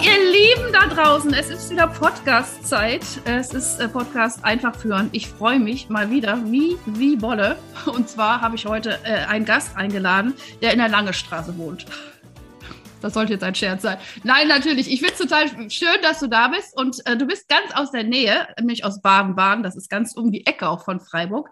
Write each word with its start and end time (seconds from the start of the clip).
Ihr 0.00 0.32
Lieben 0.32 0.72
da 0.72 0.86
draußen, 0.86 1.34
es 1.34 1.50
ist 1.50 1.70
wieder 1.70 1.86
Podcast-Zeit. 1.86 3.04
Es 3.24 3.52
ist 3.52 3.78
äh, 3.78 3.88
Podcast 3.88 4.42
einfach 4.42 4.74
führen. 4.74 5.10
Ich 5.12 5.28
freue 5.28 5.58
mich 5.58 5.90
mal 5.90 6.10
wieder, 6.10 6.38
wie, 6.50 6.78
wie 6.86 7.16
Bolle. 7.16 7.58
Und 7.86 8.08
zwar 8.08 8.40
habe 8.40 8.56
ich 8.56 8.64
heute 8.64 8.98
äh, 9.04 9.26
einen 9.26 9.44
Gast 9.44 9.76
eingeladen, 9.76 10.34
der 10.62 10.72
in 10.72 10.78
der 10.78 10.88
Langestraße 10.88 11.58
wohnt. 11.58 11.84
Das 13.02 13.14
sollte 13.14 13.34
jetzt 13.34 13.44
ein 13.44 13.54
Scherz 13.54 13.82
sein. 13.82 13.98
Nein, 14.22 14.48
natürlich. 14.48 14.90
Ich 14.90 15.00
finde 15.00 15.12
es 15.12 15.18
total 15.18 15.70
schön, 15.70 16.00
dass 16.02 16.20
du 16.20 16.26
da 16.26 16.48
bist. 16.48 16.74
Und 16.76 17.04
äh, 17.06 17.16
du 17.16 17.26
bist 17.26 17.48
ganz 17.48 17.74
aus 17.74 17.90
der 17.90 18.04
Nähe, 18.04 18.48
nämlich 18.58 18.84
aus 18.84 19.02
Baden-Baden. 19.02 19.62
Das 19.62 19.76
ist 19.76 19.90
ganz 19.90 20.14
um 20.14 20.32
die 20.32 20.46
Ecke 20.46 20.68
auch 20.68 20.84
von 20.84 21.00
Freiburg. 21.00 21.50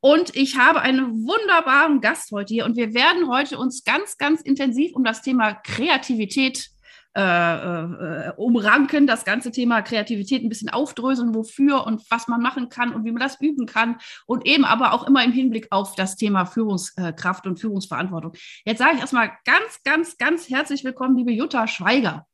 Und 0.00 0.36
ich 0.36 0.58
habe 0.58 0.82
einen 0.82 1.26
wunderbaren 1.26 2.00
Gast 2.00 2.32
heute 2.32 2.52
hier. 2.52 2.64
Und 2.66 2.76
wir 2.76 2.92
werden 2.92 3.28
heute 3.30 3.56
uns 3.58 3.82
ganz, 3.82 4.18
ganz 4.18 4.42
intensiv 4.42 4.94
um 4.94 5.04
das 5.04 5.22
Thema 5.22 5.54
Kreativität 5.54 6.70
äh, 7.16 7.20
äh, 7.20 8.32
umranken, 8.36 9.06
das 9.06 9.24
ganze 9.24 9.50
Thema 9.50 9.82
Kreativität 9.82 10.44
ein 10.44 10.48
bisschen 10.48 10.68
aufdröseln, 10.68 11.34
wofür 11.34 11.86
und 11.86 12.02
was 12.10 12.28
man 12.28 12.40
machen 12.40 12.68
kann 12.68 12.92
und 12.92 13.04
wie 13.04 13.12
man 13.12 13.22
das 13.22 13.40
üben 13.40 13.66
kann 13.66 13.96
und 14.26 14.46
eben 14.46 14.64
aber 14.64 14.92
auch 14.92 15.06
immer 15.06 15.24
im 15.24 15.32
Hinblick 15.32 15.68
auf 15.70 15.94
das 15.94 16.16
Thema 16.16 16.44
Führungskraft 16.44 17.46
und 17.46 17.58
Führungsverantwortung. 17.58 18.32
Jetzt 18.64 18.78
sage 18.78 18.94
ich 18.94 19.00
erstmal 19.00 19.30
ganz, 19.44 19.82
ganz, 19.84 20.16
ganz 20.18 20.48
herzlich 20.48 20.84
willkommen, 20.84 21.16
liebe 21.16 21.32
Jutta 21.32 21.66
Schweiger. 21.66 22.26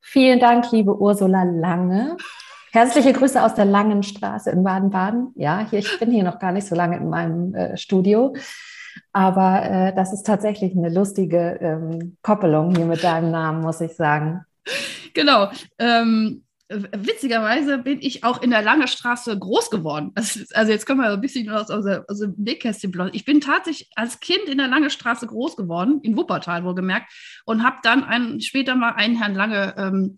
Vielen 0.00 0.38
Dank, 0.38 0.70
liebe 0.70 0.96
Ursula 0.96 1.42
Lange. 1.42 2.16
Herzliche 2.72 3.12
Grüße 3.12 3.42
aus 3.42 3.54
der 3.54 3.64
Langenstraße 3.64 4.50
in 4.50 4.62
Baden-Baden. 4.62 5.32
Ja, 5.34 5.66
hier, 5.68 5.80
ich 5.80 5.98
bin 5.98 6.12
hier 6.12 6.24
noch 6.24 6.38
gar 6.38 6.52
nicht 6.52 6.66
so 6.66 6.74
lange 6.74 6.96
in 6.98 7.08
meinem 7.08 7.54
äh, 7.54 7.76
Studio. 7.76 8.34
Aber 9.12 9.62
äh, 9.64 9.94
das 9.94 10.12
ist 10.12 10.26
tatsächlich 10.26 10.76
eine 10.76 10.88
lustige 10.88 11.58
ähm, 11.60 12.16
Koppelung 12.22 12.74
hier 12.74 12.86
mit 12.86 13.02
deinem 13.04 13.30
Namen, 13.30 13.62
muss 13.62 13.80
ich 13.80 13.94
sagen. 13.94 14.44
Genau. 15.14 15.50
Ähm, 15.78 16.42
witzigerweise 16.68 17.78
bin 17.78 18.00
ich 18.00 18.24
auch 18.24 18.42
in 18.42 18.50
der 18.50 18.62
Lange 18.62 18.88
Straße 18.88 19.38
groß 19.38 19.70
geworden. 19.70 20.10
Also, 20.14 20.40
also 20.52 20.72
jetzt 20.72 20.84
können 20.84 21.00
wir 21.00 21.10
ein 21.10 21.20
bisschen 21.20 21.48
aus, 21.48 21.70
aus, 21.70 21.86
aus 21.86 22.18
dem 22.18 22.34
Nähkästchen 22.36 22.90
bloß. 22.90 23.10
Ich 23.12 23.24
bin 23.24 23.40
tatsächlich 23.40 23.88
als 23.94 24.20
Kind 24.20 24.48
in 24.48 24.58
der 24.58 24.68
Lange 24.68 24.90
Straße 24.90 25.26
groß 25.26 25.56
geworden, 25.56 26.00
in 26.02 26.16
Wuppertal 26.16 26.64
wohlgemerkt, 26.64 27.12
und 27.44 27.62
habe 27.62 27.76
dann 27.82 28.02
einen, 28.02 28.40
später 28.40 28.74
mal 28.74 28.94
einen 28.94 29.16
Herrn 29.16 29.34
Lange 29.34 29.74
ähm, 29.78 30.16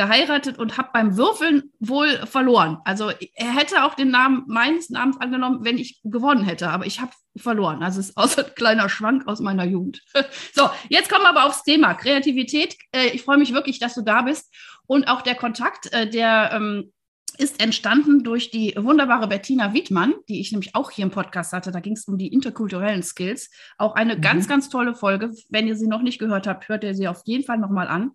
geheiratet 0.00 0.58
und 0.58 0.78
habe 0.78 0.88
beim 0.94 1.18
Würfeln 1.18 1.72
wohl 1.78 2.08
verloren. 2.26 2.78
Also 2.86 3.10
er 3.34 3.54
hätte 3.54 3.84
auch 3.84 3.92
den 3.92 4.10
Namen 4.10 4.44
meines 4.46 4.88
Namens 4.88 5.20
angenommen, 5.20 5.62
wenn 5.62 5.76
ich 5.76 6.00
gewonnen 6.04 6.42
hätte, 6.42 6.70
aber 6.70 6.86
ich 6.86 7.02
habe 7.02 7.12
verloren. 7.36 7.82
Also 7.82 8.00
es 8.00 8.08
ist 8.08 8.16
außer 8.16 8.46
ein 8.46 8.54
kleiner 8.54 8.88
Schwank 8.88 9.28
aus 9.28 9.40
meiner 9.40 9.64
Jugend. 9.64 10.00
so, 10.54 10.70
jetzt 10.88 11.10
kommen 11.10 11.24
wir 11.24 11.28
aber 11.28 11.44
aufs 11.44 11.64
Thema 11.64 11.92
Kreativität. 11.92 12.78
Äh, 12.92 13.08
ich 13.08 13.22
freue 13.24 13.36
mich 13.36 13.52
wirklich, 13.52 13.78
dass 13.78 13.94
du 13.94 14.00
da 14.00 14.22
bist 14.22 14.50
und 14.86 15.06
auch 15.06 15.20
der 15.20 15.34
Kontakt, 15.34 15.92
äh, 15.92 16.08
der 16.08 16.52
ähm, 16.54 16.94
ist 17.36 17.62
entstanden 17.62 18.24
durch 18.24 18.50
die 18.50 18.74
wunderbare 18.78 19.28
Bettina 19.28 19.74
Wiedmann, 19.74 20.14
die 20.30 20.40
ich 20.40 20.50
nämlich 20.50 20.74
auch 20.74 20.90
hier 20.90 21.04
im 21.04 21.10
Podcast 21.10 21.52
hatte. 21.52 21.72
Da 21.72 21.80
ging 21.80 21.92
es 21.92 22.06
um 22.06 22.16
die 22.16 22.28
interkulturellen 22.28 23.02
Skills. 23.02 23.50
Auch 23.76 23.94
eine 23.96 24.16
mhm. 24.16 24.22
ganz, 24.22 24.48
ganz 24.48 24.70
tolle 24.70 24.94
Folge. 24.94 25.30
Wenn 25.50 25.68
ihr 25.68 25.76
sie 25.76 25.88
noch 25.88 26.00
nicht 26.00 26.18
gehört 26.18 26.46
habt, 26.46 26.68
hört 26.70 26.84
ihr 26.84 26.94
sie 26.94 27.06
auf 27.06 27.20
jeden 27.26 27.44
Fall 27.44 27.58
nochmal 27.58 27.88
an. 27.88 28.12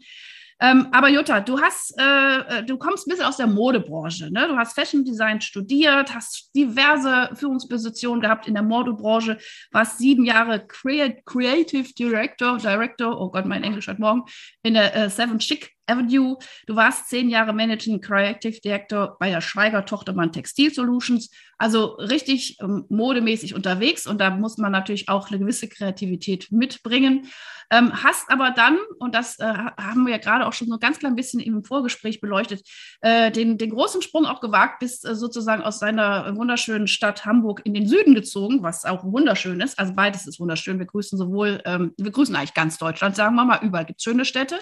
Ähm, 0.61 0.87
aber 0.91 1.09
Jutta, 1.09 1.41
du 1.41 1.59
hast, 1.59 1.93
äh, 1.99 2.59
äh, 2.59 2.63
du 2.63 2.77
kommst 2.77 3.05
ein 3.05 3.09
bisschen 3.09 3.25
aus 3.25 3.37
der 3.37 3.47
Modebranche. 3.47 4.31
Ne? 4.31 4.47
Du 4.47 4.55
hast 4.55 4.73
Fashion 4.73 5.03
Design 5.03 5.41
studiert, 5.41 6.15
hast 6.15 6.49
diverse 6.55 7.29
Führungspositionen 7.33 8.21
gehabt 8.21 8.47
in 8.47 8.53
der 8.53 8.63
Modebranche, 8.63 9.37
warst 9.71 9.97
sieben 9.97 10.23
Jahre 10.23 10.65
Creative 10.65 11.93
Director, 11.93 12.57
Director, 12.57 13.19
oh 13.19 13.29
Gott, 13.29 13.45
mein 13.45 13.63
Englisch 13.63 13.87
hat 13.87 13.99
morgen, 13.99 14.23
in 14.63 14.75
der 14.75 14.95
äh, 14.95 15.09
Seven 15.09 15.39
Chic 15.39 15.74
Avenue. 15.87 16.37
Du 16.67 16.75
warst 16.75 17.09
zehn 17.09 17.29
Jahre 17.29 17.53
Managing 17.53 18.01
Creative 18.01 18.59
Director 18.61 19.17
bei 19.19 19.29
der 19.29 19.41
Schweiger 19.41 19.85
Tochtermann 19.85 20.31
Textil 20.31 20.73
Solutions. 20.73 21.29
Also 21.57 21.93
richtig 21.95 22.57
ähm, 22.61 22.85
modemäßig 22.89 23.55
unterwegs 23.55 24.07
und 24.07 24.19
da 24.19 24.29
muss 24.29 24.57
man 24.57 24.73
natürlich 24.73 25.07
auch 25.07 25.29
eine 25.29 25.39
gewisse 25.39 25.69
Kreativität 25.69 26.51
mitbringen. 26.51 27.29
Ähm, 27.71 28.03
hast 28.03 28.29
aber 28.29 28.51
dann, 28.51 28.77
und 28.99 29.15
das 29.15 29.39
äh, 29.39 29.45
haben 29.45 30.05
wir 30.05 30.11
ja 30.11 30.17
gerade 30.17 30.45
auch 30.45 30.53
schon 30.53 30.67
so 30.67 30.77
ganz 30.77 30.99
klein 30.99 31.15
bisschen 31.15 31.39
im 31.39 31.63
Vorgespräch 31.63 32.21
beleuchtet, 32.21 32.67
äh, 33.01 33.31
den, 33.31 33.57
den 33.57 33.69
großen 33.71 34.01
Sprung 34.01 34.25
auch 34.25 34.41
gewagt, 34.41 34.79
bist 34.79 35.05
äh, 35.05 35.15
sozusagen 35.15 35.63
aus 35.63 35.79
seiner 35.79 36.35
wunderschönen 36.35 36.87
Stadt 36.87 37.25
Hamburg 37.25 37.61
in 37.63 37.73
den 37.73 37.87
Süden 37.87 38.13
gezogen, 38.15 38.61
was 38.61 38.85
auch 38.85 39.03
wunderschön 39.03 39.61
ist. 39.61 39.79
Also 39.79 39.93
beides 39.93 40.27
ist 40.27 40.39
wunderschön. 40.39 40.77
Wir 40.77 40.85
grüßen 40.85 41.17
sowohl, 41.17 41.61
ähm, 41.65 41.93
wir 41.97 42.11
grüßen 42.11 42.35
eigentlich 42.35 42.53
ganz 42.53 42.77
Deutschland, 42.77 43.15
sagen 43.15 43.35
wir 43.35 43.45
mal, 43.45 43.59
überall 43.63 43.85
gibt 43.85 43.99
es 43.99 44.03
schöne 44.03 44.25
Städte. 44.25 44.59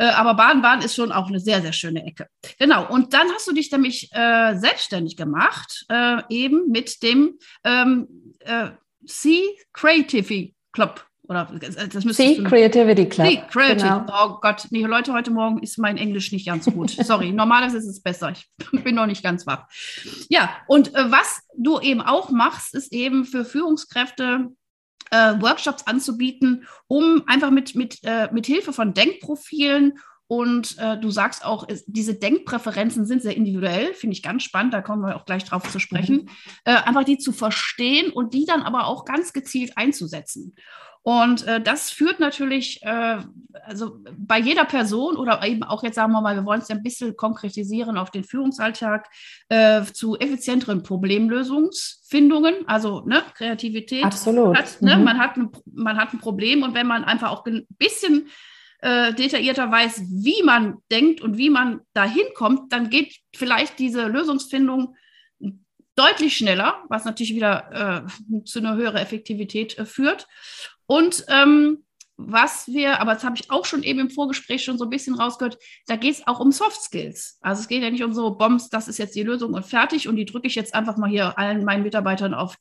Äh, 0.00 0.04
aber 0.04 0.32
Baden-Baden 0.32 0.82
ist 0.82 0.94
schon 0.94 1.12
auch 1.12 1.28
eine 1.28 1.40
sehr, 1.40 1.60
sehr 1.60 1.74
schöne 1.74 2.06
Ecke. 2.06 2.26
Genau. 2.58 2.88
Und 2.90 3.12
dann 3.12 3.28
hast 3.34 3.46
du 3.46 3.52
dich 3.52 3.70
nämlich 3.70 4.10
äh, 4.12 4.56
selbstständig 4.56 5.14
gemacht, 5.14 5.84
äh, 5.90 6.22
eben 6.30 6.70
mit 6.70 7.02
dem 7.02 7.38
ähm, 7.64 8.08
äh, 8.40 8.70
C 9.06 9.42
Creativity 9.74 10.54
Club. 10.72 11.04
Oder 11.28 11.52
äh, 11.60 11.88
das 11.88 12.02
C 12.16 12.42
Creativity 12.42 13.10
Club. 13.10 13.28
C 13.28 13.42
Creativity. 13.50 14.06
Genau. 14.06 14.06
Oh 14.08 14.38
Gott, 14.40 14.68
nee, 14.70 14.84
Leute, 14.84 15.12
heute 15.12 15.30
Morgen 15.32 15.62
ist 15.62 15.76
mein 15.76 15.98
Englisch 15.98 16.32
nicht 16.32 16.46
ganz 16.46 16.64
gut. 16.64 16.90
Sorry, 17.04 17.32
normalerweise 17.32 17.76
ist 17.76 17.86
es 17.86 18.02
besser. 18.02 18.32
Ich 18.32 18.48
bin 18.82 18.94
noch 18.94 19.06
nicht 19.06 19.22
ganz 19.22 19.46
wach. 19.46 19.66
Ja, 20.30 20.56
und 20.66 20.94
äh, 20.94 21.10
was 21.12 21.42
du 21.58 21.78
eben 21.78 22.00
auch 22.00 22.30
machst, 22.30 22.74
ist 22.74 22.90
eben 22.94 23.26
für 23.26 23.44
Führungskräfte 23.44 24.48
äh, 25.10 25.40
Workshops 25.40 25.86
anzubieten, 25.86 26.66
um 26.86 27.22
einfach 27.26 27.50
mit, 27.50 27.74
mit, 27.74 27.98
äh, 28.04 28.28
mit 28.32 28.46
Hilfe 28.46 28.72
von 28.72 28.94
Denkprofilen 28.94 29.98
und 30.30 30.78
äh, 30.78 30.96
du 30.96 31.10
sagst 31.10 31.44
auch, 31.44 31.64
es, 31.68 31.84
diese 31.86 32.14
Denkpräferenzen 32.14 33.04
sind 33.04 33.20
sehr 33.20 33.36
individuell, 33.36 33.94
finde 33.94 34.14
ich 34.14 34.22
ganz 34.22 34.44
spannend, 34.44 34.72
da 34.72 34.80
kommen 34.80 35.02
wir 35.02 35.16
auch 35.16 35.24
gleich 35.24 35.42
drauf 35.42 35.68
zu 35.68 35.80
sprechen, 35.80 36.18
mhm. 36.18 36.28
äh, 36.66 36.76
einfach 36.76 37.02
die 37.02 37.18
zu 37.18 37.32
verstehen 37.32 38.12
und 38.12 38.32
die 38.32 38.44
dann 38.44 38.62
aber 38.62 38.86
auch 38.86 39.04
ganz 39.04 39.32
gezielt 39.32 39.72
einzusetzen. 39.76 40.54
Und 41.02 41.48
äh, 41.48 41.60
das 41.60 41.90
führt 41.90 42.20
natürlich, 42.20 42.80
äh, 42.84 43.18
also 43.64 43.98
bei 44.16 44.38
jeder 44.38 44.64
Person 44.66 45.16
oder 45.16 45.44
eben 45.44 45.64
auch 45.64 45.82
jetzt 45.82 45.96
sagen 45.96 46.12
wir 46.12 46.20
mal, 46.20 46.36
wir 46.36 46.44
wollen 46.44 46.60
es 46.60 46.68
ja 46.68 46.76
ein 46.76 46.84
bisschen 46.84 47.16
konkretisieren 47.16 47.98
auf 47.98 48.12
den 48.12 48.22
Führungsalltag, 48.22 49.08
äh, 49.48 49.82
zu 49.82 50.16
effizienteren 50.16 50.84
Problemlösungsfindungen, 50.84 52.68
also 52.68 53.00
ne, 53.04 53.24
Kreativität. 53.34 54.04
Absolut. 54.04 54.56
Hat, 54.56 54.80
ne, 54.80 54.96
mhm. 54.96 55.02
man, 55.02 55.18
hat 55.18 55.36
ein, 55.36 55.50
man 55.74 55.96
hat 55.96 56.12
ein 56.12 56.20
Problem 56.20 56.62
und 56.62 56.74
wenn 56.74 56.86
man 56.86 57.02
einfach 57.02 57.32
auch 57.32 57.44
ein 57.46 57.66
bisschen 57.78 58.28
äh, 58.82 59.12
detaillierter 59.14 59.70
weiß, 59.70 60.02
wie 60.08 60.42
man 60.42 60.78
denkt 60.90 61.20
und 61.20 61.36
wie 61.36 61.50
man 61.50 61.80
dahin 61.92 62.26
kommt, 62.34 62.72
dann 62.72 62.90
geht 62.90 63.16
vielleicht 63.34 63.78
diese 63.78 64.06
Lösungsfindung 64.06 64.96
deutlich 65.96 66.36
schneller, 66.36 66.82
was 66.88 67.04
natürlich 67.04 67.34
wieder 67.34 68.06
äh, 68.06 68.44
zu 68.44 68.60
einer 68.60 68.76
höheren 68.76 68.96
Effektivität 68.96 69.78
äh, 69.78 69.84
führt. 69.84 70.26
Und 70.86 71.24
ähm, 71.28 71.84
was 72.16 72.68
wir, 72.68 73.00
aber 73.00 73.14
das 73.14 73.24
habe 73.24 73.36
ich 73.36 73.50
auch 73.50 73.64
schon 73.64 73.82
eben 73.82 73.98
im 73.98 74.10
Vorgespräch 74.10 74.62
schon 74.62 74.76
so 74.76 74.84
ein 74.84 74.90
bisschen 74.90 75.14
rausgehört, 75.14 75.58
da 75.86 75.96
geht 75.96 76.14
es 76.14 76.26
auch 76.26 76.40
um 76.40 76.52
Soft 76.52 76.82
Skills. 76.82 77.38
Also 77.40 77.62
es 77.62 77.68
geht 77.68 77.82
ja 77.82 77.90
nicht 77.90 78.04
um 78.04 78.12
so 78.12 78.30
Bombs, 78.32 78.68
das 78.68 78.88
ist 78.88 78.98
jetzt 78.98 79.14
die 79.14 79.22
Lösung 79.22 79.54
und 79.54 79.64
fertig 79.64 80.08
und 80.08 80.16
die 80.16 80.26
drücke 80.26 80.46
ich 80.46 80.54
jetzt 80.54 80.74
einfach 80.74 80.96
mal 80.96 81.08
hier 81.08 81.38
allen 81.38 81.64
meinen 81.64 81.82
Mitarbeitern 81.82 82.34
auf 82.34 82.56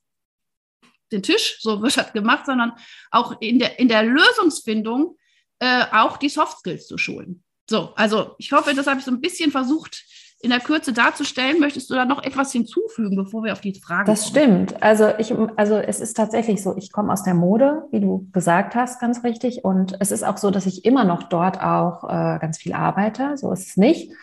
den 1.11 1.23
Tisch, 1.23 1.57
so 1.59 1.81
wird 1.81 1.97
das 1.97 2.13
gemacht, 2.13 2.45
sondern 2.45 2.73
auch 3.11 3.41
in 3.41 3.59
der, 3.59 3.79
in 3.79 3.87
der 3.87 4.03
Lösungsfindung 4.03 5.17
äh, 5.59 5.83
auch 5.91 6.17
die 6.17 6.29
Soft 6.29 6.59
Skills 6.59 6.87
zu 6.87 6.97
schulen. 6.97 7.43
So, 7.69 7.93
also 7.95 8.35
ich 8.37 8.51
hoffe, 8.51 8.73
das 8.73 8.87
habe 8.87 8.99
ich 8.99 9.05
so 9.05 9.11
ein 9.11 9.21
bisschen 9.21 9.51
versucht 9.51 10.03
in 10.41 10.49
der 10.49 10.59
Kürze 10.59 10.93
darzustellen. 10.93 11.59
Möchtest 11.59 11.89
du 11.89 11.95
da 11.95 12.05
noch 12.05 12.23
etwas 12.23 12.51
hinzufügen, 12.51 13.15
bevor 13.15 13.43
wir 13.43 13.51
auf 13.53 13.61
die 13.61 13.79
Fragen 13.79 14.05
Das 14.07 14.21
kommen? 14.21 14.29
stimmt. 14.31 14.81
Also 14.81 15.11
ich, 15.17 15.33
also 15.57 15.75
es 15.75 15.99
ist 15.99 16.15
tatsächlich 16.15 16.63
so, 16.63 16.75
ich 16.77 16.91
komme 16.91 17.11
aus 17.11 17.23
der 17.23 17.33
Mode, 17.33 17.83
wie 17.91 17.99
du 17.99 18.27
gesagt 18.31 18.73
hast, 18.73 18.99
ganz 18.99 19.23
richtig. 19.23 19.63
Und 19.65 19.97
es 19.99 20.11
ist 20.11 20.23
auch 20.23 20.37
so, 20.37 20.49
dass 20.49 20.65
ich 20.65 20.85
immer 20.85 21.03
noch 21.03 21.23
dort 21.23 21.61
auch 21.61 22.05
äh, 22.05 22.39
ganz 22.39 22.57
viel 22.57 22.73
arbeite. 22.73 23.37
So 23.37 23.51
ist 23.51 23.67
es 23.67 23.77
nicht. 23.77 24.13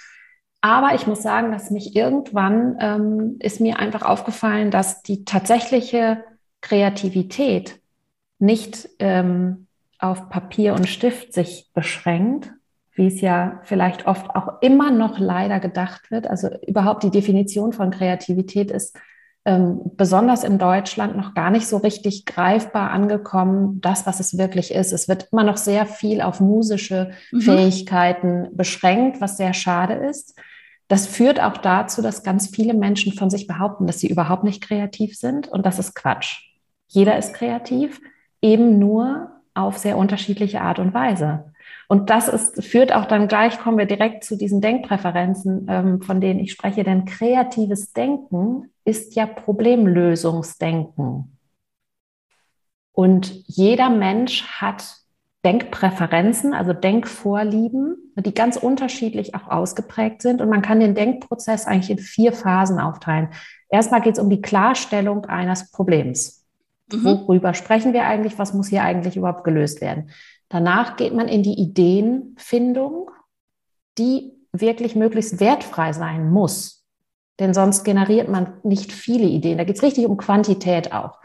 Aber 0.63 0.95
ich 0.95 1.07
muss 1.07 1.23
sagen, 1.23 1.53
dass 1.53 1.71
mich 1.71 1.95
irgendwann 1.95 2.77
ähm, 2.81 3.37
ist 3.41 3.61
mir 3.61 3.79
einfach 3.79 4.03
aufgefallen, 4.03 4.71
dass 4.71 5.03
die 5.03 5.25
tatsächliche 5.25 6.25
Kreativität 6.63 7.79
nicht 8.39 8.89
ähm, 8.99 9.66
auf 9.99 10.29
Papier 10.29 10.75
und 10.75 10.89
Stift 10.89 11.33
sich 11.33 11.71
beschränkt, 11.75 12.53
wie 12.95 13.07
es 13.07 13.21
ja 13.21 13.61
vielleicht 13.65 14.07
oft 14.07 14.31
auch 14.31 14.61
immer 14.63 14.91
noch 14.91 15.19
leider 15.19 15.61
gedacht 15.61 16.11
wird. 16.11 16.27
Also 16.27 16.49
überhaupt 16.67 17.03
die 17.03 17.11
Definition 17.11 17.73
von 17.73 17.91
Kreativität 17.91 18.71
ist 18.71 18.97
ähm, 19.47 19.81
besonders 19.97 20.43
in 20.43 20.59
Deutschland 20.59 21.17
noch 21.17 21.33
gar 21.33 21.51
nicht 21.51 21.69
so 21.69 21.77
richtig 21.77 22.27
greifbar 22.27 22.91
angekommen, 22.91 23.81
das, 23.81 24.05
was 24.05 24.19
es 24.19 24.37
wirklich 24.37 24.73
ist. 24.75 24.93
Es 24.93 25.09
wird 25.09 25.29
immer 25.31 25.45
noch 25.45 25.57
sehr 25.57 25.87
viel 25.87 26.21
auf 26.21 26.41
musische 26.41 27.13
mhm. 27.31 27.41
Fähigkeiten 27.41 28.49
beschränkt, 28.53 29.21
was 29.21 29.37
sehr 29.37 29.55
schade 29.55 29.95
ist. 29.95 30.37
Das 30.89 31.07
führt 31.07 31.41
auch 31.41 31.59
dazu, 31.59 32.03
dass 32.03 32.25
ganz 32.25 32.49
viele 32.49 32.75
Menschen 32.75 33.13
von 33.13 33.31
sich 33.31 33.47
behaupten, 33.47 33.87
dass 33.87 34.01
sie 34.01 34.09
überhaupt 34.09 34.43
nicht 34.43 34.63
kreativ 34.63 35.17
sind. 35.17 35.47
Und 35.47 35.65
das 35.65 35.79
ist 35.79 35.95
Quatsch. 35.95 36.39
Jeder 36.89 37.17
ist 37.17 37.33
kreativ, 37.33 38.01
eben 38.43 38.79
nur 38.79 39.31
auf 39.57 39.79
sehr 39.79 39.97
unterschiedliche 39.97 40.61
Art 40.61 40.79
und 40.79 40.95
Weise. 40.95 41.53
Und 41.89 42.11
das 42.11 42.29
ist, 42.29 42.63
führt 42.65 42.93
auch 42.93 43.07
dann 43.07 43.29
gleich, 43.29 43.59
kommen 43.59 43.79
wir 43.79 43.87
direkt 43.87 44.25
zu 44.25 44.37
diesen 44.37 44.61
Denkpräferenzen, 44.61 45.67
ähm, 45.69 46.03
von 46.03 46.21
denen 46.21 46.41
ich 46.41 46.53
spreche. 46.53 46.85
Denn 46.85 47.05
kreatives 47.05 47.93
Denken 47.93 48.71
ist 48.85 49.15
ja 49.15 49.27
Problemlösungsdenken. 49.27 51.39
Und 52.93 53.33
jeder 53.47 53.91
Mensch 53.91 54.47
hat 54.47 54.97
Denkpräferenzen, 55.45 56.55
also 56.55 56.73
Denkvorlieben, 56.73 58.13
die 58.17 58.35
ganz 58.35 58.57
unterschiedlich 58.57 59.37
auch 59.37 59.49
ausgeprägt 59.49 60.23
sind. 60.23 60.41
Und 60.41 60.49
man 60.49 60.63
kann 60.63 60.81
den 60.81 60.97
Denkprozess 60.97 61.67
eigentlich 61.67 61.91
in 61.91 61.99
vier 61.99 62.33
Phasen 62.33 62.81
aufteilen. 62.81 63.29
Erstmal 63.69 64.01
geht 64.01 64.15
es 64.15 64.19
um 64.19 64.29
die 64.29 64.41
Klarstellung 64.41 65.27
eines 65.27 65.71
Problems. 65.71 66.36
Mhm. 66.93 67.05
Worüber 67.05 67.55
sprechen 67.55 67.93
wir 67.93 68.05
eigentlich? 68.05 68.39
Was 68.39 68.55
muss 68.55 68.69
hier 68.69 68.83
eigentlich 68.83 69.17
überhaupt 69.17 69.45
gelöst 69.45 69.81
werden? 69.81 70.11
Danach 70.49 70.97
geht 70.97 71.15
man 71.15 71.29
in 71.29 71.43
die 71.43 71.59
Ideenfindung, 71.59 73.11
die 73.99 74.33
wirklich 74.53 74.95
möglichst 74.95 75.41
wertfrei 75.41 75.93
sein 75.93 76.31
muss. 76.31 76.85
Denn 77.39 77.53
sonst 77.53 77.85
generiert 77.85 78.29
man 78.29 78.55
nicht 78.63 78.93
viele 78.93 79.27
Ideen. 79.27 79.59
Da 79.59 79.65
geht 79.65 79.77
es 79.77 79.83
richtig 79.83 80.07
um 80.07 80.17
Quantität 80.17 80.93
auch. 80.93 81.19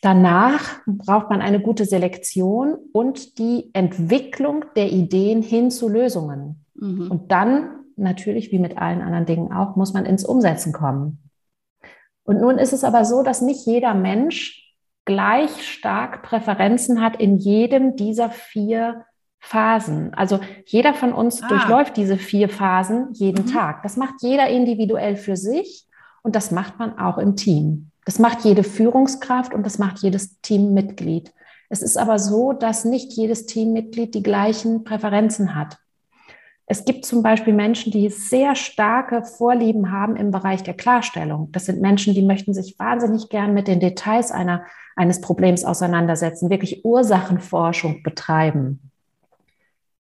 Danach 0.00 0.80
braucht 0.86 1.30
man 1.30 1.40
eine 1.40 1.60
gute 1.60 1.84
Selektion 1.84 2.76
und 2.92 3.38
die 3.38 3.70
Entwicklung 3.72 4.64
der 4.76 4.90
Ideen 4.90 5.42
hin 5.42 5.70
zu 5.70 5.88
Lösungen. 5.88 6.64
Mhm. 6.74 7.10
Und 7.10 7.32
dann, 7.32 7.84
natürlich 7.96 8.50
wie 8.52 8.58
mit 8.58 8.78
allen 8.78 9.00
anderen 9.00 9.26
Dingen 9.26 9.52
auch, 9.52 9.76
muss 9.76 9.92
man 9.92 10.04
ins 10.04 10.24
Umsetzen 10.24 10.72
kommen. 10.72 11.30
Und 12.24 12.40
nun 12.40 12.58
ist 12.58 12.72
es 12.72 12.84
aber 12.84 13.04
so, 13.04 13.22
dass 13.22 13.42
nicht 13.42 13.66
jeder 13.66 13.94
Mensch 13.94 14.74
gleich 15.04 15.68
stark 15.68 16.22
Präferenzen 16.22 17.00
hat 17.00 17.20
in 17.20 17.36
jedem 17.36 17.96
dieser 17.96 18.30
vier 18.30 19.04
Phasen. 19.40 20.14
Also 20.14 20.38
jeder 20.66 20.94
von 20.94 21.12
uns 21.12 21.42
ah. 21.42 21.48
durchläuft 21.48 21.96
diese 21.96 22.16
vier 22.16 22.48
Phasen 22.48 23.08
jeden 23.12 23.46
mhm. 23.46 23.52
Tag. 23.52 23.82
Das 23.82 23.96
macht 23.96 24.14
jeder 24.20 24.48
individuell 24.48 25.16
für 25.16 25.36
sich 25.36 25.86
und 26.22 26.36
das 26.36 26.52
macht 26.52 26.78
man 26.78 26.98
auch 26.98 27.18
im 27.18 27.34
Team. 27.34 27.90
Das 28.04 28.18
macht 28.18 28.44
jede 28.44 28.62
Führungskraft 28.62 29.52
und 29.52 29.66
das 29.66 29.78
macht 29.78 29.98
jedes 29.98 30.40
Teammitglied. 30.40 31.32
Es 31.68 31.82
ist 31.82 31.96
aber 31.96 32.18
so, 32.18 32.52
dass 32.52 32.84
nicht 32.84 33.12
jedes 33.12 33.46
Teammitglied 33.46 34.14
die 34.14 34.22
gleichen 34.22 34.84
Präferenzen 34.84 35.54
hat. 35.54 35.78
Es 36.72 36.86
gibt 36.86 37.04
zum 37.04 37.22
Beispiel 37.22 37.52
Menschen, 37.52 37.92
die 37.92 38.08
sehr 38.08 38.54
starke 38.54 39.24
Vorlieben 39.24 39.92
haben 39.92 40.16
im 40.16 40.30
Bereich 40.30 40.62
der 40.62 40.72
Klarstellung. 40.72 41.52
Das 41.52 41.66
sind 41.66 41.82
Menschen, 41.82 42.14
die 42.14 42.22
möchten 42.22 42.54
sich 42.54 42.78
wahnsinnig 42.78 43.28
gern 43.28 43.52
mit 43.52 43.68
den 43.68 43.78
Details 43.78 44.32
einer, 44.32 44.64
eines 44.96 45.20
Problems 45.20 45.66
auseinandersetzen, 45.66 46.48
wirklich 46.48 46.82
Ursachenforschung 46.82 48.02
betreiben. 48.02 48.90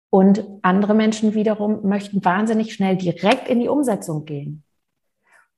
Und 0.10 0.46
andere 0.62 0.94
Menschen 0.94 1.34
wiederum 1.34 1.86
möchten 1.90 2.24
wahnsinnig 2.24 2.74
schnell 2.74 2.96
direkt 2.96 3.50
in 3.50 3.60
die 3.60 3.68
Umsetzung 3.68 4.24
gehen. 4.24 4.64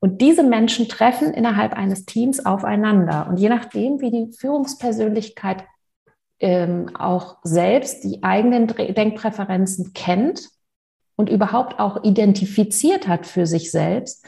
Und 0.00 0.20
diese 0.20 0.42
Menschen 0.42 0.88
treffen 0.88 1.32
innerhalb 1.32 1.74
eines 1.74 2.06
Teams 2.06 2.44
aufeinander. 2.44 3.28
Und 3.28 3.38
je 3.38 3.50
nachdem, 3.50 4.00
wie 4.00 4.10
die 4.10 4.32
Führungspersönlichkeit 4.36 5.62
ähm, 6.40 6.90
auch 6.96 7.36
selbst 7.44 8.02
die 8.02 8.24
eigenen 8.24 8.66
Denkpräferenzen 8.66 9.92
kennt, 9.92 10.52
und 11.16 11.30
überhaupt 11.30 11.78
auch 11.78 12.02
identifiziert 12.04 13.08
hat 13.08 13.26
für 13.26 13.46
sich 13.46 13.70
selbst, 13.70 14.26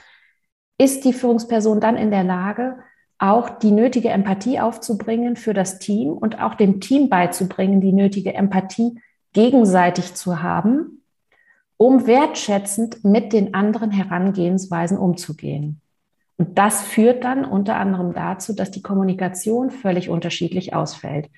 ist 0.78 1.04
die 1.04 1.12
Führungsperson 1.12 1.80
dann 1.80 1.96
in 1.96 2.10
der 2.10 2.24
Lage, 2.24 2.78
auch 3.18 3.48
die 3.48 3.70
nötige 3.70 4.10
Empathie 4.10 4.60
aufzubringen 4.60 5.36
für 5.36 5.54
das 5.54 5.78
Team 5.78 6.12
und 6.12 6.40
auch 6.40 6.54
dem 6.54 6.80
Team 6.80 7.08
beizubringen, 7.08 7.80
die 7.80 7.92
nötige 7.92 8.34
Empathie 8.34 9.00
gegenseitig 9.32 10.14
zu 10.14 10.42
haben, 10.42 11.02
um 11.78 12.06
wertschätzend 12.06 13.04
mit 13.04 13.32
den 13.32 13.54
anderen 13.54 13.90
Herangehensweisen 13.90 14.98
umzugehen. 14.98 15.80
Und 16.36 16.58
das 16.58 16.82
führt 16.82 17.24
dann 17.24 17.46
unter 17.46 17.76
anderem 17.76 18.12
dazu, 18.12 18.54
dass 18.54 18.70
die 18.70 18.82
Kommunikation 18.82 19.70
völlig 19.70 20.10
unterschiedlich 20.10 20.74
ausfällt 20.74 21.30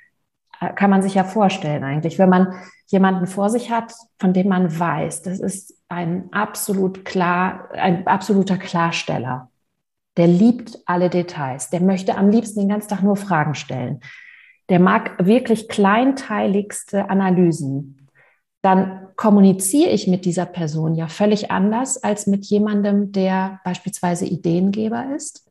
kann 0.74 0.90
man 0.90 1.02
sich 1.02 1.14
ja 1.14 1.24
vorstellen 1.24 1.84
eigentlich, 1.84 2.18
wenn 2.18 2.28
man 2.28 2.54
jemanden 2.86 3.26
vor 3.26 3.50
sich 3.50 3.70
hat, 3.70 3.92
von 4.18 4.32
dem 4.32 4.48
man 4.48 4.78
weiß, 4.78 5.22
das 5.22 5.40
ist 5.40 5.74
ein 5.88 6.32
absolut 6.32 7.04
klar, 7.04 7.68
ein 7.72 8.06
absoluter 8.06 8.56
Klarsteller. 8.56 9.50
Der 10.16 10.26
liebt 10.26 10.78
alle 10.86 11.10
Details. 11.10 11.70
Der 11.70 11.80
möchte 11.80 12.16
am 12.16 12.28
liebsten 12.30 12.60
den 12.60 12.68
ganzen 12.68 12.88
Tag 12.88 13.02
nur 13.02 13.16
Fragen 13.16 13.54
stellen. 13.54 14.00
Der 14.68 14.80
mag 14.80 15.24
wirklich 15.24 15.68
kleinteiligste 15.68 17.08
Analysen. 17.08 18.08
Dann 18.62 19.06
kommuniziere 19.16 19.90
ich 19.90 20.08
mit 20.08 20.24
dieser 20.24 20.46
Person 20.46 20.94
ja 20.94 21.06
völlig 21.06 21.50
anders 21.50 22.02
als 22.02 22.26
mit 22.26 22.44
jemandem, 22.46 23.12
der 23.12 23.60
beispielsweise 23.64 24.26
Ideengeber 24.26 25.14
ist 25.14 25.50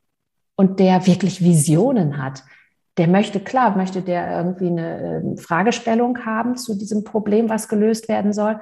und 0.55 0.79
der 0.79 1.07
wirklich 1.07 1.41
Visionen 1.41 2.21
hat 2.21 2.43
der 2.97 3.07
möchte, 3.07 3.39
klar, 3.39 3.77
möchte 3.77 4.01
der 4.01 4.37
irgendwie 4.37 4.67
eine 4.67 5.21
ähm, 5.23 5.37
Fragestellung 5.37 6.25
haben 6.25 6.57
zu 6.57 6.75
diesem 6.75 7.03
Problem, 7.03 7.49
was 7.49 7.67
gelöst 7.67 8.09
werden 8.09 8.33
soll. 8.33 8.59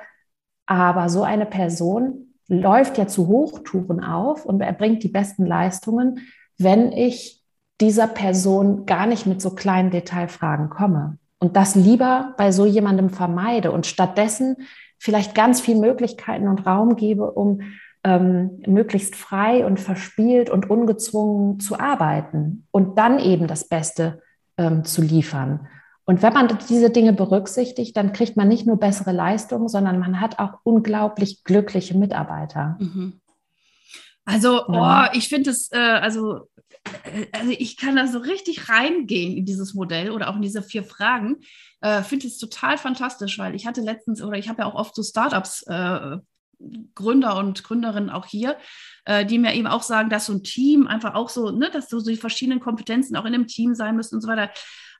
Aber 0.65 1.09
so 1.09 1.23
eine 1.23 1.45
Person 1.45 2.35
läuft 2.47 2.97
ja 2.97 3.07
zu 3.07 3.27
Hochtouren 3.27 4.03
auf 4.03 4.45
und 4.45 4.61
erbringt 4.61 5.03
die 5.03 5.09
besten 5.09 5.45
Leistungen, 5.45 6.19
wenn 6.57 6.91
ich 6.91 7.43
dieser 7.81 8.07
Person 8.07 8.85
gar 8.85 9.05
nicht 9.05 9.25
mit 9.25 9.41
so 9.41 9.51
kleinen 9.51 9.91
Detailfragen 9.91 10.69
komme. 10.69 11.17
Und 11.39 11.55
das 11.55 11.75
lieber 11.75 12.33
bei 12.37 12.51
so 12.51 12.65
jemandem 12.65 13.09
vermeide 13.09 13.71
und 13.71 13.85
stattdessen 13.85 14.57
vielleicht 14.97 15.35
ganz 15.35 15.61
viel 15.61 15.75
Möglichkeiten 15.77 16.47
und 16.47 16.65
Raum 16.65 16.95
gebe, 16.95 17.31
um 17.31 17.61
ähm, 18.03 18.61
möglichst 18.65 19.15
frei 19.15 19.65
und 19.65 19.79
verspielt 19.79 20.49
und 20.49 20.69
ungezwungen 20.69 21.59
zu 21.59 21.79
arbeiten 21.79 22.67
und 22.71 22.97
dann 22.97 23.19
eben 23.19 23.47
das 23.47 23.67
Beste 23.67 24.21
ähm, 24.57 24.85
zu 24.85 25.01
liefern. 25.01 25.67
Und 26.05 26.21
wenn 26.21 26.33
man 26.33 26.57
diese 26.69 26.91
Dinge 26.91 27.13
berücksichtigt, 27.13 27.97
dann 27.97 28.13
kriegt 28.13 28.37
man 28.37 28.47
nicht 28.47 28.67
nur 28.67 28.77
bessere 28.77 29.11
Leistungen, 29.11 29.67
sondern 29.67 29.99
man 29.99 30.21
hat 30.21 30.37
auch 30.37 30.59
unglaublich 30.63 31.43
glückliche 31.43 31.97
Mitarbeiter. 31.97 32.77
Mhm. 32.79 33.19
Also, 34.23 34.61
ja. 34.67 35.09
oh, 35.09 35.17
ich 35.17 35.29
finde 35.29 35.49
es, 35.51 35.71
äh, 35.71 35.77
also, 35.77 36.47
äh, 37.03 37.25
also 37.31 37.51
ich 37.51 37.77
kann 37.77 37.95
da 37.95 38.07
so 38.07 38.19
richtig 38.19 38.69
reingehen 38.69 39.35
in 39.35 39.45
dieses 39.45 39.73
Modell 39.73 40.11
oder 40.11 40.29
auch 40.29 40.35
in 40.35 40.41
diese 40.41 40.61
vier 40.61 40.83
Fragen. 40.83 41.37
Äh, 41.81 42.03
finde 42.03 42.27
es 42.27 42.37
total 42.37 42.77
fantastisch, 42.77 43.37
weil 43.39 43.55
ich 43.55 43.65
hatte 43.65 43.81
letztens 43.81 44.21
oder 44.21 44.37
ich 44.37 44.49
habe 44.49 44.61
ja 44.61 44.67
auch 44.67 44.75
oft 44.75 44.95
so 44.95 45.03
Startups 45.03 45.63
äh, 45.67 46.17
Gründer 46.95 47.37
und 47.37 47.63
Gründerinnen 47.63 48.09
auch 48.09 48.25
hier, 48.25 48.57
äh, 49.05 49.25
die 49.25 49.39
mir 49.39 49.53
eben 49.53 49.67
auch 49.67 49.83
sagen, 49.83 50.09
dass 50.09 50.27
so 50.27 50.33
ein 50.33 50.43
Team 50.43 50.87
einfach 50.87 51.15
auch 51.15 51.29
so, 51.29 51.51
ne, 51.51 51.69
dass 51.71 51.89
so, 51.89 51.99
so 51.99 52.09
die 52.09 52.17
verschiedenen 52.17 52.59
Kompetenzen 52.59 53.15
auch 53.15 53.25
in 53.25 53.33
einem 53.33 53.47
Team 53.47 53.75
sein 53.75 53.95
müssen 53.95 54.15
und 54.15 54.21
so 54.21 54.27
weiter. 54.27 54.51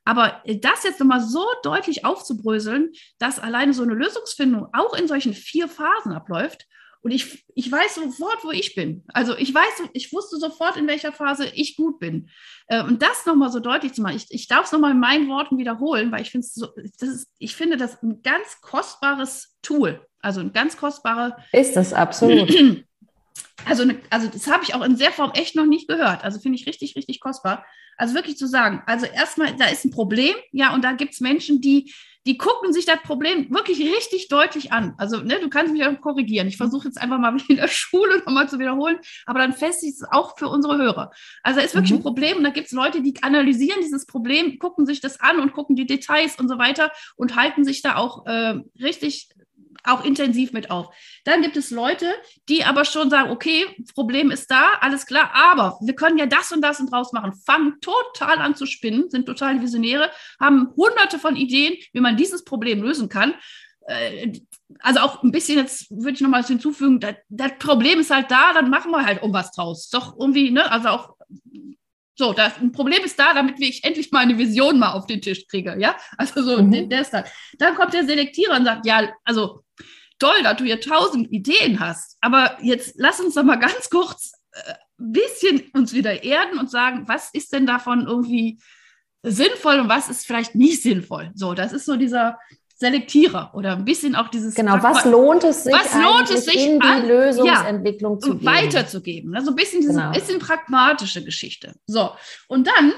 Aber 0.06 0.44
das 0.46 0.84
jetzt 0.84 1.00
nochmal 1.00 1.22
so 1.22 1.44
deutlich 1.64 2.06
aufzubröseln, 2.06 2.92
dass 3.18 3.40
alleine 3.40 3.74
so 3.74 3.84
eine 3.84 3.96
Lösungsfindung 3.96 4.68
auch 4.72 4.94
in 4.94 5.08
solchen 5.08 5.34
vier 5.34 5.68
Phasen 5.68 6.14
abläuft. 6.14 6.68
Und 7.06 7.12
ich, 7.12 7.46
ich 7.54 7.72
weiß 7.72 7.94
sofort, 7.94 8.44
wo 8.44 8.50
ich 8.50 8.74
bin. 8.74 9.04
Also 9.14 9.38
ich 9.38 9.54
weiß, 9.54 9.90
ich 9.94 10.12
wusste 10.12 10.38
sofort, 10.38 10.76
in 10.76 10.88
welcher 10.88 11.12
Phase 11.12 11.46
ich 11.54 11.78
gut 11.78 12.00
bin. 12.00 12.32
Äh, 12.66 12.82
und 12.82 13.04
das 13.04 13.28
nochmal 13.28 13.52
so 13.52 13.60
deutlich 13.60 13.94
zu 13.94 14.02
machen. 14.02 14.16
Ich, 14.16 14.26
ich 14.30 14.48
darf 14.48 14.66
es 14.66 14.72
nochmal 14.72 14.90
in 14.90 15.00
meinen 15.00 15.30
Worten 15.30 15.60
wiederholen, 15.60 16.12
weil 16.12 16.24
ich 16.24 16.32
finde 16.32 16.48
so, 16.50 16.70
das 17.00 17.10
ist, 17.10 17.28
ich 17.38 17.56
finde 17.56 17.78
das 17.78 18.02
ein 18.02 18.24
ganz 18.24 18.60
kostbares 18.60 19.56
Tool. 19.62 20.04
Also 20.20 20.40
ein 20.40 20.52
ganz 20.52 20.78
kostbarer. 20.78 21.38
Ist 21.52 21.76
das 21.76 21.94
absolut. 21.94 22.52
Also, 23.68 23.82
eine, 23.82 24.00
also 24.12 24.28
das 24.28 24.46
habe 24.48 24.64
ich 24.64 24.76
auch 24.76 24.84
in 24.84 24.98
der 24.98 25.12
Form 25.12 25.32
echt 25.34 25.56
noch 25.56 25.66
nicht 25.66 25.88
gehört. 25.88 26.24
Also 26.24 26.40
finde 26.40 26.58
ich 26.60 26.68
richtig, 26.68 26.96
richtig 26.96 27.20
kostbar. 27.20 27.66
Also 27.98 28.14
wirklich 28.14 28.38
zu 28.38 28.48
sagen, 28.48 28.84
also 28.86 29.08
erstmal, 29.08 29.56
da 29.56 29.66
ist 29.66 29.86
ein 29.86 29.92
Problem, 29.92 30.36
ja, 30.52 30.74
und 30.74 30.84
da 30.84 30.92
gibt 30.92 31.14
es 31.14 31.20
Menschen, 31.20 31.62
die, 31.62 31.92
die 32.26 32.38
gucken 32.38 32.74
sich 32.74 32.86
das 32.86 33.02
Problem 33.04 33.54
wirklich 33.54 33.80
richtig 33.80 34.28
deutlich 34.30 34.72
an. 34.72 34.96
Also, 34.98 35.18
ne, 35.18 35.40
du 35.40 35.50
kannst 35.50 35.74
mich 35.74 35.86
auch 35.86 36.02
korrigieren. 36.02 36.48
Ich 36.48 36.58
versuche 36.58 36.88
jetzt 36.88 37.00
einfach 37.00 37.20
mal 37.20 37.36
in 37.48 37.58
der 37.58 37.68
Schule 37.68 38.20
nochmal 38.20 38.50
zu 38.50 38.60
wiederholen, 38.60 38.98
aber 39.26 39.40
dann 39.40 39.54
festigt 39.54 39.96
es 39.96 40.08
auch 40.10 40.38
für 40.38 40.48
unsere 40.48 40.78
Hörer. 40.78 41.12
Also, 41.44 41.60
da 41.60 41.66
ist 41.66 41.76
wirklich 41.76 41.92
mhm. 41.92 42.00
ein 42.00 42.04
Problem 42.04 42.38
und 42.38 42.44
da 42.44 42.50
gibt 42.50 42.68
es 42.68 42.74
Leute, 42.74 43.02
die 43.02 43.14
analysieren 43.22 43.80
dieses 43.82 44.06
Problem, 44.06 44.60
gucken 44.60 44.86
sich 44.86 45.02
das 45.02 45.20
an 45.20 45.40
und 45.40 45.54
gucken 45.54 45.76
die 45.76 45.86
Details 45.86 46.40
und 46.40 46.48
so 46.48 46.58
weiter 46.58 46.92
und 47.16 47.36
halten 47.36 47.64
sich 47.64 47.82
da 47.82 47.96
auch 47.96 48.26
äh, 48.26 48.60
richtig 48.82 49.30
auch 49.84 50.04
intensiv 50.04 50.54
mit 50.54 50.72
auf. 50.72 50.94
Dann 51.24 51.42
gibt 51.42 51.58
es 51.58 51.72
Leute, 51.72 52.14
die 52.50 52.64
aber 52.64 52.86
schon 52.86 53.10
sagen, 53.10 53.32
okay, 53.32 53.66
Problem 53.94 54.32
ist 54.32 54.50
da, 54.50 54.74
alles 54.82 55.06
klar, 55.06 55.32
aber 55.34 55.78
wir 55.82 55.96
können 55.96 56.18
ja 56.18 56.26
das 56.26 56.52
und 56.52 56.62
das 56.62 56.80
und 56.80 56.92
draus 56.92 57.14
machen. 57.14 57.34
Fangen 57.46 57.80
total 57.82 58.40
an 58.40 58.56
zu 58.56 58.66
spinnen, 58.66 59.10
sind 59.10 59.26
total 59.26 59.62
Visionäre, 59.62 60.10
haben 60.40 60.72
hunderte 60.76 61.20
von 61.20 61.36
Ideen, 61.36 61.76
wie 61.94 62.02
man 62.02 62.18
dieses 62.18 62.44
Problem 62.44 62.82
lösen 62.82 63.10
kann. 63.10 63.36
Äh, 63.88 64.34
also 64.80 65.00
auch 65.02 65.24
ein 65.24 65.32
bisschen, 65.32 65.58
jetzt 65.60 65.90
würde 65.92 66.12
ich 66.12 66.22
noch 66.22 66.30
mal 66.30 66.44
hinzufügen, 66.44 67.00
das, 67.00 67.16
das 67.30 67.52
Problem 67.60 68.00
ist 68.00 68.12
halt 68.12 68.32
da, 68.32 68.54
dann 68.54 68.70
machen 68.70 68.92
wir 68.92 69.06
halt 69.06 69.22
um 69.22 69.34
was 69.34 69.52
draus. 69.52 69.90
Doch 69.90 70.16
irgendwie, 70.20 70.52
ne, 70.52 70.70
also 70.72 70.90
auch 70.90 71.16
so, 72.16 72.32
das, 72.32 72.58
ein 72.58 72.72
Problem 72.72 73.04
ist 73.04 73.20
da, 73.20 73.34
damit 73.34 73.60
ich 73.60 73.84
endlich 73.84 74.12
mal 74.12 74.20
eine 74.20 74.38
Vision 74.38 74.80
mal 74.80 74.94
auf 74.94 75.06
den 75.06 75.22
Tisch 75.22 75.48
kriege, 75.48 75.76
ja? 75.78 75.98
Also 76.18 76.42
so, 76.42 76.62
mhm. 76.62 76.72
der, 76.72 76.84
der 76.84 77.02
ist 77.02 77.14
da. 77.14 77.26
Dann 77.58 77.76
kommt 77.76 77.94
der 77.94 78.06
Selektierer 78.06 78.56
und 78.56 78.66
sagt, 78.66 78.86
ja, 78.86 79.10
also 79.26 79.64
toll, 80.18 80.44
dass 80.44 80.58
du 80.58 80.64
hier 80.64 80.80
tausend 80.80 81.32
Ideen 81.32 81.80
hast, 81.80 82.18
aber 82.22 82.58
jetzt 82.62 82.96
lass 82.98 83.20
uns 83.20 83.36
doch 83.36 83.44
mal 83.44 83.58
ganz 83.58 83.90
kurz 83.90 84.32
ein 84.54 84.62
äh, 84.62 84.76
bisschen 84.98 85.70
uns 85.74 85.94
wieder 85.94 86.24
erden 86.24 86.58
und 86.58 86.72
sagen, 86.72 87.08
was 87.08 87.30
ist 87.34 87.52
denn 87.52 87.66
davon 87.66 88.08
irgendwie 88.08 88.60
sinnvoll 89.22 89.80
und 89.80 89.90
was 89.90 90.10
ist 90.10 90.26
vielleicht 90.26 90.56
nicht 90.56 90.82
sinnvoll? 90.82 91.32
So, 91.36 91.54
das 91.54 91.74
ist 91.74 91.86
so 91.86 91.98
dieser, 91.98 92.40
Selektierer 92.78 93.52
oder 93.54 93.72
ein 93.78 93.86
bisschen 93.86 94.16
auch 94.16 94.28
dieses. 94.28 94.54
Genau, 94.54 94.84
was 94.84 95.06
lohnt 95.06 95.46
es 95.46 95.64
sich, 95.64 95.74
was 95.74 95.96
lohnt 95.96 96.30
es 96.30 96.44
sich 96.44 96.68
in 96.68 96.80
die 96.82 96.86
an, 96.86 97.08
Lösungsentwicklung 97.08 98.16
ja, 98.16 98.20
zu 98.20 98.34
geben? 98.34 98.46
Weiterzugeben. 98.46 99.32
Ne? 99.32 99.42
So 99.42 99.52
ein 99.52 99.56
bisschen 99.56 99.80
diese 99.80 99.94
genau. 99.94 100.12
bisschen 100.12 100.40
pragmatische 100.40 101.24
Geschichte. 101.24 101.74
So, 101.88 102.12
und 102.50 102.68
dann 102.68 102.94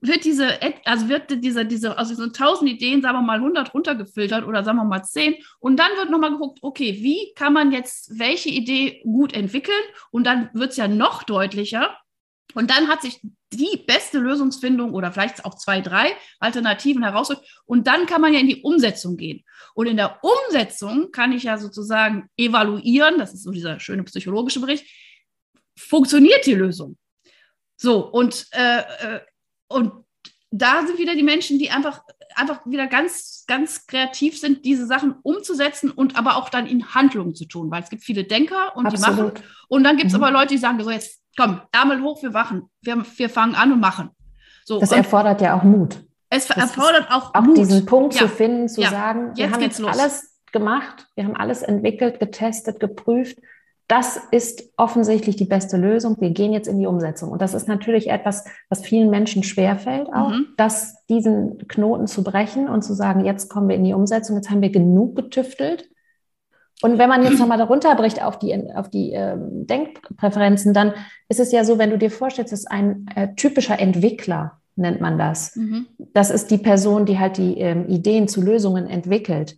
wird 0.00 0.24
diese, 0.24 0.58
also 0.84 1.08
wird 1.08 1.42
diese, 1.42 1.66
diese, 1.66 1.98
aus 1.98 2.08
diesen 2.08 2.26
1000 2.26 2.70
Ideen, 2.70 3.02
sagen 3.02 3.18
wir 3.18 3.22
mal 3.22 3.38
100 3.38 3.74
runtergefiltert 3.74 4.46
oder 4.46 4.64
sagen 4.64 4.78
wir 4.78 4.84
mal 4.84 5.02
10 5.02 5.34
und 5.58 5.76
dann 5.76 5.90
wird 5.96 6.10
nochmal 6.10 6.30
geguckt, 6.30 6.60
okay, 6.62 6.98
wie 7.02 7.32
kann 7.34 7.52
man 7.52 7.72
jetzt 7.72 8.18
welche 8.18 8.48
Idee 8.48 9.02
gut 9.02 9.34
entwickeln 9.34 9.82
und 10.10 10.24
dann 10.24 10.50
wird 10.54 10.70
es 10.70 10.76
ja 10.76 10.88
noch 10.88 11.22
deutlicher 11.24 11.96
und 12.54 12.70
dann 12.70 12.88
hat 12.88 13.02
sich 13.02 13.20
die 13.52 13.84
beste 13.86 14.18
Lösungsfindung 14.18 14.92
oder 14.94 15.12
vielleicht 15.12 15.44
auch 15.44 15.56
zwei, 15.56 15.80
drei 15.80 16.12
Alternativen 16.38 17.02
herausgeholt 17.02 17.46
und 17.66 17.86
dann 17.86 18.06
kann 18.06 18.20
man 18.20 18.32
ja 18.32 18.40
in 18.40 18.48
die 18.48 18.62
Umsetzung 18.62 19.16
gehen. 19.16 19.44
Und 19.74 19.86
in 19.86 19.96
der 19.96 20.18
Umsetzung 20.22 21.10
kann 21.10 21.32
ich 21.32 21.44
ja 21.44 21.58
sozusagen 21.58 22.28
evaluieren, 22.36 23.18
das 23.18 23.34
ist 23.34 23.42
so 23.42 23.50
dieser 23.50 23.80
schöne 23.80 24.04
psychologische 24.04 24.60
Bericht, 24.60 24.86
funktioniert 25.76 26.46
die 26.46 26.54
Lösung? 26.54 26.96
So, 27.76 28.06
und 28.06 28.46
äh, 28.52 28.80
äh 28.80 29.20
und 29.70 30.04
da 30.50 30.84
sind 30.84 30.98
wieder 30.98 31.14
die 31.14 31.22
Menschen, 31.22 31.58
die 31.58 31.70
einfach, 31.70 32.02
einfach 32.40 32.66
wieder 32.66 32.86
ganz, 32.86 33.44
ganz 33.46 33.86
kreativ 33.86 34.38
sind, 34.38 34.64
diese 34.64 34.86
Sachen 34.86 35.14
umzusetzen 35.22 35.90
und 35.90 36.16
aber 36.16 36.36
auch 36.36 36.48
dann 36.48 36.66
in 36.66 36.94
Handlungen 36.94 37.34
zu 37.34 37.46
tun, 37.46 37.70
weil 37.70 37.82
es 37.82 37.90
gibt 37.90 38.02
viele 38.02 38.24
Denker 38.24 38.76
und 38.76 38.86
Absolut. 38.86 39.18
die 39.18 39.22
machen. 39.22 39.32
Und 39.68 39.84
dann 39.84 39.96
gibt 39.96 40.08
es 40.08 40.16
mhm. 40.16 40.24
aber 40.24 40.32
Leute, 40.32 40.48
die 40.48 40.58
sagen, 40.58 40.82
so 40.82 40.90
jetzt 40.90 41.20
komm, 41.36 41.60
Ärmel 41.72 42.02
hoch, 42.02 42.22
wir 42.22 42.34
wachen, 42.34 42.64
wir, 42.82 43.04
wir 43.16 43.28
fangen 43.28 43.54
an 43.54 43.72
und 43.72 43.80
machen. 43.80 44.10
So, 44.64 44.78
das 44.78 44.92
erfordert 44.92 45.40
ja 45.40 45.58
auch 45.58 45.62
Mut. 45.62 46.02
Es 46.28 46.46
das 46.46 46.56
erfordert 46.56 47.10
auch, 47.10 47.34
auch 47.34 47.42
Mut. 47.42 47.56
diesen 47.56 47.86
Punkt 47.86 48.14
ja. 48.14 48.22
zu 48.22 48.28
finden, 48.28 48.68
zu 48.68 48.82
ja. 48.82 48.90
sagen, 48.90 49.36
wir 49.36 49.44
jetzt 49.44 49.54
haben 49.54 49.62
jetzt 49.62 49.78
los. 49.78 49.98
alles 49.98 50.38
gemacht, 50.52 51.06
wir 51.16 51.24
haben 51.24 51.36
alles 51.36 51.62
entwickelt, 51.62 52.20
getestet, 52.20 52.78
geprüft 52.80 53.38
das 53.90 54.20
ist 54.30 54.70
offensichtlich 54.76 55.34
die 55.34 55.46
beste 55.46 55.76
Lösung. 55.76 56.16
Wir 56.20 56.30
gehen 56.30 56.52
jetzt 56.52 56.68
in 56.68 56.78
die 56.78 56.86
Umsetzung. 56.86 57.32
Und 57.32 57.42
das 57.42 57.54
ist 57.54 57.66
natürlich 57.66 58.08
etwas, 58.08 58.44
was 58.68 58.82
vielen 58.82 59.10
Menschen 59.10 59.42
schwerfällt, 59.42 60.06
auch, 60.14 60.30
mhm. 60.30 60.46
das, 60.56 61.04
diesen 61.08 61.58
Knoten 61.66 62.06
zu 62.06 62.22
brechen 62.22 62.68
und 62.68 62.82
zu 62.82 62.94
sagen, 62.94 63.24
jetzt 63.24 63.50
kommen 63.50 63.68
wir 63.68 63.74
in 63.74 63.82
die 63.82 63.92
Umsetzung, 63.92 64.36
jetzt 64.36 64.48
haben 64.48 64.62
wir 64.62 64.70
genug 64.70 65.16
getüftelt. 65.16 65.88
Und 66.82 66.98
wenn 66.98 67.08
man 67.08 67.24
jetzt 67.24 67.40
nochmal 67.40 67.58
darunter 67.58 67.96
bricht 67.96 68.22
auf 68.22 68.38
die, 68.38 68.72
auf 68.72 68.88
die 68.90 69.12
äh, 69.12 69.36
Denkpräferenzen, 69.36 70.72
dann 70.72 70.94
ist 71.28 71.40
es 71.40 71.50
ja 71.50 71.64
so, 71.64 71.78
wenn 71.78 71.90
du 71.90 71.98
dir 71.98 72.12
vorstellst, 72.12 72.52
dass 72.52 72.66
ein 72.66 73.06
äh, 73.16 73.34
typischer 73.34 73.80
Entwickler, 73.80 74.60
nennt 74.76 75.00
man 75.00 75.18
das, 75.18 75.56
mhm. 75.56 75.88
das 76.14 76.30
ist 76.30 76.52
die 76.52 76.58
Person, 76.58 77.06
die 77.06 77.18
halt 77.18 77.38
die 77.38 77.58
ähm, 77.58 77.88
Ideen 77.88 78.28
zu 78.28 78.40
Lösungen 78.40 78.86
entwickelt 78.86 79.56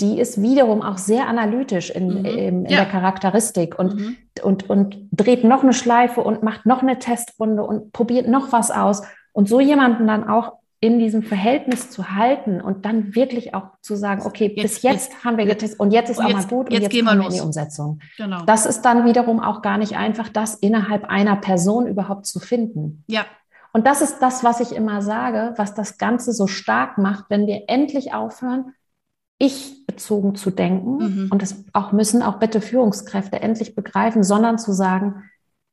die 0.00 0.18
ist 0.18 0.42
wiederum 0.42 0.82
auch 0.82 0.98
sehr 0.98 1.28
analytisch 1.28 1.90
in, 1.90 2.08
mhm. 2.08 2.24
in, 2.24 2.38
in 2.38 2.64
ja. 2.66 2.78
der 2.78 2.86
Charakteristik 2.86 3.78
und, 3.78 3.94
mhm. 3.94 4.16
und, 4.42 4.68
und 4.68 5.08
dreht 5.12 5.44
noch 5.44 5.62
eine 5.62 5.72
Schleife 5.72 6.20
und 6.20 6.42
macht 6.42 6.66
noch 6.66 6.82
eine 6.82 6.98
Testrunde 6.98 7.62
und 7.62 7.92
probiert 7.92 8.28
noch 8.28 8.52
was 8.52 8.70
aus. 8.70 9.02
Und 9.32 9.48
so 9.48 9.60
jemanden 9.60 10.06
dann 10.06 10.28
auch 10.28 10.54
in 10.80 10.98
diesem 10.98 11.22
Verhältnis 11.22 11.90
zu 11.90 12.10
halten 12.10 12.60
und 12.60 12.84
dann 12.84 13.14
wirklich 13.14 13.54
auch 13.54 13.70
zu 13.80 13.96
sagen, 13.96 14.22
okay, 14.26 14.52
jetzt, 14.54 14.62
bis 14.62 14.82
jetzt, 14.82 15.12
jetzt, 15.12 15.24
haben 15.24 15.38
wir 15.38 15.46
getestet 15.46 15.80
und 15.80 15.92
jetzt 15.92 16.10
ist 16.10 16.18
auch 16.18 16.28
jetzt, 16.28 16.34
mal 16.34 16.46
gut 16.46 16.66
und 16.66 16.72
jetzt, 16.72 16.82
jetzt 16.82 16.92
gehen 16.92 17.06
wir 17.06 17.14
los. 17.14 17.28
in 17.28 17.32
die 17.34 17.40
Umsetzung. 17.40 18.00
Genau. 18.18 18.44
Das 18.44 18.66
ist 18.66 18.82
dann 18.82 19.06
wiederum 19.06 19.40
auch 19.40 19.62
gar 19.62 19.78
nicht 19.78 19.96
einfach, 19.96 20.28
das 20.28 20.56
innerhalb 20.56 21.04
einer 21.04 21.36
Person 21.36 21.86
überhaupt 21.86 22.26
zu 22.26 22.38
finden. 22.38 23.02
Ja. 23.06 23.24
Und 23.72 23.86
das 23.86 24.02
ist 24.02 24.18
das, 24.18 24.44
was 24.44 24.60
ich 24.60 24.76
immer 24.76 25.00
sage, 25.00 25.54
was 25.56 25.74
das 25.74 25.96
Ganze 25.96 26.32
so 26.32 26.46
stark 26.46 26.98
macht, 26.98 27.24
wenn 27.28 27.46
wir 27.46 27.62
endlich 27.68 28.12
aufhören, 28.12 28.74
ich 29.38 29.86
bezogen 29.86 30.34
zu 30.34 30.50
denken 30.50 30.96
mhm. 30.96 31.28
und 31.30 31.42
das 31.42 31.64
auch 31.72 31.92
müssen 31.92 32.22
auch 32.22 32.38
bitte 32.38 32.60
Führungskräfte 32.60 33.40
endlich 33.40 33.74
begreifen, 33.74 34.22
sondern 34.22 34.58
zu 34.58 34.72
sagen, 34.72 35.24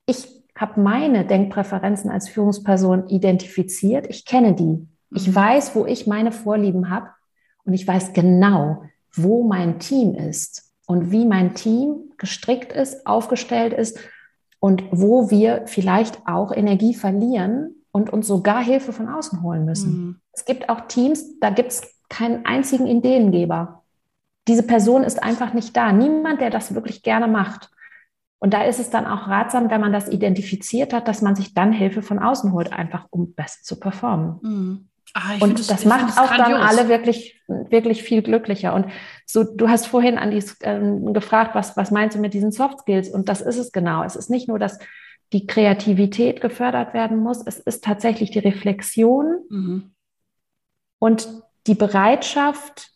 ich 0.06 0.28
habe 0.56 0.82
meine 0.82 1.26
Denkpräferenzen 1.26 2.12
als 2.12 2.30
Führungsperson 2.30 3.08
identifiziert, 3.08 4.08
ich 4.10 4.26
kenne 4.26 4.54
die, 4.54 4.88
ich 5.14 5.28
mhm. 5.28 5.36
weiß, 5.36 5.76
wo 5.76 5.86
ich 5.86 6.08
meine 6.08 6.32
Vorlieben 6.32 6.90
habe 6.90 7.10
und 7.64 7.74
ich 7.74 7.88
weiß 7.88 8.14
genau, 8.14 8.84
wo 9.14 9.44
mein 9.44 9.80
Team 9.80 10.16
ist 10.16 10.72
und 10.86 11.12
wie 11.12 11.26
mein 11.26 11.54
Team 11.56 12.12
gestrickt 12.18 12.74
ist, 12.74 13.06
aufgestellt 13.06 13.74
ist 13.74 14.00
und 14.60 14.84
wo 14.92 15.30
wir 15.30 15.64
vielleicht 15.66 16.28
auch 16.28 16.52
Energie 16.52 16.94
verlieren 16.94 17.76
und 17.92 18.12
uns 18.12 18.28
sogar 18.28 18.64
Hilfe 18.64 18.94
von 18.94 19.10
außen 19.10 19.42
holen 19.42 19.66
müssen. 19.66 19.92
Mhm. 19.92 20.16
Es 20.32 20.46
gibt 20.46 20.70
auch 20.70 20.82
Teams, 20.88 21.40
da 21.40 21.50
gibt 21.50 21.72
es 21.72 21.82
keinen 22.12 22.46
einzigen 22.46 22.88
Ideengeber. 22.88 23.84
Diese 24.48 24.64
Person 24.64 25.04
ist 25.04 25.24
einfach 25.24 25.54
nicht 25.54 25.76
da. 25.78 25.92
Niemand, 25.92 26.42
der 26.42 26.50
das 26.50 26.76
wirklich 26.76 27.04
gerne 27.04 27.28
macht. 27.28 27.70
Und 28.40 28.54
da 28.54 28.64
ist 28.64 28.80
es 28.80 28.90
dann 28.90 29.06
auch 29.06 29.28
ratsam, 29.28 29.70
wenn 29.70 29.82
man 29.82 29.94
das 29.94 30.10
identifiziert 30.10 30.94
hat, 30.94 31.08
dass 31.08 31.22
man 31.22 31.36
sich 31.36 31.54
dann 31.54 31.72
Hilfe 31.72 32.02
von 32.02 32.20
außen 32.20 32.52
holt, 32.52 32.74
einfach 32.74 33.06
um 33.12 33.34
besser 33.34 33.60
zu 33.64 33.80
performen. 33.80 34.40
Mhm. 34.42 34.88
Ah, 35.14 35.36
und 35.40 35.60
das, 35.60 35.68
das 35.68 35.86
macht 35.86 36.18
auch 36.18 36.28
grandios. 36.28 36.60
dann 36.60 36.68
alle 36.68 36.90
wirklich, 36.90 37.42
wirklich 37.48 38.04
viel 38.04 38.22
glücklicher. 38.22 38.74
Und 38.74 38.88
so, 39.26 39.44
du 39.44 39.70
hast 39.70 39.88
vorhin 39.88 40.18
an 40.18 40.32
dies 40.32 40.58
ähm, 40.62 41.14
gefragt, 41.14 41.54
was, 41.54 41.78
was 41.78 41.92
meinst 41.92 42.18
du 42.18 42.22
mit 42.22 42.34
diesen 42.34 42.52
Soft 42.52 42.80
Skills? 42.80 43.10
Und 43.10 43.30
das 43.30 43.42
ist 43.42 43.58
es 43.58 43.72
genau. 43.72 44.04
Es 44.04 44.16
ist 44.16 44.30
nicht 44.30 44.48
nur, 44.48 44.60
dass 44.60 44.80
die 45.34 45.48
Kreativität 45.48 46.42
gefördert 46.42 46.94
werden 46.94 47.18
muss, 47.18 47.46
es 47.46 47.60
ist 47.60 47.84
tatsächlich 47.84 48.32
die 48.32 48.40
Reflexion 48.40 49.46
mhm. 49.50 49.94
und 51.00 51.28
die 51.68 51.76
Bereitschaft 51.76 52.92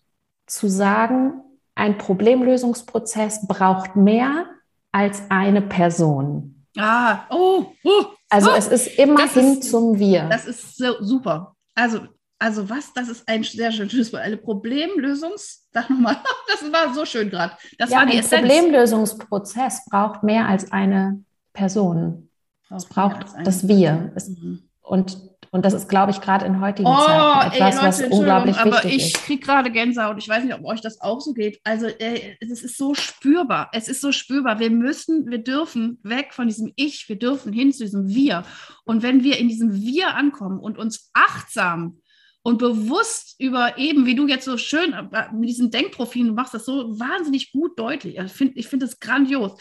zu 0.47 0.67
sagen, 0.67 1.41
ein 1.75 1.97
Problemlösungsprozess 1.97 3.47
braucht 3.47 3.95
mehr 3.95 4.45
als 4.91 5.23
eine 5.29 5.61
Person. 5.61 6.65
Ah, 6.77 7.25
oh, 7.29 7.65
oh 7.83 8.05
also 8.29 8.51
oh, 8.51 8.55
es 8.57 8.67
ist 8.67 8.99
immer 8.99 9.27
hin 9.27 9.59
ist, 9.59 9.69
zum 9.69 9.99
Wir. 9.99 10.27
Das 10.29 10.45
ist 10.45 10.77
so 10.77 11.01
super. 11.01 11.55
Also, 11.73 12.01
also 12.39 12.69
was, 12.69 12.93
das 12.93 13.09
ist 13.09 13.27
ein 13.27 13.43
sehr 13.43 13.71
schönes 13.71 14.11
Wort. 14.11 14.23
Eine 14.23 14.37
Problemlösungs, 14.37 15.67
sag 15.71 15.89
nochmal, 15.89 16.17
das 16.47 16.71
war 16.71 16.93
so 16.93 17.05
schön 17.05 17.29
gerade. 17.29 17.53
Das 17.77 17.89
ja, 17.89 17.97
war 17.97 18.05
die 18.05 18.13
ein 18.13 18.19
Essenz. 18.19 18.41
Problemlösungsprozess 18.41 19.85
braucht 19.89 20.23
mehr 20.23 20.47
als 20.47 20.71
eine 20.71 21.23
Person. 21.53 22.29
es 22.69 22.85
braucht 22.85 23.25
das 23.43 23.67
Wir. 23.67 24.11
Es, 24.15 24.29
mhm. 24.29 24.69
Und 24.81 25.17
und 25.51 25.65
das 25.65 25.73
ist, 25.73 25.89
glaube 25.89 26.11
ich, 26.11 26.21
gerade 26.21 26.45
in 26.45 26.61
heutigen 26.61 26.87
oh, 26.87 26.97
Zeiten 26.97 27.55
etwas, 27.55 27.55
ey, 27.55 27.61
Leute, 27.61 27.87
was 27.87 28.01
unglaublich 28.19 28.55
wichtig 28.55 28.73
aber 28.73 28.85
ich 28.85 29.13
kriege 29.13 29.45
gerade 29.45 29.71
Gänsehaut. 29.71 30.17
Ich 30.17 30.29
weiß 30.29 30.43
nicht, 30.43 30.53
ob 30.53 30.65
euch 30.65 30.81
das 30.81 31.01
auch 31.01 31.21
so 31.21 31.33
geht. 31.33 31.59
Also 31.63 31.87
es 31.87 32.63
ist 32.63 32.77
so 32.77 32.93
spürbar. 32.93 33.69
Es 33.73 33.87
ist 33.87 34.01
so 34.01 34.11
spürbar. 34.11 34.59
Wir 34.59 34.69
müssen, 34.69 35.29
wir 35.29 35.39
dürfen 35.39 35.99
weg 36.03 36.33
von 36.33 36.47
diesem 36.47 36.71
Ich. 36.75 37.07
Wir 37.09 37.17
dürfen 37.17 37.53
hin 37.53 37.71
zu 37.71 37.83
diesem 37.83 38.07
Wir. 38.07 38.43
Und 38.85 39.03
wenn 39.03 39.23
wir 39.23 39.37
in 39.37 39.47
diesem 39.47 39.73
Wir 39.81 40.15
ankommen 40.15 40.59
und 40.59 40.77
uns 40.77 41.09
achtsam 41.13 41.99
und 42.43 42.59
bewusst 42.59 43.35
über 43.39 43.77
eben, 43.77 44.05
wie 44.05 44.15
du 44.15 44.27
jetzt 44.27 44.45
so 44.45 44.57
schön 44.57 44.93
äh, 44.93 45.33
mit 45.33 45.49
diesen 45.49 45.71
Denkprofilen, 45.71 46.27
du 46.29 46.33
machst 46.35 46.53
das 46.53 46.65
so 46.65 46.99
wahnsinnig 46.99 47.51
gut 47.51 47.79
deutlich. 47.79 48.17
Ich 48.17 48.31
finde 48.31 48.53
ich 48.59 48.67
find 48.67 48.83
das 48.83 48.99
grandios 48.99 49.59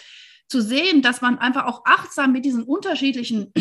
zu 0.48 0.60
sehen, 0.60 1.00
dass 1.00 1.22
man 1.22 1.38
einfach 1.38 1.64
auch 1.66 1.82
achtsam 1.86 2.32
mit 2.32 2.44
diesen 2.44 2.62
unterschiedlichen 2.62 3.52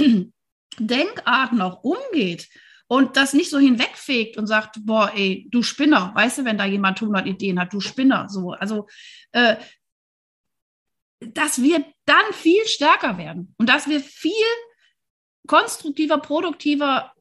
Denkarten 0.79 1.61
auch 1.61 1.83
umgeht 1.83 2.49
und 2.87 3.17
das 3.17 3.33
nicht 3.33 3.49
so 3.49 3.59
hinwegfegt 3.59 4.37
und 4.37 4.47
sagt, 4.47 4.77
boah, 4.85 5.11
ey, 5.15 5.47
du 5.49 5.63
Spinner, 5.63 6.11
weißt 6.15 6.39
du, 6.39 6.45
wenn 6.45 6.57
da 6.57 6.65
jemand 6.65 7.01
100 7.01 7.25
Ideen 7.25 7.59
hat, 7.59 7.73
du 7.73 7.79
Spinner, 7.79 8.27
so. 8.29 8.51
Also, 8.51 8.87
äh, 9.31 9.55
dass 11.19 11.61
wir 11.61 11.85
dann 12.05 12.33
viel 12.33 12.65
stärker 12.65 13.17
werden 13.17 13.55
und 13.57 13.69
dass 13.69 13.87
wir 13.87 14.01
viel 14.01 14.31
konstruktiver, 15.47 16.17
produktiver 16.17 17.13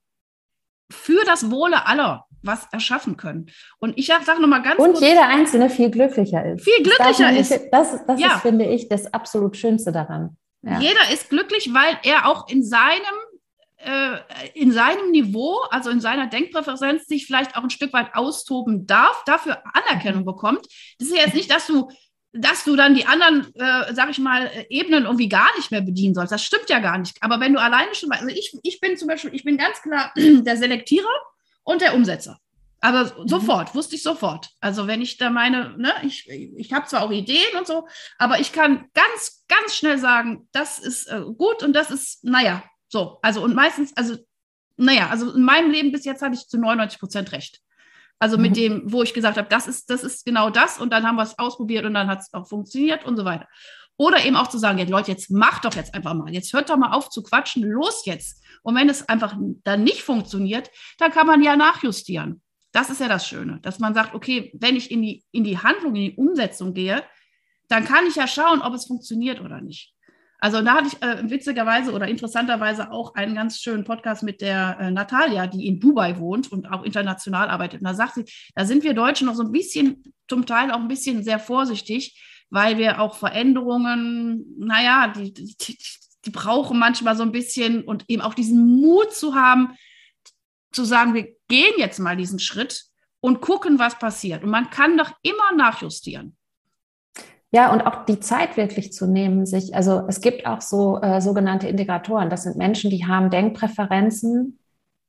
für 0.91 1.25
das 1.25 1.51
Wohle 1.51 1.87
aller 1.87 2.27
was 2.43 2.67
erschaffen 2.73 3.17
können. 3.17 3.51
Und 3.79 3.97
ich 3.97 4.09
sage 4.09 4.41
nochmal 4.41 4.63
ganz 4.63 4.79
Und 4.79 4.93
kurz, 4.93 5.01
jeder 5.01 5.29
Einzelne 5.29 5.71
viel 5.71 5.91
glücklicher 5.91 6.45
ist. 6.45 6.65
Viel 6.65 6.83
glücklicher 6.83 7.33
das 7.33 7.51
ist. 7.51 7.69
Das, 7.71 8.05
das 8.07 8.21
ja. 8.21 8.35
ist, 8.35 8.43
finde 8.43 8.67
ich, 8.67 8.89
das 8.89 9.13
absolut 9.15 9.57
Schönste 9.57 9.93
daran. 9.93 10.37
Ja. 10.63 10.81
Jeder 10.81 11.11
ist 11.13 11.31
glücklich, 11.31 11.73
weil 11.73 11.99
er 12.03 12.27
auch 12.29 12.49
in 12.49 12.65
seinem 12.65 13.15
in 14.55 14.73
seinem 14.73 15.11
Niveau, 15.11 15.59
also 15.71 15.91
in 15.91 16.01
seiner 16.01 16.27
Denkpräferenz, 16.29 17.07
sich 17.07 17.27
vielleicht 17.27 17.57
auch 17.57 17.63
ein 17.63 17.71
Stück 17.71 17.93
weit 17.93 18.15
austoben 18.15 18.87
darf, 18.87 19.23
dafür 19.25 19.63
Anerkennung 19.75 20.23
mhm. 20.23 20.27
bekommt. 20.27 20.67
Das 20.99 21.09
ist 21.09 21.17
ja 21.17 21.25
jetzt 21.25 21.35
nicht, 21.35 21.51
dass 21.51 21.67
du 21.67 21.89
dass 22.35 22.65
du 22.65 22.77
dann 22.77 22.95
die 22.95 23.05
anderen, 23.05 23.55
äh, 23.57 23.93
sag 23.93 24.09
ich 24.09 24.19
mal, 24.19 24.51
Ebenen 24.71 25.05
irgendwie 25.05 25.29
gar 25.29 25.55
nicht 25.57 25.71
mehr 25.71 25.83
bedienen 25.83 26.15
sollst. 26.15 26.33
Das 26.33 26.43
stimmt 26.43 26.71
ja 26.71 26.79
gar 26.79 26.97
nicht. 26.97 27.19
Aber 27.21 27.41
wenn 27.41 27.53
du 27.53 27.61
alleine 27.61 27.95
schon, 27.95 28.11
also 28.11 28.27
ich, 28.29 28.57
ich 28.63 28.81
bin 28.81 28.97
zum 28.97 29.09
Beispiel, 29.09 29.35
ich 29.35 29.45
bin 29.45 29.59
ganz 29.59 29.83
klar 29.83 30.13
der 30.17 30.57
Selektierer 30.57 31.05
und 31.63 31.83
der 31.83 31.95
Umsetzer. 31.95 32.39
Aber 32.81 33.05
mhm. 33.05 33.29
sofort, 33.29 33.75
wusste 33.75 33.97
ich 33.97 34.03
sofort. 34.03 34.49
Also 34.61 34.87
wenn 34.87 35.03
ich 35.03 35.19
da 35.19 35.31
meine, 35.31 35.77
ne, 35.77 35.93
ich, 36.05 36.29
ich 36.29 36.73
habe 36.73 36.87
zwar 36.87 37.03
auch 37.03 37.11
Ideen 37.11 37.57
und 37.59 37.67
so, 37.67 37.87
aber 38.19 38.41
ich 38.41 38.53
kann 38.53 38.87
ganz, 38.95 39.45
ganz 39.47 39.77
schnell 39.77 39.99
sagen, 39.99 40.49
das 40.53 40.79
ist 40.79 41.09
äh, 41.09 41.21
gut 41.21 41.63
und 41.63 41.75
das 41.75 41.91
ist, 41.91 42.25
naja, 42.25 42.63
so. 42.93 43.19
Also 43.23 43.43
und 43.43 43.55
meistens, 43.55 43.97
also, 43.97 44.17
naja, 44.77 45.09
also 45.09 45.33
in 45.33 45.43
meinem 45.43 45.71
Leben 45.71 45.93
bis 45.93 46.05
jetzt 46.05 46.21
hatte 46.21 46.35
ich 46.35 46.47
zu 46.47 46.59
99 46.59 47.01
Prozent 47.01 47.33
recht. 47.33 47.61
Also 48.19 48.37
mit 48.37 48.51
mhm. 48.51 48.55
dem, 48.55 48.93
wo 48.93 49.03
ich 49.03 49.15
gesagt 49.15 49.39
habe, 49.39 49.49
das 49.49 49.67
ist, 49.67 49.89
das 49.89 50.05
ist 50.05 50.27
genau 50.27 50.51
das 50.51 50.79
und 50.79 50.93
dann 50.93 51.07
haben 51.07 51.17
wir 51.17 51.23
es 51.23 51.39
ausprobiert 51.39 51.87
und 51.87 51.95
dann 51.95 52.09
hat 52.09 52.21
es 52.21 52.33
auch 52.35 52.47
funktioniert 52.47 53.05
und 53.05 53.17
so 53.17 53.25
weiter. 53.25 53.49
Oder 53.97 54.25
eben 54.25 54.37
auch 54.37 54.49
zu 54.49 54.59
sagen, 54.59 54.79
ja, 54.79 54.85
Leute, 54.85 55.11
jetzt 55.11 55.31
macht 55.31 55.65
doch 55.65 55.75
jetzt 55.75 55.95
einfach 55.95 56.15
mal, 56.15 56.33
jetzt 56.33 56.53
hört 56.53 56.69
doch 56.69 56.77
mal 56.77 56.93
auf 56.93 57.09
zu 57.09 57.23
quatschen, 57.23 57.63
los 57.63 58.05
jetzt. 58.05 58.45
Und 58.63 58.75
wenn 58.75 58.89
es 58.89 59.09
einfach 59.09 59.35
dann 59.65 59.85
nicht 59.85 60.03
funktioniert, 60.03 60.71
dann 60.99 61.11
kann 61.11 61.27
man 61.27 61.43
ja 61.43 61.57
nachjustieren. 61.57 62.43
Das 62.73 62.91
ist 62.91 63.01
ja 63.01 63.09
das 63.09 63.27
Schöne, 63.27 63.59
dass 63.63 63.79
man 63.79 63.95
sagt, 63.95 64.15
okay, 64.15 64.53
wenn 64.55 64.77
ich 64.77 64.91
in 64.91 65.03
die, 65.03 65.25
in 65.31 65.45
die 65.45 65.59
Handlung, 65.59 65.95
in 65.95 66.11
die 66.11 66.17
Umsetzung 66.17 66.75
gehe, 66.75 67.03
dann 67.69 67.85
kann 67.85 68.07
ich 68.07 68.17
ja 68.17 68.27
schauen, 68.27 68.61
ob 68.61 68.75
es 68.75 68.87
funktioniert 68.87 69.41
oder 69.41 69.61
nicht. 69.61 69.95
Also 70.43 70.61
da 70.61 70.75
hatte 70.75 70.89
ich 70.89 71.01
äh, 71.01 71.31
witzigerweise 71.31 71.93
oder 71.93 72.09
interessanterweise 72.09 72.91
auch 72.91 73.15
einen 73.15 73.37
ganz 73.37 73.61
schönen 73.61 73.85
Podcast 73.85 74.25
mit 74.25 74.41
der 74.41 74.77
äh, 74.81 74.91
Natalia, 74.91 75.47
die 75.47 75.69
in 75.69 75.79
Dubai 75.79 76.19
wohnt 76.19 76.51
und 76.51 76.67
auch 76.67 76.83
international 76.83 77.49
arbeitet. 77.49 77.81
Und 77.81 77.87
da 77.87 77.95
sagt 77.95 78.15
sie, 78.15 78.25
da 78.57 78.65
sind 78.65 78.83
wir 78.83 78.93
Deutschen 78.93 79.29
noch 79.29 79.37
so 79.37 79.45
ein 79.45 79.53
bisschen, 79.53 80.03
zum 80.27 80.45
Teil 80.45 80.73
auch 80.73 80.81
ein 80.81 80.89
bisschen 80.89 81.23
sehr 81.23 81.39
vorsichtig, 81.39 82.21
weil 82.51 82.77
wir 82.77 83.01
auch 83.01 83.15
Veränderungen, 83.15 84.45
naja, 84.59 85.13
die, 85.17 85.33
die, 85.33 85.79
die 86.25 86.31
brauchen 86.31 86.77
manchmal 86.77 87.17
so 87.17 87.23
ein 87.23 87.31
bisschen 87.31 87.85
und 87.85 88.05
eben 88.09 88.21
auch 88.21 88.35
diesen 88.35 88.81
Mut 88.81 89.13
zu 89.15 89.37
haben, 89.37 89.77
zu 90.73 90.83
sagen, 90.85 91.15
wir 91.15 91.29
gehen 91.47 91.75
jetzt 91.79 92.01
mal 92.01 92.17
diesen 92.17 92.41
Schritt 92.41 92.87
und 93.21 93.43
gucken, 93.43 93.79
was 93.79 93.97
passiert. 93.97 94.43
Und 94.43 94.51
man 94.51 94.71
kann 94.71 94.99
doch 94.99 95.13
immer 95.23 95.53
nachjustieren. 95.55 96.37
Ja, 97.55 97.71
und 97.71 97.83
auch 97.83 98.07
die 98.07 98.19
Zeit 98.19 98.57
wirklich 98.57 98.95
zu 98.95 99.07
nehmen, 99.07 99.45
sich, 99.45 99.75
also 99.75 100.05
es 100.09 100.23
gibt 100.23 100.47
auch 100.47 100.63
so 100.63 100.99
äh, 101.03 101.21
sogenannte 101.21 101.69
Integratoren. 101.69 102.31
Das 102.31 102.45
sind 102.45 102.57
Menschen, 102.57 102.91
die 102.91 103.07
haben 103.07 103.29
Denkpräferenzen 103.29 104.59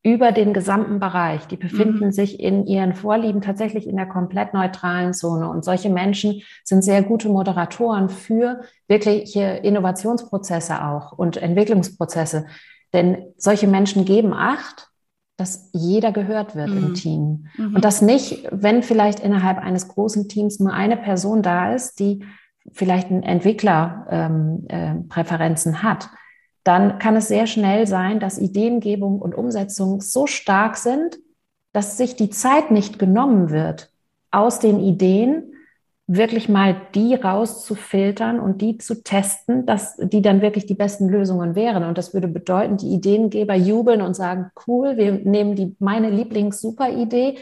über 0.03 0.33
den 0.33 0.53
gesamten 0.53 0.99
Bereich. 0.99 1.47
Die 1.47 1.55
befinden 1.55 2.07
mhm. 2.07 2.11
sich 2.11 2.41
in 2.41 2.67
ihren 2.67 2.93
Vorlieben 2.93 3.41
tatsächlich 3.41 3.87
in 3.87 3.95
der 3.95 4.07
komplett 4.07 4.53
neutralen 4.53 5.13
Zone. 5.13 5.49
Und 5.49 5.63
solche 5.63 5.89
Menschen 5.89 6.41
sind 6.65 6.83
sehr 6.83 7.01
gute 7.01 7.29
Moderatoren 7.29 8.09
für 8.09 8.59
wirkliche 8.89 9.41
Innovationsprozesse 9.41 10.83
auch 10.83 11.13
und 11.13 11.37
Entwicklungsprozesse. 11.37 12.45
Denn 12.91 13.33
solche 13.37 13.67
Menschen 13.67 14.03
geben 14.03 14.33
Acht, 14.33 14.89
dass 15.37 15.69
jeder 15.73 16.11
gehört 16.11 16.55
wird 16.55 16.69
mhm. 16.69 16.77
im 16.77 16.93
Team. 16.93 17.47
Mhm. 17.57 17.75
Und 17.75 17.85
dass 17.85 18.01
nicht, 18.01 18.47
wenn 18.51 18.83
vielleicht 18.83 19.19
innerhalb 19.19 19.57
eines 19.57 19.87
großen 19.87 20.29
Teams 20.29 20.59
nur 20.59 20.73
eine 20.73 20.97
Person 20.97 21.41
da 21.41 21.73
ist, 21.73 21.99
die 21.99 22.23
vielleicht 22.71 23.09
einen 23.09 23.23
Entwicklerpräferenzen 23.23 25.71
ähm, 25.73 25.77
äh, 25.77 25.83
hat, 25.83 26.09
dann 26.63 26.99
kann 26.99 27.15
es 27.15 27.27
sehr 27.27 27.47
schnell 27.47 27.87
sein, 27.87 28.19
dass 28.19 28.37
Ideengebung 28.39 29.19
und 29.21 29.33
Umsetzung 29.35 30.01
so 30.01 30.27
stark 30.27 30.77
sind, 30.77 31.17
dass 31.73 31.97
sich 31.97 32.15
die 32.15 32.29
Zeit 32.29 32.71
nicht 32.71 32.99
genommen 32.99 33.49
wird, 33.49 33.91
aus 34.31 34.59
den 34.59 34.79
Ideen 34.79 35.52
wirklich 36.05 36.49
mal 36.49 36.75
die 36.93 37.15
rauszufiltern 37.15 38.39
und 38.39 38.61
die 38.61 38.77
zu 38.77 39.03
testen, 39.03 39.65
dass 39.65 39.95
die 39.97 40.21
dann 40.21 40.41
wirklich 40.41 40.65
die 40.65 40.73
besten 40.73 41.07
Lösungen 41.07 41.55
wären. 41.55 41.83
Und 41.85 41.97
das 41.97 42.13
würde 42.13 42.27
bedeuten, 42.27 42.77
die 42.77 42.93
Ideengeber 42.93 43.55
jubeln 43.55 44.01
und 44.01 44.13
sagen, 44.15 44.51
cool, 44.67 44.97
wir 44.97 45.13
nehmen 45.13 45.55
die, 45.55 45.75
meine 45.79 46.09
Lieblings-Super-Idee 46.09 47.37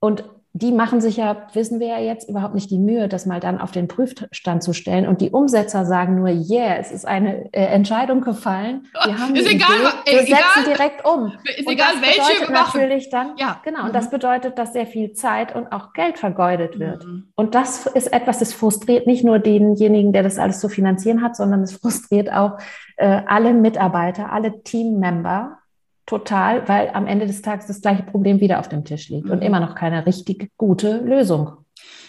und 0.00 0.24
die 0.52 0.72
machen 0.72 1.00
sich 1.00 1.18
ja, 1.18 1.46
wissen 1.52 1.78
wir 1.78 1.88
ja 1.88 1.98
jetzt, 1.98 2.28
überhaupt 2.28 2.54
nicht 2.54 2.70
die 2.70 2.78
Mühe, 2.78 3.06
das 3.08 3.26
mal 3.26 3.38
dann 3.38 3.60
auf 3.60 3.70
den 3.70 3.86
Prüfstand 3.86 4.62
zu 4.62 4.72
stellen. 4.72 5.06
Und 5.06 5.20
die 5.20 5.30
Umsetzer 5.30 5.84
sagen 5.84 6.16
nur, 6.16 6.28
yeah, 6.28 6.76
es 6.78 6.90
ist 6.90 7.06
eine 7.06 7.52
äh, 7.52 7.66
Entscheidung 7.66 8.22
gefallen. 8.22 8.88
Wir 9.04 9.18
haben 9.18 9.36
ist 9.36 9.50
egal, 9.50 9.68
Idee, 10.06 10.16
wir 10.16 10.22
egal, 10.22 10.40
setzen 10.54 10.72
direkt 10.72 11.06
um. 11.06 11.32
Ist 11.44 11.66
und 11.66 11.72
egal, 11.72 11.92
welche 12.00 12.20
bedeutet 12.20 12.50
natürlich 12.50 13.10
dann, 13.10 13.36
ja. 13.36 13.60
genau, 13.62 13.84
und 13.84 13.94
das 13.94 14.06
mhm. 14.06 14.10
bedeutet, 14.10 14.58
dass 14.58 14.72
sehr 14.72 14.86
viel 14.86 15.12
Zeit 15.12 15.54
und 15.54 15.70
auch 15.70 15.92
Geld 15.92 16.18
vergeudet 16.18 16.78
wird. 16.78 17.04
Mhm. 17.04 17.30
Und 17.34 17.54
das 17.54 17.86
ist 17.86 18.12
etwas, 18.12 18.38
das 18.38 18.52
frustriert 18.52 19.06
nicht 19.06 19.24
nur 19.24 19.38
denjenigen, 19.38 20.12
der 20.12 20.22
das 20.22 20.38
alles 20.38 20.60
zu 20.60 20.68
finanzieren 20.68 21.22
hat, 21.22 21.36
sondern 21.36 21.62
es 21.62 21.72
frustriert 21.72 22.32
auch 22.32 22.58
äh, 22.96 23.20
alle 23.26 23.52
Mitarbeiter, 23.52 24.32
alle 24.32 24.62
Teammember, 24.62 25.58
total, 26.08 26.66
weil 26.68 26.90
amEnde 26.94 27.26
des 27.26 27.42
Tages 27.42 27.66
das 27.66 27.82
gleiche 27.82 28.02
Problem 28.02 28.40
wieder 28.40 28.58
auf 28.58 28.68
dem 28.68 28.84
Tisch 28.84 29.08
liegt 29.10 29.26
mhm. 29.26 29.32
und 29.32 29.42
immer 29.42 29.60
noch 29.60 29.74
keine 29.74 30.06
richtig 30.06 30.50
gute 30.56 30.98
Lösung. 30.98 31.52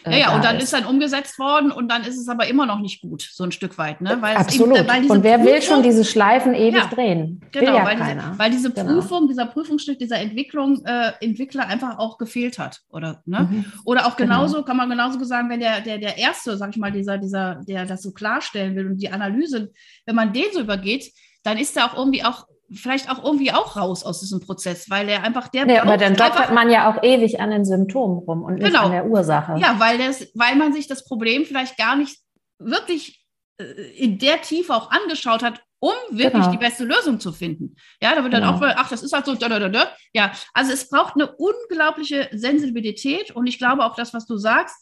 Äh, 0.05 0.11
ja, 0.11 0.17
ja, 0.17 0.35
und 0.35 0.45
dann 0.45 0.55
ist. 0.55 0.63
ist 0.63 0.73
dann 0.73 0.85
umgesetzt 0.85 1.37
worden 1.37 1.71
und 1.71 1.91
dann 1.91 2.03
ist 2.03 2.17
es 2.17 2.29
aber 2.29 2.47
immer 2.47 2.65
noch 2.65 2.79
nicht 2.79 3.01
gut, 3.01 3.21
so 3.21 3.43
ein 3.43 3.51
Stück 3.51 3.77
weit. 3.77 3.99
Ne? 3.99 4.17
Weil 4.21 4.37
Absolut. 4.37 4.77
Eben, 4.77 4.87
weil 4.87 5.11
und 5.11 5.23
wer 5.23 5.37
Prüfung, 5.37 5.53
will 5.53 5.61
schon 5.61 5.83
diese 5.83 6.05
Schleifen 6.05 6.53
ewig 6.53 6.75
ja, 6.75 6.85
drehen? 6.85 7.41
Genau, 7.51 7.75
ja 7.75 7.85
weil, 7.85 7.97
diese, 7.97 8.39
weil, 8.39 8.51
diese, 8.51 8.71
genau. 8.71 8.93
Prüfung, 8.93 9.27
dieser 9.27 9.45
Prüfungsstück, 9.47 9.99
dieser 9.99 10.17
Entwicklung, 10.19 10.81
äh, 10.85 11.11
Entwickler 11.19 11.67
einfach 11.67 11.97
auch 11.97 12.17
gefehlt 12.17 12.57
hat. 12.57 12.79
Oder, 12.89 13.21
ne? 13.25 13.49
Mhm. 13.51 13.65
oder 13.83 14.05
auch 14.07 14.15
genau. 14.15 14.35
genauso, 14.35 14.53
genau. 14.55 14.65
kann 14.65 14.77
man 14.77 14.89
genauso 14.89 15.21
sagen, 15.25 15.49
wenn 15.49 15.59
der, 15.59 15.81
der, 15.81 15.97
der 15.97 16.17
Erste, 16.17 16.55
sag 16.55 16.69
ich 16.69 16.77
mal, 16.77 16.93
dieser, 16.93 17.17
dieser, 17.17 17.61
der 17.67 17.85
das 17.85 18.01
so 18.01 18.11
klarstellen 18.11 18.77
will 18.77 18.87
und 18.87 18.97
die 18.97 19.11
Analyse, 19.11 19.71
wenn 20.05 20.15
man 20.15 20.31
den 20.31 20.45
so 20.53 20.61
übergeht, 20.61 21.11
dann 21.43 21.57
ist 21.57 21.75
er 21.75 21.85
auch 21.85 21.97
irgendwie 21.97 22.23
auch 22.23 22.45
vielleicht 22.73 23.09
auch 23.09 23.23
irgendwie 23.23 23.51
auch 23.51 23.75
raus 23.75 24.03
aus 24.03 24.19
diesem 24.19 24.39
Prozess, 24.39 24.89
weil 24.89 25.09
er 25.09 25.23
einfach 25.23 25.47
der. 25.47 25.67
Ja, 25.67 25.81
aber 25.83 25.97
dann 25.97 26.15
doktert 26.15 26.53
man 26.53 26.69
ja 26.69 26.91
auch 26.91 27.03
ewig 27.03 27.39
an 27.39 27.51
den 27.51 27.65
Symptomen 27.65 28.19
rum 28.19 28.43
und 28.43 28.55
nicht 28.55 28.65
genau. 28.65 28.85
an 28.85 28.91
der 28.91 29.05
Ursache. 29.05 29.55
Ja, 29.59 29.79
weil, 29.79 29.97
das, 29.97 30.27
weil 30.35 30.55
man 30.55 30.73
sich 30.73 30.87
das 30.87 31.05
Problem 31.05 31.45
vielleicht 31.45 31.77
gar 31.77 31.95
nicht 31.95 32.19
wirklich 32.59 33.25
äh, 33.59 33.63
in 33.97 34.19
der 34.19 34.41
Tiefe 34.41 34.73
auch 34.73 34.91
angeschaut 34.91 35.43
hat, 35.43 35.61
um 35.79 35.93
wirklich 36.11 36.43
genau. 36.43 36.51
die 36.51 36.57
beste 36.57 36.83
Lösung 36.83 37.19
zu 37.19 37.31
finden. 37.31 37.75
Ja, 38.01 38.13
da 38.15 38.23
wird 38.23 38.33
dann 38.33 38.43
genau. 38.43 38.55
auch, 38.55 38.75
ach, 38.75 38.89
das 38.89 39.01
ist 39.01 39.13
halt 39.13 39.25
so, 39.25 39.35
da, 39.35 39.47
da, 39.47 39.59
da, 39.59 39.69
da. 39.69 39.87
ja, 40.13 40.31
also 40.53 40.73
es 40.73 40.89
braucht 40.89 41.15
eine 41.15 41.33
unglaubliche 41.37 42.29
Sensibilität 42.31 43.31
und 43.31 43.47
ich 43.47 43.57
glaube 43.57 43.85
auch 43.85 43.95
das, 43.95 44.13
was 44.13 44.25
du 44.25 44.37
sagst, 44.37 44.75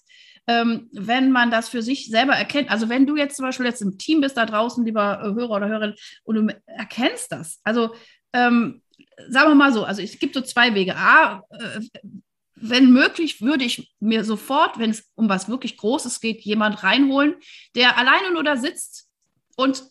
ähm, 0.47 0.89
wenn 0.93 1.31
man 1.31 1.51
das 1.51 1.69
für 1.69 1.81
sich 1.81 2.07
selber 2.07 2.33
erkennt. 2.33 2.71
Also 2.71 2.89
wenn 2.89 3.05
du 3.05 3.17
jetzt 3.17 3.36
zum 3.36 3.45
Beispiel 3.45 3.65
jetzt 3.65 3.81
im 3.81 3.97
Team 3.97 4.21
bist 4.21 4.38
da 4.38 4.45
draußen, 4.45 4.86
lieber 4.86 5.19
äh, 5.21 5.33
Hörer 5.33 5.57
oder 5.57 5.67
Hörerin, 5.67 5.95
und 6.23 6.36
du 6.36 6.62
erkennst 6.65 7.31
das. 7.31 7.60
Also 7.63 7.93
ähm, 8.33 8.81
sagen 9.29 9.51
wir 9.51 9.55
mal 9.55 9.73
so, 9.73 9.83
also 9.83 10.01
es 10.01 10.17
gibt 10.19 10.36
so 10.36 10.41
zwei 10.41 10.73
Wege. 10.73 10.95
A, 10.95 11.43
äh, 11.49 11.81
wenn 12.55 12.91
möglich, 12.91 13.41
würde 13.41 13.65
ich 13.65 13.93
mir 13.99 14.23
sofort, 14.23 14.79
wenn 14.79 14.89
es 14.89 15.12
um 15.15 15.29
was 15.29 15.47
wirklich 15.47 15.77
Großes 15.77 16.21
geht, 16.21 16.41
jemand 16.41 16.81
reinholen, 16.83 17.36
der 17.75 17.97
alleine 17.97 18.31
nur 18.33 18.43
da 18.43 18.57
sitzt 18.57 19.10
und 19.55 19.83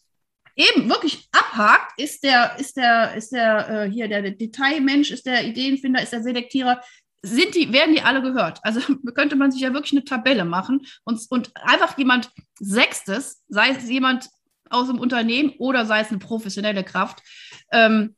eben 0.57 0.89
wirklich 0.89 1.29
abhakt, 1.33 2.01
ist 2.01 2.25
der, 2.25 2.59
ist 2.59 2.77
der, 2.77 3.15
ist 3.15 3.31
der 3.31 3.69
äh, 3.69 3.91
hier 3.91 4.09
der 4.09 4.23
Detailmensch, 4.31 5.11
ist 5.11 5.27
der 5.27 5.45
Ideenfinder, 5.45 6.03
ist 6.03 6.13
der 6.13 6.23
Selektierer, 6.23 6.81
sind 7.27 7.55
die, 7.55 7.73
werden 7.73 7.95
die 7.95 8.03
alle 8.03 8.23
gehört? 8.23 8.61
Also 8.63 8.81
könnte 9.15 9.37
man 9.37 9.51
sich 9.51 9.61
ja 9.61 9.73
wirklich 9.73 9.93
eine 9.93 10.05
Tabelle 10.05 10.45
machen 10.45 10.87
und, 11.05 11.21
und 11.31 11.53
einfach 11.57 11.97
jemand 11.99 12.31
Sechstes, 12.59 13.43
sei 13.49 13.71
es 13.71 13.89
jemand 13.89 14.29
aus 14.71 14.89
dem 14.89 14.99
Unternehmen 14.99 15.55
oder 15.59 15.87
sei 15.87 16.01
es 16.01 16.11
eine 16.11 16.19
professionelle 16.19 16.85
Kraft, 16.85 17.23
ähm, 17.71 18.17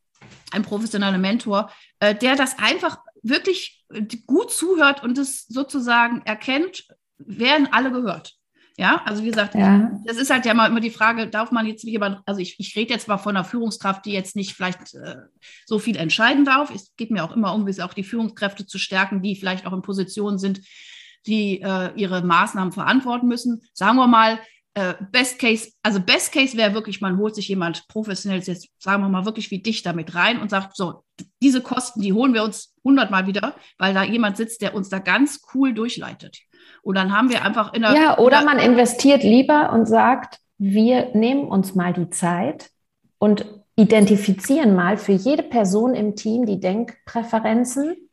ein 0.51 0.63
professioneller 0.63 1.19
Mentor, 1.19 1.71
äh, 2.01 2.15
der 2.15 2.37
das 2.37 2.59
einfach 2.59 2.99
wirklich 3.23 3.85
gut 4.27 4.53
zuhört 4.53 5.03
und 5.03 5.19
es 5.19 5.47
sozusagen 5.47 6.23
erkennt, 6.25 6.87
werden 7.19 7.69
alle 7.71 7.91
gehört. 7.91 8.38
Ja, 8.79 9.03
also 9.05 9.25
wie 9.25 9.31
gesagt, 9.31 9.57
ja. 9.57 9.91
das 10.05 10.19
ist 10.19 10.31
halt 10.31 10.47
ja 10.47 10.55
mal 10.55 10.69
immer 10.71 10.79
die 10.79 10.91
Frage, 10.91 11.27
darf 11.27 11.51
man 11.51 11.67
jetzt 11.67 11.83
jemand, 11.83 12.21
also 12.27 12.41
ich, 12.41 12.61
ich 12.61 12.77
rede 12.77 12.95
jetzt 12.95 13.09
mal 13.09 13.19
von 13.19 13.37
einer 13.37 13.45
Führungskraft, 13.45 14.07
die 14.07 14.13
jetzt 14.13 14.37
nicht 14.37 14.55
vielleicht 14.55 14.95
äh, 14.95 15.17
so 15.67 15.81
viel 15.81 15.97
entscheiden 15.97 16.45
darf. 16.45 16.73
Es 16.73 16.95
geht 16.97 17.11
mir 17.11 17.25
auch 17.25 17.35
immer 17.35 17.53
um, 17.55 17.67
wie 17.67 17.83
auch 17.83 17.93
die 17.93 18.05
Führungskräfte 18.05 18.67
zu 18.67 18.79
stärken, 18.79 19.21
die 19.21 19.35
vielleicht 19.35 19.67
auch 19.67 19.73
in 19.73 19.83
Positionen 19.83 20.39
sind, 20.39 20.61
die 21.27 21.61
äh, 21.61 21.91
ihre 21.97 22.23
Maßnahmen 22.23 22.73
verantworten 22.73 23.27
müssen. 23.27 23.63
Sagen 23.73 23.97
wir 23.97 24.07
mal, 24.07 24.39
äh, 24.79 24.95
Best 25.11 25.41
Case, 25.41 25.73
also 25.83 25.99
Best 26.01 26.33
Case 26.33 26.57
wäre 26.57 26.73
wirklich, 26.73 27.01
man 27.01 27.19
holt 27.19 27.35
sich 27.35 27.49
jemand 27.49 27.89
professionell, 27.89 28.41
jetzt 28.41 28.69
sagen 28.79 29.03
wir 29.03 29.09
mal 29.09 29.25
wirklich 29.25 29.51
wie 29.51 29.59
dich 29.59 29.83
damit 29.83 30.15
rein 30.15 30.41
und 30.41 30.51
sagt, 30.51 30.77
so, 30.77 31.03
diese 31.43 31.61
Kosten, 31.61 32.01
die 32.01 32.13
holen 32.13 32.33
wir 32.33 32.45
uns 32.45 32.77
hundertmal 32.85 33.27
wieder, 33.27 33.55
weil 33.79 33.93
da 33.93 34.05
jemand 34.05 34.37
sitzt, 34.37 34.63
der 34.63 34.75
uns 34.75 34.89
da 34.89 35.01
ganz 35.01 35.41
cool 35.53 35.75
durchleitet. 35.75 36.39
Und 36.83 36.97
dann 36.97 37.13
haben 37.13 37.29
wir 37.29 37.45
einfach 37.45 37.75
in 37.75 37.83
der. 37.83 37.95
Ja, 37.95 38.19
oder 38.19 38.45
man 38.45 38.59
investiert 38.61 39.25
lieber 39.25 39.73
und 39.73 39.87
sagt, 39.87 40.39
wir 40.59 41.11
nehmen 41.15 41.49
uns 41.49 41.75
mal 41.75 41.93
die 41.93 42.11
Zeit 42.11 42.71
und 43.19 43.47
identifizieren 43.75 44.77
mal 44.77 44.97
für 44.97 45.13
jede 45.13 45.43
Person 45.43 45.95
im 45.95 46.15
Team 46.15 46.47
die 46.47 46.61
Denkpräferenzen 46.61 48.08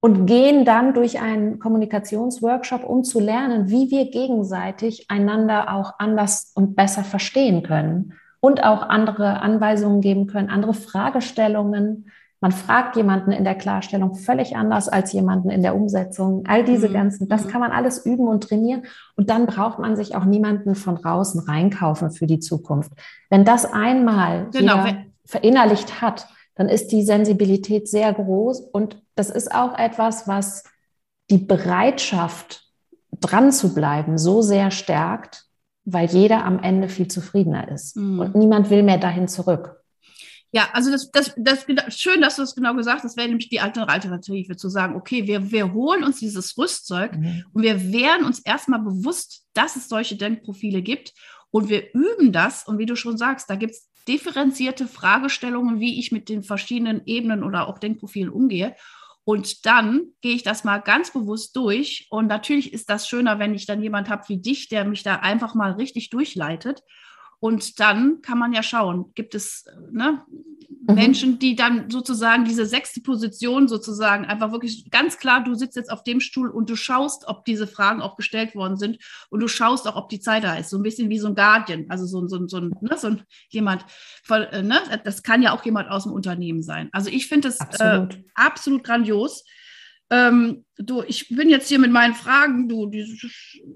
und 0.00 0.26
gehen 0.26 0.64
dann 0.64 0.94
durch 0.94 1.20
einen 1.20 1.58
Kommunikationsworkshop, 1.58 2.84
um 2.84 3.04
zu 3.04 3.20
lernen, 3.20 3.68
wie 3.68 3.90
wir 3.90 4.10
gegenseitig 4.10 5.06
einander 5.10 5.74
auch 5.74 5.94
anders 5.98 6.52
und 6.54 6.76
besser 6.76 7.02
verstehen 7.02 7.62
können 7.62 8.14
und 8.40 8.62
auch 8.62 8.82
andere 8.82 9.40
Anweisungen 9.40 10.00
geben 10.00 10.26
können, 10.28 10.50
andere 10.50 10.74
Fragestellungen 10.74 12.06
man 12.40 12.52
fragt 12.52 12.94
jemanden 12.94 13.32
in 13.32 13.42
der 13.42 13.56
Klarstellung 13.56 14.14
völlig 14.14 14.54
anders 14.54 14.88
als 14.88 15.12
jemanden 15.12 15.50
in 15.50 15.62
der 15.62 15.74
Umsetzung. 15.74 16.44
All 16.46 16.64
diese 16.64 16.88
mhm. 16.88 16.92
ganzen, 16.92 17.28
das 17.28 17.44
mhm. 17.44 17.48
kann 17.48 17.60
man 17.60 17.72
alles 17.72 18.06
üben 18.06 18.28
und 18.28 18.44
trainieren. 18.44 18.82
Und 19.16 19.28
dann 19.30 19.46
braucht 19.46 19.80
man 19.80 19.96
sich 19.96 20.14
auch 20.14 20.24
niemanden 20.24 20.76
von 20.76 20.96
draußen 20.96 21.40
reinkaufen 21.40 22.12
für 22.12 22.26
die 22.26 22.38
Zukunft. 22.38 22.92
Wenn 23.28 23.44
das 23.44 23.72
einmal 23.72 24.48
genau. 24.52 24.84
verinnerlicht 25.24 26.00
hat, 26.00 26.28
dann 26.58 26.68
ist 26.68 26.88
die 26.88 27.04
Sensibilität 27.04 27.88
sehr 27.88 28.12
groß. 28.12 28.60
Und 28.60 29.00
das 29.14 29.30
ist 29.30 29.54
auch 29.54 29.78
etwas, 29.78 30.26
was 30.26 30.64
die 31.30 31.38
Bereitschaft, 31.38 32.64
dran 33.20 33.52
zu 33.52 33.74
bleiben, 33.74 34.18
so 34.18 34.42
sehr 34.42 34.70
stärkt, 34.70 35.44
weil 35.84 36.08
jeder 36.08 36.44
am 36.44 36.62
Ende 36.62 36.88
viel 36.88 37.08
zufriedener 37.08 37.68
ist. 37.68 37.96
Mhm. 37.96 38.20
Und 38.20 38.34
niemand 38.34 38.70
will 38.70 38.82
mehr 38.82 38.98
dahin 38.98 39.28
zurück. 39.28 39.76
Ja, 40.50 40.68
also 40.72 40.90
das, 40.90 41.10
das, 41.10 41.34
das, 41.36 41.64
schön, 41.90 42.20
dass 42.20 42.36
du 42.36 42.42
das 42.42 42.54
genau 42.54 42.74
gesagt 42.74 42.98
hast. 42.98 43.04
Das 43.04 43.16
wäre 43.16 43.28
nämlich 43.28 43.50
die 43.50 43.60
Alternative, 43.60 44.56
zu 44.56 44.68
sagen, 44.68 44.96
okay, 44.96 45.26
wir, 45.26 45.50
wir 45.50 45.72
holen 45.72 46.04
uns 46.04 46.18
dieses 46.18 46.56
Rüstzeug 46.56 47.16
mhm. 47.16 47.44
und 47.52 47.62
wir 47.62 47.92
werden 47.92 48.26
uns 48.26 48.40
erstmal 48.40 48.80
bewusst, 48.80 49.46
dass 49.52 49.76
es 49.76 49.88
solche 49.88 50.16
Denkprofile 50.16 50.82
gibt 50.82 51.12
und 51.50 51.68
wir 51.68 51.92
üben 51.94 52.32
das. 52.32 52.66
Und 52.66 52.78
wie 52.78 52.86
du 52.86 52.96
schon 52.96 53.16
sagst, 53.16 53.48
da 53.50 53.56
gibt 53.56 53.72
es 53.72 53.88
differenzierte 54.06 54.86
Fragestellungen, 54.86 55.80
wie 55.80 55.98
ich 55.98 56.12
mit 56.12 56.28
den 56.28 56.42
verschiedenen 56.42 57.02
Ebenen 57.06 57.42
oder 57.42 57.68
auch 57.68 57.78
Denkprofilen 57.78 58.30
umgehe. 58.30 58.74
Und 59.24 59.66
dann 59.66 60.06
gehe 60.22 60.34
ich 60.34 60.42
das 60.42 60.64
mal 60.64 60.78
ganz 60.78 61.12
bewusst 61.12 61.54
durch. 61.54 62.06
Und 62.10 62.28
natürlich 62.28 62.72
ist 62.72 62.88
das 62.88 63.06
schöner, 63.08 63.38
wenn 63.38 63.54
ich 63.54 63.66
dann 63.66 63.82
jemand 63.82 64.08
habe 64.08 64.26
wie 64.28 64.40
dich, 64.40 64.68
der 64.68 64.84
mich 64.84 65.02
da 65.02 65.16
einfach 65.16 65.54
mal 65.54 65.72
richtig 65.72 66.08
durchleitet. 66.08 66.82
Und 67.40 67.78
dann 67.78 68.20
kann 68.20 68.38
man 68.38 68.52
ja 68.52 68.62
schauen, 68.62 69.12
gibt 69.14 69.34
es 69.34 69.64
ne, 69.92 70.24
mhm. 70.88 70.94
Menschen, 70.94 71.38
die 71.38 71.54
dann 71.54 71.88
sozusagen 71.88 72.44
diese 72.44 72.66
sechste 72.66 73.00
Position 73.00 73.68
sozusagen 73.68 74.24
einfach 74.24 74.50
wirklich 74.50 74.90
ganz 74.90 75.18
klar, 75.18 75.44
du 75.44 75.54
sitzt 75.54 75.76
jetzt 75.76 75.90
auf 75.90 76.02
dem 76.02 76.20
Stuhl 76.20 76.50
und 76.50 76.68
du 76.68 76.74
schaust, 76.74 77.28
ob 77.28 77.44
diese 77.44 77.68
Fragen 77.68 78.00
auch 78.00 78.16
gestellt 78.16 78.56
worden 78.56 78.76
sind 78.76 78.98
und 79.30 79.40
du 79.40 79.46
schaust 79.46 79.86
auch, 79.86 79.94
ob 79.94 80.08
die 80.08 80.18
Zeit 80.18 80.42
da 80.42 80.56
ist. 80.56 80.70
So 80.70 80.78
ein 80.78 80.82
bisschen 80.82 81.10
wie 81.10 81.18
so 81.18 81.28
ein 81.28 81.36
Guardian, 81.36 81.86
also 81.88 82.06
so, 82.06 82.26
so, 82.26 82.44
so, 82.48 82.58
ne, 82.60 82.96
so 82.96 83.08
ein 83.08 83.22
jemand, 83.50 83.84
voll, 84.24 84.48
äh, 84.50 84.62
ne, 84.62 84.80
das 85.04 85.22
kann 85.22 85.42
ja 85.42 85.52
auch 85.52 85.64
jemand 85.64 85.90
aus 85.90 86.04
dem 86.04 86.12
Unternehmen 86.12 86.62
sein. 86.62 86.88
Also 86.92 87.08
ich 87.08 87.28
finde 87.28 87.48
es 87.48 87.60
absolut. 87.60 88.14
Äh, 88.14 88.24
absolut 88.34 88.82
grandios. 88.82 89.44
Ähm, 90.10 90.64
du, 90.76 91.02
ich 91.02 91.28
bin 91.28 91.50
jetzt 91.50 91.68
hier 91.68 91.78
mit 91.78 91.90
meinen 91.90 92.14
Fragen. 92.14 92.68
Du, 92.68 92.86
du, 92.86 93.04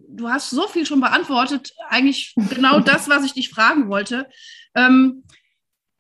du 0.09 0.29
hast 0.29 0.51
so 0.51 0.67
viel 0.69 0.87
schon 0.87 1.01
beantwortet. 1.01 1.73
Eigentlich 1.89 2.35
genau 2.51 2.81
das, 2.81 3.09
was 3.09 3.25
ich 3.25 3.35
dich 3.35 3.51
fragen 3.51 3.89
wollte. 3.89 4.29
Ähm, 4.75 5.25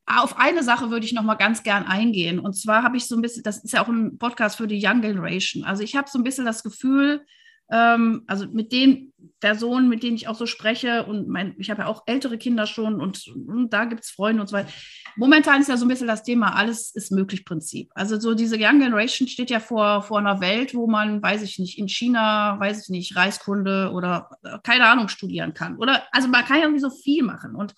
auf 0.06 0.38
eine 0.38 0.62
Sache 0.62 0.90
würde 0.90 1.06
ich 1.06 1.12
noch 1.12 1.22
mal 1.22 1.34
ganz 1.34 1.62
gern 1.62 1.84
eingehen. 1.84 2.38
Und 2.38 2.54
zwar 2.54 2.82
habe 2.82 2.96
ich 2.96 3.06
so 3.06 3.14
ein 3.14 3.22
bisschen, 3.22 3.42
das 3.42 3.62
ist 3.62 3.72
ja 3.72 3.82
auch 3.82 3.88
ein 3.88 4.18
Podcast 4.18 4.56
für 4.56 4.66
die 4.66 4.84
Young 4.84 5.00
Generation. 5.00 5.64
Also 5.64 5.82
ich 5.82 5.96
habe 5.96 6.10
so 6.10 6.18
ein 6.18 6.24
bisschen 6.24 6.44
das 6.44 6.62
Gefühl, 6.62 7.24
ähm, 7.72 8.22
also 8.26 8.46
mit 8.46 8.70
den 8.70 9.12
Personen, 9.40 9.88
mit 9.88 10.04
denen 10.04 10.14
ich 10.14 10.28
auch 10.28 10.36
so 10.36 10.46
spreche, 10.46 11.04
und 11.04 11.26
mein, 11.26 11.54
ich 11.58 11.70
habe 11.70 11.82
ja 11.82 11.88
auch 11.88 12.04
ältere 12.06 12.38
Kinder 12.38 12.66
schon 12.66 13.00
und, 13.00 13.26
und 13.26 13.70
da 13.72 13.86
gibt 13.86 14.04
es 14.04 14.10
Freunde 14.10 14.40
und 14.40 14.46
so 14.46 14.56
weiter. 14.56 14.70
Momentan 15.16 15.60
ist 15.60 15.68
ja 15.68 15.76
so 15.76 15.84
ein 15.84 15.88
bisschen 15.88 16.06
das 16.06 16.22
Thema, 16.22 16.54
alles 16.54 16.94
ist 16.94 17.10
möglich 17.10 17.44
Prinzip. 17.44 17.90
Also 17.94 18.20
so 18.20 18.34
diese 18.34 18.56
Young 18.56 18.78
Generation 18.78 19.26
steht 19.26 19.50
ja 19.50 19.58
vor, 19.58 20.02
vor 20.02 20.18
einer 20.18 20.40
Welt, 20.40 20.74
wo 20.74 20.86
man, 20.86 21.22
weiß 21.22 21.42
ich 21.42 21.58
nicht, 21.58 21.78
in 21.78 21.88
China, 21.88 22.58
weiß 22.60 22.84
ich 22.84 22.88
nicht, 22.90 23.16
Reiskunde 23.16 23.90
oder 23.92 24.30
äh, 24.44 24.58
keine 24.62 24.86
Ahnung 24.86 25.08
studieren 25.08 25.54
kann. 25.54 25.76
Oder 25.76 26.02
also 26.12 26.28
man 26.28 26.44
kann 26.44 26.58
ja 26.58 26.64
irgendwie 26.64 26.80
so 26.80 26.90
viel 26.90 27.24
machen. 27.24 27.54
Und 27.54 27.74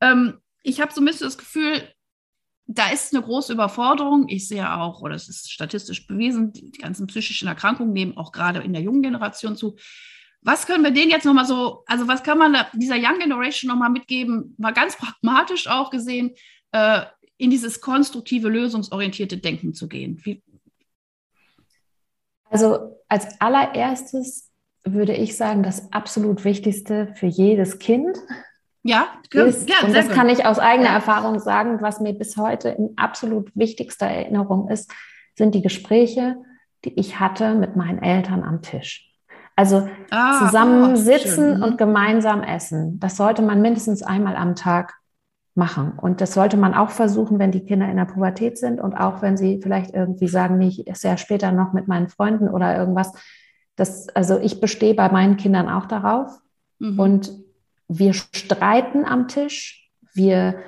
ähm, 0.00 0.38
ich 0.62 0.80
habe 0.80 0.92
so 0.92 1.00
ein 1.00 1.04
bisschen 1.04 1.26
das 1.26 1.38
Gefühl, 1.38 1.88
da 2.66 2.90
ist 2.90 3.14
eine 3.14 3.22
große 3.22 3.52
Überforderung. 3.52 4.28
Ich 4.28 4.48
sehe 4.48 4.72
auch, 4.72 5.00
oder 5.00 5.14
es 5.14 5.28
ist 5.28 5.50
statistisch 5.50 6.06
bewiesen, 6.06 6.52
die, 6.52 6.72
ganzen 6.72 7.06
psychischen 7.06 7.48
Erkrankungen 7.48 7.92
nehmen 7.92 8.16
auch 8.16 8.32
gerade 8.32 8.60
in 8.60 8.72
der 8.72 8.82
jungen 8.82 9.02
Generation 9.02 9.56
zu. 9.56 9.76
Was 10.42 10.66
können 10.66 10.84
wir 10.84 10.90
denen 10.90 11.10
jetzt 11.10 11.24
nochmal 11.24 11.46
so, 11.46 11.84
also 11.86 12.08
was 12.08 12.22
kann 12.22 12.38
man 12.38 12.56
dieser 12.74 12.96
Young 12.96 13.18
Generation 13.18 13.68
nochmal 13.68 13.90
mitgeben, 13.90 14.54
mal 14.58 14.72
ganz 14.72 14.96
pragmatisch 14.96 15.68
auch 15.68 15.90
gesehen, 15.90 16.34
äh, 16.72 17.02
in 17.36 17.50
dieses 17.50 17.80
konstruktive, 17.80 18.48
lösungsorientierte 18.48 19.38
Denken 19.38 19.74
zu 19.74 19.88
gehen? 19.88 20.20
Wie 20.24 20.42
also 22.48 22.96
als 23.08 23.40
allererstes 23.40 24.50
würde 24.84 25.14
ich 25.14 25.36
sagen, 25.36 25.64
das 25.64 25.92
absolut 25.92 26.44
Wichtigste 26.44 27.12
für 27.16 27.26
jedes 27.26 27.78
Kind 27.80 28.16
ja, 28.86 29.06
ist, 29.32 29.68
ja 29.68 29.76
und 29.86 29.94
das 29.94 30.06
gut. 30.06 30.14
kann 30.14 30.28
ich 30.28 30.44
aus 30.44 30.58
eigener 30.58 30.88
ja. 30.88 30.94
Erfahrung 30.94 31.38
sagen, 31.38 31.78
was 31.80 32.00
mir 32.00 32.12
bis 32.12 32.36
heute 32.36 32.70
in 32.70 32.92
absolut 32.96 33.50
wichtigster 33.54 34.06
Erinnerung 34.06 34.68
ist, 34.68 34.92
sind 35.34 35.54
die 35.54 35.62
Gespräche, 35.62 36.36
die 36.84 36.98
ich 36.98 37.20
hatte 37.20 37.54
mit 37.54 37.76
meinen 37.76 38.02
Eltern 38.02 38.42
am 38.42 38.62
Tisch. 38.62 39.12
Also 39.56 39.88
ah, 40.10 40.38
zusammensitzen 40.38 41.62
oh, 41.62 41.66
und 41.66 41.78
gemeinsam 41.78 42.42
essen. 42.42 43.00
Das 43.00 43.16
sollte 43.16 43.42
man 43.42 43.62
mindestens 43.62 44.02
einmal 44.02 44.36
am 44.36 44.54
Tag 44.54 44.94
machen. 45.54 45.94
Und 45.96 46.20
das 46.20 46.34
sollte 46.34 46.58
man 46.58 46.74
auch 46.74 46.90
versuchen, 46.90 47.38
wenn 47.38 47.50
die 47.50 47.64
Kinder 47.64 47.88
in 47.88 47.96
der 47.96 48.04
Pubertät 48.04 48.58
sind 48.58 48.80
und 48.80 48.94
auch 48.94 49.22
wenn 49.22 49.38
sie 49.38 49.60
vielleicht 49.62 49.94
irgendwie 49.94 50.28
sagen, 50.28 50.58
nee, 50.58 50.68
ich 50.68 50.86
esse 50.86 51.08
ja 51.08 51.16
später 51.16 51.52
noch 51.52 51.72
mit 51.72 51.88
meinen 51.88 52.08
Freunden 52.08 52.48
oder 52.48 52.76
irgendwas. 52.76 53.12
Das, 53.74 54.08
also 54.10 54.38
ich 54.38 54.60
bestehe 54.60 54.94
bei 54.94 55.08
meinen 55.10 55.38
Kindern 55.38 55.70
auch 55.70 55.86
darauf. 55.86 56.38
Mhm. 56.78 57.00
Und 57.00 57.45
wir 57.88 58.14
streiten 58.14 59.04
am 59.04 59.28
Tisch, 59.28 59.90
wir 60.14 60.58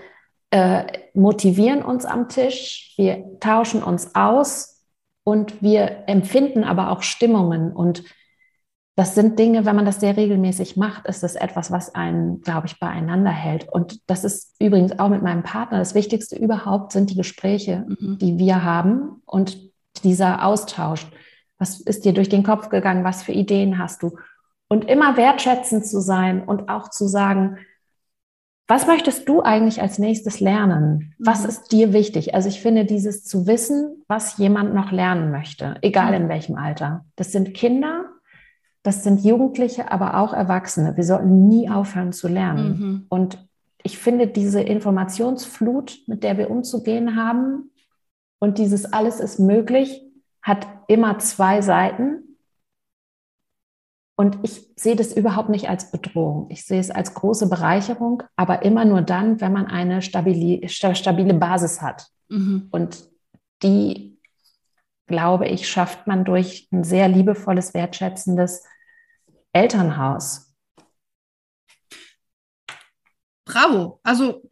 äh, 0.50 0.85
motivieren 1.14 1.83
uns 1.83 2.04
am 2.04 2.28
Tisch, 2.28 2.94
wir 2.96 3.38
tauschen 3.40 3.83
uns 3.83 4.14
aus 4.14 4.85
und 5.24 5.62
wir 5.62 6.04
empfinden 6.07 6.64
aber 6.64 6.90
auch 6.90 7.02
Stimmungen. 7.02 7.72
Und 7.72 8.04
das 8.96 9.14
sind 9.14 9.38
Dinge, 9.38 9.64
wenn 9.64 9.76
man 9.76 9.85
das 9.85 10.00
sehr 10.00 10.16
regelmäßig 10.16 10.76
macht, 10.76 11.07
ist 11.07 11.22
das 11.22 11.35
etwas, 11.37 11.70
was 11.70 11.94
einen, 11.94 12.40
glaube 12.40 12.66
ich, 12.66 12.81
beieinander 12.81 13.31
hält. 13.31 13.68
Und 13.68 14.00
das 14.09 14.24
ist 14.24 14.57
übrigens 14.59 14.98
auch 14.98 15.09
mit 15.09 15.22
meinem 15.22 15.42
Partner 15.42 15.78
das 15.78 15.94
Wichtigste 15.94 16.37
überhaupt, 16.37 16.92
sind 16.92 17.11
die 17.11 17.16
Gespräche, 17.16 17.85
mhm. 17.87 18.18
die 18.18 18.38
wir 18.38 18.64
haben 18.64 19.22
und 19.26 19.59
dieser 20.02 20.44
Austausch. 20.44 21.07
Was 21.59 21.81
ist 21.81 22.04
dir 22.04 22.12
durch 22.12 22.28
den 22.28 22.42
Kopf 22.42 22.70
gegangen? 22.70 23.04
Was 23.04 23.22
für 23.22 23.33
Ideen 23.33 23.78
hast 23.78 24.02
du? 24.02 24.16
Und 24.68 24.85
immer 24.85 25.16
wertschätzend 25.16 25.87
zu 25.87 26.00
sein 26.00 26.44
und 26.44 26.68
auch 26.68 26.90
zu 26.90 27.07
sagen, 27.07 27.59
was 28.66 28.87
möchtest 28.87 29.26
du 29.26 29.40
eigentlich 29.40 29.81
als 29.81 29.98
nächstes 29.98 30.40
lernen? 30.40 31.14
Was 31.18 31.42
mhm. 31.42 31.48
ist 31.48 31.72
dir 31.72 31.92
wichtig? 31.94 32.35
Also 32.35 32.50
ich 32.50 32.61
finde 32.61 32.85
dieses 32.85 33.24
zu 33.24 33.46
wissen, 33.46 34.04
was 34.09 34.37
jemand 34.37 34.74
noch 34.74 34.92
lernen 34.92 35.31
möchte, 35.31 35.76
egal 35.81 36.12
in 36.12 36.28
welchem 36.28 36.57
Alter. 36.57 37.07
Das 37.16 37.33
sind 37.33 37.54
Kinder, 37.54 38.04
das 38.83 39.04
sind 39.04 39.24
Jugendliche, 39.24 39.90
aber 39.90 40.18
auch 40.18 40.35
Erwachsene. 40.35 40.96
Wir 40.98 41.04
sollten 41.04 41.48
nie 41.48 41.70
aufhören 41.70 42.12
zu 42.12 42.28
lernen. 42.28 42.78
Mhm. 42.78 43.07
Und 43.09 43.48
ich 43.83 43.98
finde 43.98 44.26
diese 44.26 44.61
Informationsflut, 44.61 46.00
mit 46.07 46.22
der 46.22 46.37
wir 46.37 46.50
umzugehen 46.50 47.16
haben 47.16 47.70
und 48.38 48.59
dieses 48.59 48.92
alles 48.92 49.18
ist 49.20 49.38
möglich, 49.38 50.02
hat 50.42 50.66
immer 50.88 51.18
zwei 51.18 51.62
Seiten. 51.62 52.27
Und 54.18 54.40
ich 54.42 54.66
sehe 54.74 54.96
das 54.96 55.12
überhaupt 55.12 55.48
nicht 55.48 55.68
als 55.68 55.92
Bedrohung. 55.92 56.48
Ich 56.50 56.66
sehe 56.66 56.81
es 56.81 56.90
als 56.90 57.14
große 57.14 57.48
Bereicherung, 57.48 58.24
aber 58.35 58.64
immer 58.64 58.85
nur 58.85 59.00
dann, 59.00 59.40
wenn 59.40 59.52
man 59.52 59.68
eine 59.68 60.02
stabile, 60.02 61.35
Basis 61.35 61.81
hat. 61.81 62.09
Mhm. 62.28 62.66
Und 62.72 63.09
die, 63.62 64.18
glaube 65.07 65.46
ich, 65.46 65.68
schafft 65.68 66.09
man 66.09 66.24
durch 66.24 66.68
ein 66.72 66.83
sehr 66.83 67.07
liebevolles, 67.07 67.74
wertschätzendes 67.74 68.64
Elternhaus. 69.52 70.52
Bravo. 73.44 74.00
Also 74.02 74.42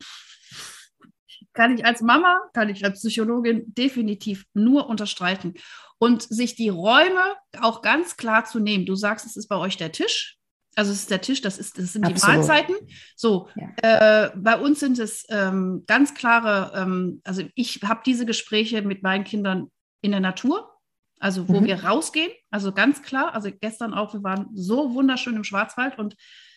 kann 1.56 1.76
ich 1.76 1.84
als 1.84 2.02
Mama, 2.02 2.40
kann 2.52 2.68
ich 2.68 2.84
als 2.84 3.00
Psychologin 3.00 3.64
definitiv 3.74 4.44
nur 4.54 4.88
unterstreichen. 4.88 5.54
Und 5.98 6.22
sich 6.22 6.54
die 6.54 6.68
Räume 6.68 7.34
auch 7.60 7.80
ganz 7.80 8.16
klar 8.16 8.44
zu 8.44 8.60
nehmen. 8.60 8.84
Du 8.84 8.94
sagst, 8.94 9.24
es 9.24 9.36
ist 9.36 9.48
bei 9.48 9.56
euch 9.56 9.78
der 9.78 9.92
Tisch. 9.92 10.36
Also 10.76 10.92
es 10.92 11.00
ist 11.00 11.10
der 11.10 11.22
Tisch, 11.22 11.40
das, 11.40 11.56
ist, 11.56 11.78
das 11.78 11.94
sind 11.94 12.04
Absolut. 12.04 12.22
die 12.22 12.26
Mahlzeiten. 12.26 12.74
So, 13.16 13.48
ja. 13.56 14.26
äh, 14.26 14.30
bei 14.36 14.60
uns 14.60 14.78
sind 14.80 14.98
es 14.98 15.24
ähm, 15.30 15.84
ganz 15.86 16.12
klare, 16.12 16.72
ähm, 16.76 17.22
also 17.24 17.42
ich 17.54 17.80
habe 17.82 18.02
diese 18.04 18.26
Gespräche 18.26 18.82
mit 18.82 19.02
meinen 19.02 19.24
Kindern 19.24 19.70
in 20.02 20.10
der 20.10 20.20
Natur, 20.20 20.70
also 21.18 21.48
wo 21.48 21.60
mhm. 21.60 21.64
wir 21.64 21.84
rausgehen, 21.84 22.30
also 22.50 22.72
ganz 22.72 23.02
klar. 23.02 23.34
Also 23.34 23.50
gestern 23.58 23.94
auch, 23.94 24.12
wir 24.12 24.22
waren 24.22 24.50
so 24.52 24.92
wunderschön 24.92 25.34
im 25.34 25.44
Schwarzwald 25.44 25.98
und 25.98 26.14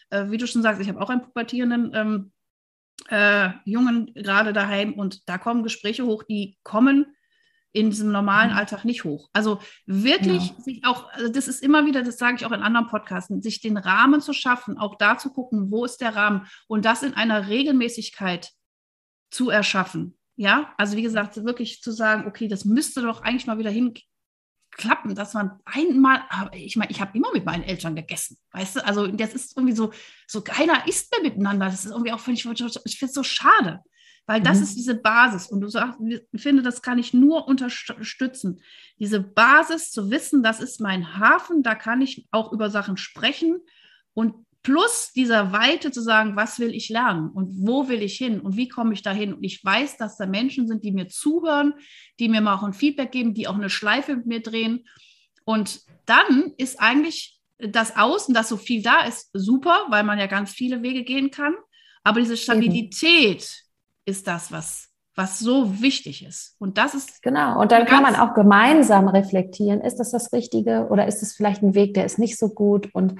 äh, 0.09 0.25
wie 0.29 0.37
du 0.37 0.47
schon 0.47 0.63
sagst, 0.63 0.81
ich 0.81 0.89
habe 0.89 0.99
auch 0.99 1.09
einen 1.09 1.21
pubertierenden 1.21 1.91
ähm, 1.93 2.31
äh, 3.09 3.49
Jungen 3.65 4.13
gerade 4.13 4.53
daheim 4.53 4.93
und 4.93 5.27
da 5.27 5.37
kommen 5.37 5.63
Gespräche 5.63 6.05
hoch, 6.05 6.23
die 6.23 6.57
kommen 6.63 7.05
in 7.71 7.89
diesem 7.91 8.11
normalen 8.11 8.51
mhm. 8.51 8.57
Alltag 8.57 8.83
nicht 8.83 9.03
hoch. 9.03 9.29
Also 9.33 9.59
wirklich 9.85 10.49
ja. 10.49 10.63
sich 10.63 10.81
auch, 10.85 11.11
also 11.11 11.31
das 11.31 11.47
ist 11.47 11.61
immer 11.61 11.85
wieder, 11.85 12.03
das 12.03 12.17
sage 12.17 12.37
ich 12.37 12.45
auch 12.45 12.51
in 12.51 12.61
anderen 12.61 12.87
Podcasten, 12.87 13.41
sich 13.41 13.61
den 13.61 13.77
Rahmen 13.77 14.21
zu 14.21 14.33
schaffen, 14.33 14.77
auch 14.77 14.97
da 14.97 15.17
zu 15.17 15.31
gucken, 15.31 15.71
wo 15.71 15.85
ist 15.85 16.01
der 16.01 16.15
Rahmen 16.15 16.47
und 16.67 16.85
das 16.85 17.03
in 17.03 17.13
einer 17.13 17.47
Regelmäßigkeit 17.47 18.51
zu 19.29 19.49
erschaffen. 19.49 20.17
Ja, 20.35 20.73
also 20.77 20.95
wie 20.95 21.01
gesagt, 21.01 21.43
wirklich 21.43 21.81
zu 21.81 21.91
sagen, 21.91 22.25
okay, 22.25 22.47
das 22.47 22.63
müsste 22.63 23.01
doch 23.01 23.21
eigentlich 23.21 23.45
mal 23.45 23.59
wieder 23.59 23.71
hin, 23.71 23.93
klappen, 24.79 25.13
dass 25.13 25.33
man 25.33 25.59
einmal, 25.65 26.21
ich 26.53 26.77
meine, 26.77 26.89
ich 26.89 27.01
habe 27.01 27.15
immer 27.15 27.31
mit 27.33 27.45
meinen 27.45 27.63
Eltern 27.63 27.95
gegessen, 27.95 28.37
weißt 28.53 28.77
du, 28.77 28.85
also 28.85 29.07
das 29.07 29.33
ist 29.33 29.57
irgendwie 29.57 29.75
so, 29.75 29.91
so 30.25 30.41
keiner 30.41 30.87
isst 30.87 31.11
mehr 31.11 31.29
miteinander, 31.29 31.65
das 31.65 31.85
ist 31.85 31.91
irgendwie 31.91 32.13
auch, 32.13 32.27
ich, 32.27 32.45
ich 32.45 32.45
finde 32.45 33.09
es 33.09 33.13
so 33.13 33.23
schade, 33.23 33.81
weil 34.25 34.41
das 34.41 34.57
mhm. 34.57 34.63
ist 34.63 34.75
diese 34.77 34.95
Basis. 34.95 35.47
Und 35.47 35.61
du 35.61 35.67
sagst, 35.67 35.99
ich 36.31 36.41
finde, 36.41 36.63
das 36.63 36.81
kann 36.81 36.97
ich 36.97 37.13
nur 37.13 37.47
unterstützen, 37.47 38.61
diese 38.97 39.19
Basis 39.19 39.91
zu 39.91 40.09
wissen, 40.09 40.43
das 40.43 40.61
ist 40.61 40.79
mein 40.79 41.19
Hafen, 41.19 41.61
da 41.61 41.75
kann 41.75 42.01
ich 42.01 42.27
auch 42.31 42.53
über 42.53 42.69
Sachen 42.69 42.95
sprechen 42.95 43.59
und 44.13 44.45
plus 44.61 45.11
dieser 45.13 45.51
Weite 45.51 45.91
zu 45.91 46.01
sagen, 46.01 46.35
was 46.35 46.59
will 46.59 46.73
ich 46.73 46.89
lernen 46.89 47.29
und 47.29 47.51
wo 47.65 47.87
will 47.87 48.01
ich 48.01 48.17
hin 48.17 48.39
und 48.41 48.57
wie 48.57 48.67
komme 48.67 48.93
ich 48.93 49.01
dahin? 49.01 49.33
Und 49.33 49.43
ich 49.43 49.63
weiß, 49.63 49.97
dass 49.97 50.17
da 50.17 50.25
Menschen 50.25 50.67
sind, 50.67 50.83
die 50.83 50.91
mir 50.91 51.07
zuhören, 51.07 51.73
die 52.19 52.29
mir 52.29 52.41
mal 52.41 52.55
auch 52.55 52.63
ein 52.63 52.73
Feedback 52.73 53.11
geben, 53.11 53.33
die 53.33 53.47
auch 53.47 53.55
eine 53.55 53.69
Schleife 53.69 54.17
mit 54.17 54.25
mir 54.25 54.41
drehen. 54.41 54.85
Und 55.45 55.81
dann 56.05 56.53
ist 56.57 56.79
eigentlich 56.79 57.39
das 57.57 57.95
Außen, 57.97 58.33
dass 58.33 58.49
so 58.49 58.57
viel 58.57 58.81
da 58.81 59.01
ist, 59.01 59.29
super, 59.33 59.85
weil 59.89 60.03
man 60.03 60.19
ja 60.19 60.27
ganz 60.27 60.51
viele 60.51 60.81
Wege 60.81 61.03
gehen 61.03 61.31
kann. 61.31 61.53
Aber 62.03 62.19
diese 62.19 62.37
Stabilität 62.37 63.41
mhm. 63.41 64.11
ist 64.11 64.27
das, 64.27 64.51
was 64.51 64.89
was 65.19 65.37
so 65.37 65.81
wichtig 65.81 66.25
ist. 66.25 66.55
Und 66.59 66.77
das 66.77 66.95
ist. 66.95 67.21
Genau. 67.21 67.59
Und 67.59 67.73
dann 67.73 67.85
kann 67.85 68.03
man 68.03 68.15
auch 68.15 68.33
gemeinsam 68.33 69.09
reflektieren. 69.09 69.81
Ist 69.81 69.97
das 69.97 70.11
das 70.11 70.31
Richtige 70.31 70.87
oder 70.89 71.07
ist 71.07 71.21
es 71.21 71.35
vielleicht 71.35 71.61
ein 71.61 71.75
Weg, 71.75 71.93
der 71.93 72.05
ist 72.05 72.19
nicht 72.19 72.39
so 72.39 72.47
gut? 72.49 72.89
Und 72.93 73.15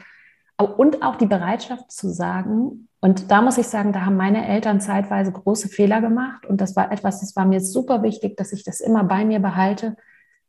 und 0.65 1.03
auch 1.03 1.15
die 1.15 1.25
Bereitschaft 1.25 1.91
zu 1.91 2.09
sagen, 2.09 2.87
und 3.01 3.31
da 3.31 3.41
muss 3.41 3.57
ich 3.57 3.67
sagen, 3.67 3.93
da 3.93 4.05
haben 4.05 4.17
meine 4.17 4.45
Eltern 4.45 4.81
zeitweise 4.81 5.31
große 5.31 5.69
Fehler 5.69 6.01
gemacht. 6.01 6.45
Und 6.45 6.59
das 6.59 6.75
war 6.75 6.91
etwas, 6.91 7.21
das 7.21 7.35
war 7.35 7.45
mir 7.45 7.61
super 7.61 8.03
wichtig, 8.03 8.35
dass 8.35 8.51
ich 8.51 8.63
das 8.63 8.81
immer 8.81 9.05
bei 9.05 9.23
mir 9.23 9.39
behalte. 9.39 9.95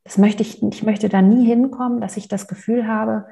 Das 0.03 0.19
möchte 0.19 0.43
ich, 0.43 0.61
ich 0.63 0.83
möchte 0.83 1.09
da 1.09 1.23
nie 1.23 1.47
hinkommen, 1.47 2.01
dass 2.01 2.17
ich 2.17 2.27
das 2.27 2.49
Gefühl 2.49 2.89
habe, 2.89 3.27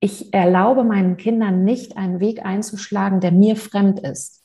ich 0.00 0.32
erlaube 0.32 0.84
meinen 0.84 1.16
Kindern 1.16 1.64
nicht 1.64 1.96
einen 1.96 2.18
Weg 2.18 2.44
einzuschlagen, 2.44 3.20
der 3.20 3.32
mir 3.32 3.56
fremd 3.56 4.00
ist. 4.00 4.42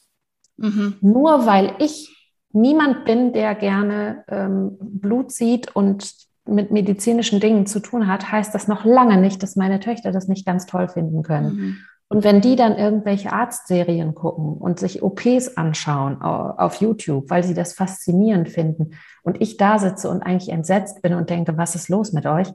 Mhm. 0.58 0.98
Nur 1.02 1.46
weil 1.46 1.74
ich 1.80 2.16
niemand 2.52 3.06
bin, 3.06 3.34
der 3.34 3.56
gerne 3.56 4.24
ähm, 4.28 4.78
Blut 4.80 5.32
sieht 5.32 5.76
und 5.76 6.14
mit 6.46 6.72
medizinischen 6.72 7.40
Dingen 7.40 7.66
zu 7.66 7.80
tun 7.80 8.08
hat, 8.08 8.32
heißt 8.32 8.54
das 8.54 8.68
noch 8.68 8.86
lange 8.86 9.18
nicht, 9.18 9.42
dass 9.44 9.56
meine 9.56 9.80
Töchter 9.80 10.12
das 10.12 10.28
nicht 10.28 10.46
ganz 10.46 10.66
toll 10.66 10.88
finden 10.88 11.24
können. 11.24 11.56
Mhm. 11.56 11.78
Und 12.10 12.24
wenn 12.24 12.42
die 12.42 12.56
dann 12.56 12.78
irgendwelche 12.78 13.34
Arztserien 13.34 14.14
gucken 14.14 14.58
und 14.58 14.80
sich 14.80 15.02
OPs 15.02 15.58
anschauen 15.58 16.22
auf 16.22 16.76
YouTube, 16.76 17.30
weil 17.30 17.44
sie 17.44 17.56
das 17.56 17.74
faszinierend 17.74 18.50
finden 18.50 18.92
und 19.24 19.42
ich 19.42 19.58
da 19.58 19.80
sitze 19.80 20.10
und 20.10 20.22
eigentlich 20.22 20.50
entsetzt 20.50 21.02
bin 21.02 21.16
und 21.16 21.32
denke, 21.32 21.58
was 21.58 21.74
ist 21.74 21.90
los 21.90 22.14
mit 22.14 22.28
euch, 22.28 22.50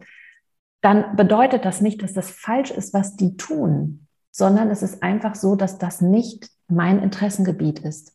dann 0.80 1.16
bedeutet 1.16 1.64
das 1.64 1.80
nicht, 1.80 2.02
dass 2.02 2.12
das 2.12 2.30
falsch 2.30 2.70
ist, 2.70 2.94
was 2.94 3.16
die 3.16 3.36
tun, 3.36 4.06
sondern 4.30 4.70
es 4.70 4.82
ist 4.82 5.02
einfach 5.02 5.34
so, 5.34 5.56
dass 5.56 5.78
das 5.78 6.00
nicht 6.00 6.50
mein 6.68 7.02
Interessengebiet 7.02 7.80
ist. 7.80 8.12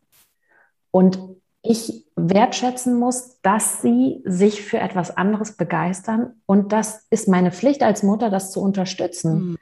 Und 0.91 1.19
ich 1.61 2.02
wertschätzen 2.15 2.97
muss, 2.97 3.41
dass 3.41 3.81
sie 3.81 4.21
sich 4.25 4.61
für 4.61 4.79
etwas 4.79 5.15
anderes 5.15 5.55
begeistern. 5.55 6.41
Und 6.45 6.71
das 6.71 7.05
ist 7.09 7.27
meine 7.27 7.51
Pflicht 7.51 7.83
als 7.83 8.03
Mutter, 8.03 8.29
das 8.29 8.51
zu 8.51 8.61
unterstützen, 8.61 9.51
mhm. 9.51 9.57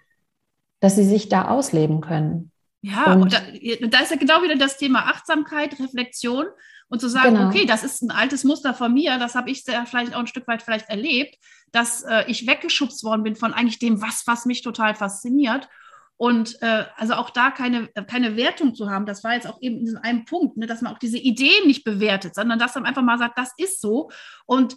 dass 0.80 0.96
sie 0.96 1.06
sich 1.06 1.30
da 1.30 1.48
ausleben 1.48 2.02
können. 2.02 2.52
Ja, 2.82 3.14
und, 3.14 3.24
und 3.24 3.34
da, 3.34 3.40
da, 3.88 4.00
ist 4.00 4.12
ja 4.12 4.18
genau 4.18 4.42
wieder 4.42 4.56
das 4.56 4.78
Thema 4.78 5.08
Achtsamkeit, 5.08 5.80
Reflexion 5.80 6.48
und 6.90 7.00
zu 7.00 7.08
sagen, 7.08 7.36
genau. 7.36 7.48
okay, 7.48 7.66
das 7.66 7.84
ist 7.84 8.02
ein 8.02 8.12
altes 8.12 8.44
Muster 8.44 8.74
von 8.74 8.94
mir, 8.94 9.20
das 9.20 9.36
habe 9.36 9.52
ich 9.52 9.64
sehr, 9.64 9.86
vielleicht 9.86 10.16
auch 10.16 10.20
ein 10.20 10.28
Stück 10.28 10.48
weit 10.48 10.64
vielleicht 10.64 10.90
erlebt, 10.90 11.38
dass 11.72 12.02
äh, 12.02 12.24
ich 12.28 12.48
weggeschubst 12.48 13.04
worden 13.04 13.24
bin 13.24 13.36
von 13.36 13.54
eigentlich 13.54 13.80
dem, 13.80 14.02
was, 14.02 14.24
was 14.26 14.46
mich 14.46 14.64
total 14.64 14.96
fasziniert 14.96 15.70
und 16.18 16.62
äh, 16.62 16.86
also 16.98 17.16
auch 17.16 17.32
da 17.32 17.50
keine, 17.50 17.88
keine 18.08 18.36
Wertung 18.38 18.76
zu 18.76 18.90
haben, 18.90 19.06
das 19.06 19.24
war 19.24 19.34
jetzt 19.34 19.48
auch 19.48 19.58
eben 19.62 19.80
in 19.80 19.86
diesem 19.86 20.00
einen 20.02 20.26
Punkt, 20.26 20.58
ne, 20.58 20.68
dass 20.68 20.82
man 20.82 20.94
auch 20.94 21.00
diese 21.00 21.18
Ideen 21.18 21.66
nicht 21.66 21.84
bewertet, 21.84 22.36
sondern 22.36 22.60
dass 22.60 22.76
man 22.76 22.86
einfach 22.86 23.02
mal 23.02 23.18
sagt, 23.18 23.38
das 23.38 23.52
ist 23.58 23.82
so. 23.82 24.12
Und 24.46 24.76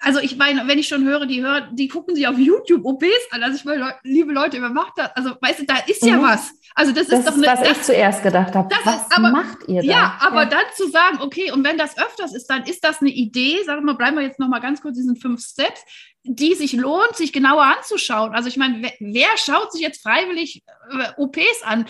also 0.00 0.20
ich 0.20 0.36
meine, 0.36 0.66
wenn 0.66 0.78
ich 0.78 0.88
schon 0.88 1.04
höre, 1.04 1.26
die 1.26 1.42
hören, 1.42 1.74
die 1.76 1.88
gucken 1.88 2.14
sich 2.14 2.26
auf 2.26 2.38
YouTube 2.38 2.84
OPs 2.84 3.06
an. 3.30 3.42
Also 3.42 3.56
ich 3.56 3.64
meine, 3.64 3.94
liebe 4.02 4.32
Leute, 4.32 4.60
wer 4.60 4.70
macht 4.70 4.94
das? 4.96 5.10
Also 5.14 5.32
weißt 5.40 5.60
du, 5.60 5.66
da 5.66 5.76
ist 5.86 6.04
ja 6.04 6.16
mhm. 6.16 6.22
was. 6.22 6.52
Also 6.74 6.92
das, 6.92 7.08
das 7.08 7.20
ist 7.20 7.28
doch 7.28 7.34
eine. 7.34 7.46
Was 7.46 7.60
das, 7.60 7.70
ich 7.70 7.82
zuerst 7.82 8.22
gedacht 8.22 8.54
habe. 8.54 8.74
was 8.84 9.02
ist, 9.02 9.16
aber, 9.16 9.30
macht 9.30 9.68
ihr 9.68 9.82
da? 9.82 9.86
Ja, 9.86 10.18
aber 10.20 10.42
ja. 10.42 10.48
dann 10.48 10.64
zu 10.76 10.88
sagen, 10.88 11.18
okay, 11.20 11.50
und 11.52 11.64
wenn 11.64 11.78
das 11.78 11.96
öfters 11.98 12.34
ist, 12.34 12.48
dann 12.48 12.64
ist 12.64 12.84
das 12.84 13.00
eine 13.00 13.10
Idee. 13.10 13.62
Sagen 13.64 13.82
wir 13.82 13.92
mal, 13.92 13.96
bleiben 13.96 14.16
wir 14.16 14.24
jetzt 14.24 14.38
noch 14.38 14.48
mal 14.48 14.60
ganz 14.60 14.80
kurz 14.80 14.96
diesen 14.96 15.16
fünf 15.16 15.42
Steps 15.42 15.80
die 16.22 16.54
sich 16.54 16.72
lohnt, 16.74 17.16
sich 17.16 17.32
genauer 17.32 17.62
anzuschauen. 17.62 18.34
Also 18.34 18.48
ich 18.48 18.56
meine, 18.56 18.82
wer, 18.82 18.92
wer 19.00 19.38
schaut 19.38 19.72
sich 19.72 19.80
jetzt 19.80 20.02
freiwillig 20.02 20.62
äh, 20.90 21.12
OPs 21.16 21.62
an? 21.62 21.86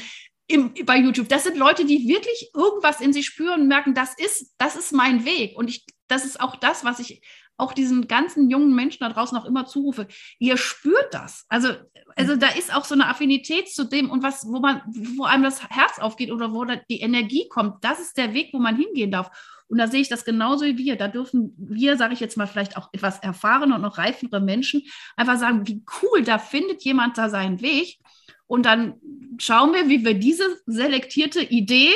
Im, 0.46 0.74
bei 0.84 0.96
YouTube. 0.96 1.28
Das 1.28 1.44
sind 1.44 1.56
Leute, 1.56 1.84
die 1.84 2.08
wirklich 2.08 2.50
irgendwas 2.54 3.00
in 3.00 3.12
sich 3.12 3.26
spüren 3.26 3.62
und 3.62 3.68
merken, 3.68 3.94
das 3.94 4.14
ist, 4.18 4.52
das 4.58 4.74
ist 4.74 4.92
mein 4.92 5.24
Weg. 5.24 5.56
Und 5.56 5.70
ich, 5.70 5.84
das 6.10 6.24
ist 6.24 6.40
auch 6.40 6.56
das, 6.56 6.84
was 6.84 6.98
ich 6.98 7.22
auch 7.60 7.72
diesen 7.72 8.08
ganzen 8.08 8.50
jungen 8.50 8.74
Menschen 8.74 9.00
da 9.00 9.10
draußen 9.10 9.36
auch 9.36 9.44
immer 9.44 9.66
zurufe. 9.66 10.08
Ihr 10.38 10.56
spürt 10.56 11.12
das. 11.12 11.44
Also, 11.48 11.74
also 12.16 12.36
da 12.36 12.48
ist 12.48 12.74
auch 12.74 12.84
so 12.84 12.94
eine 12.94 13.06
Affinität 13.06 13.68
zu 13.68 13.84
dem 13.84 14.10
und 14.10 14.22
was, 14.22 14.46
wo 14.46 14.60
man, 14.60 14.82
wo 15.16 15.24
einem 15.24 15.44
das 15.44 15.68
Herz 15.68 15.98
aufgeht 15.98 16.32
oder 16.32 16.54
wo 16.54 16.64
die 16.64 17.00
Energie 17.00 17.48
kommt. 17.48 17.84
Das 17.84 18.00
ist 18.00 18.16
der 18.16 18.34
Weg, 18.34 18.52
wo 18.52 18.58
man 18.58 18.76
hingehen 18.76 19.10
darf. 19.10 19.30
Und 19.68 19.78
da 19.78 19.86
sehe 19.86 20.00
ich 20.00 20.08
das 20.08 20.24
genauso 20.24 20.64
wie 20.64 20.78
wir. 20.78 20.96
Da 20.96 21.06
dürfen 21.06 21.54
wir, 21.56 21.96
sage 21.96 22.14
ich 22.14 22.20
jetzt 22.20 22.36
mal, 22.36 22.48
vielleicht 22.48 22.76
auch 22.76 22.88
etwas 22.92 23.20
erfahrene 23.20 23.74
und 23.74 23.82
noch 23.82 23.98
reifere 23.98 24.40
Menschen 24.40 24.82
einfach 25.16 25.38
sagen, 25.38 25.66
wie 25.68 25.84
cool, 26.02 26.22
da 26.22 26.38
findet 26.38 26.82
jemand 26.82 27.18
da 27.18 27.28
seinen 27.28 27.60
Weg. 27.60 27.98
Und 28.46 28.66
dann 28.66 28.94
schauen 29.38 29.72
wir, 29.72 29.88
wie 29.88 30.04
wir 30.04 30.14
diese 30.14 30.44
selektierte 30.66 31.40
Idee 31.40 31.92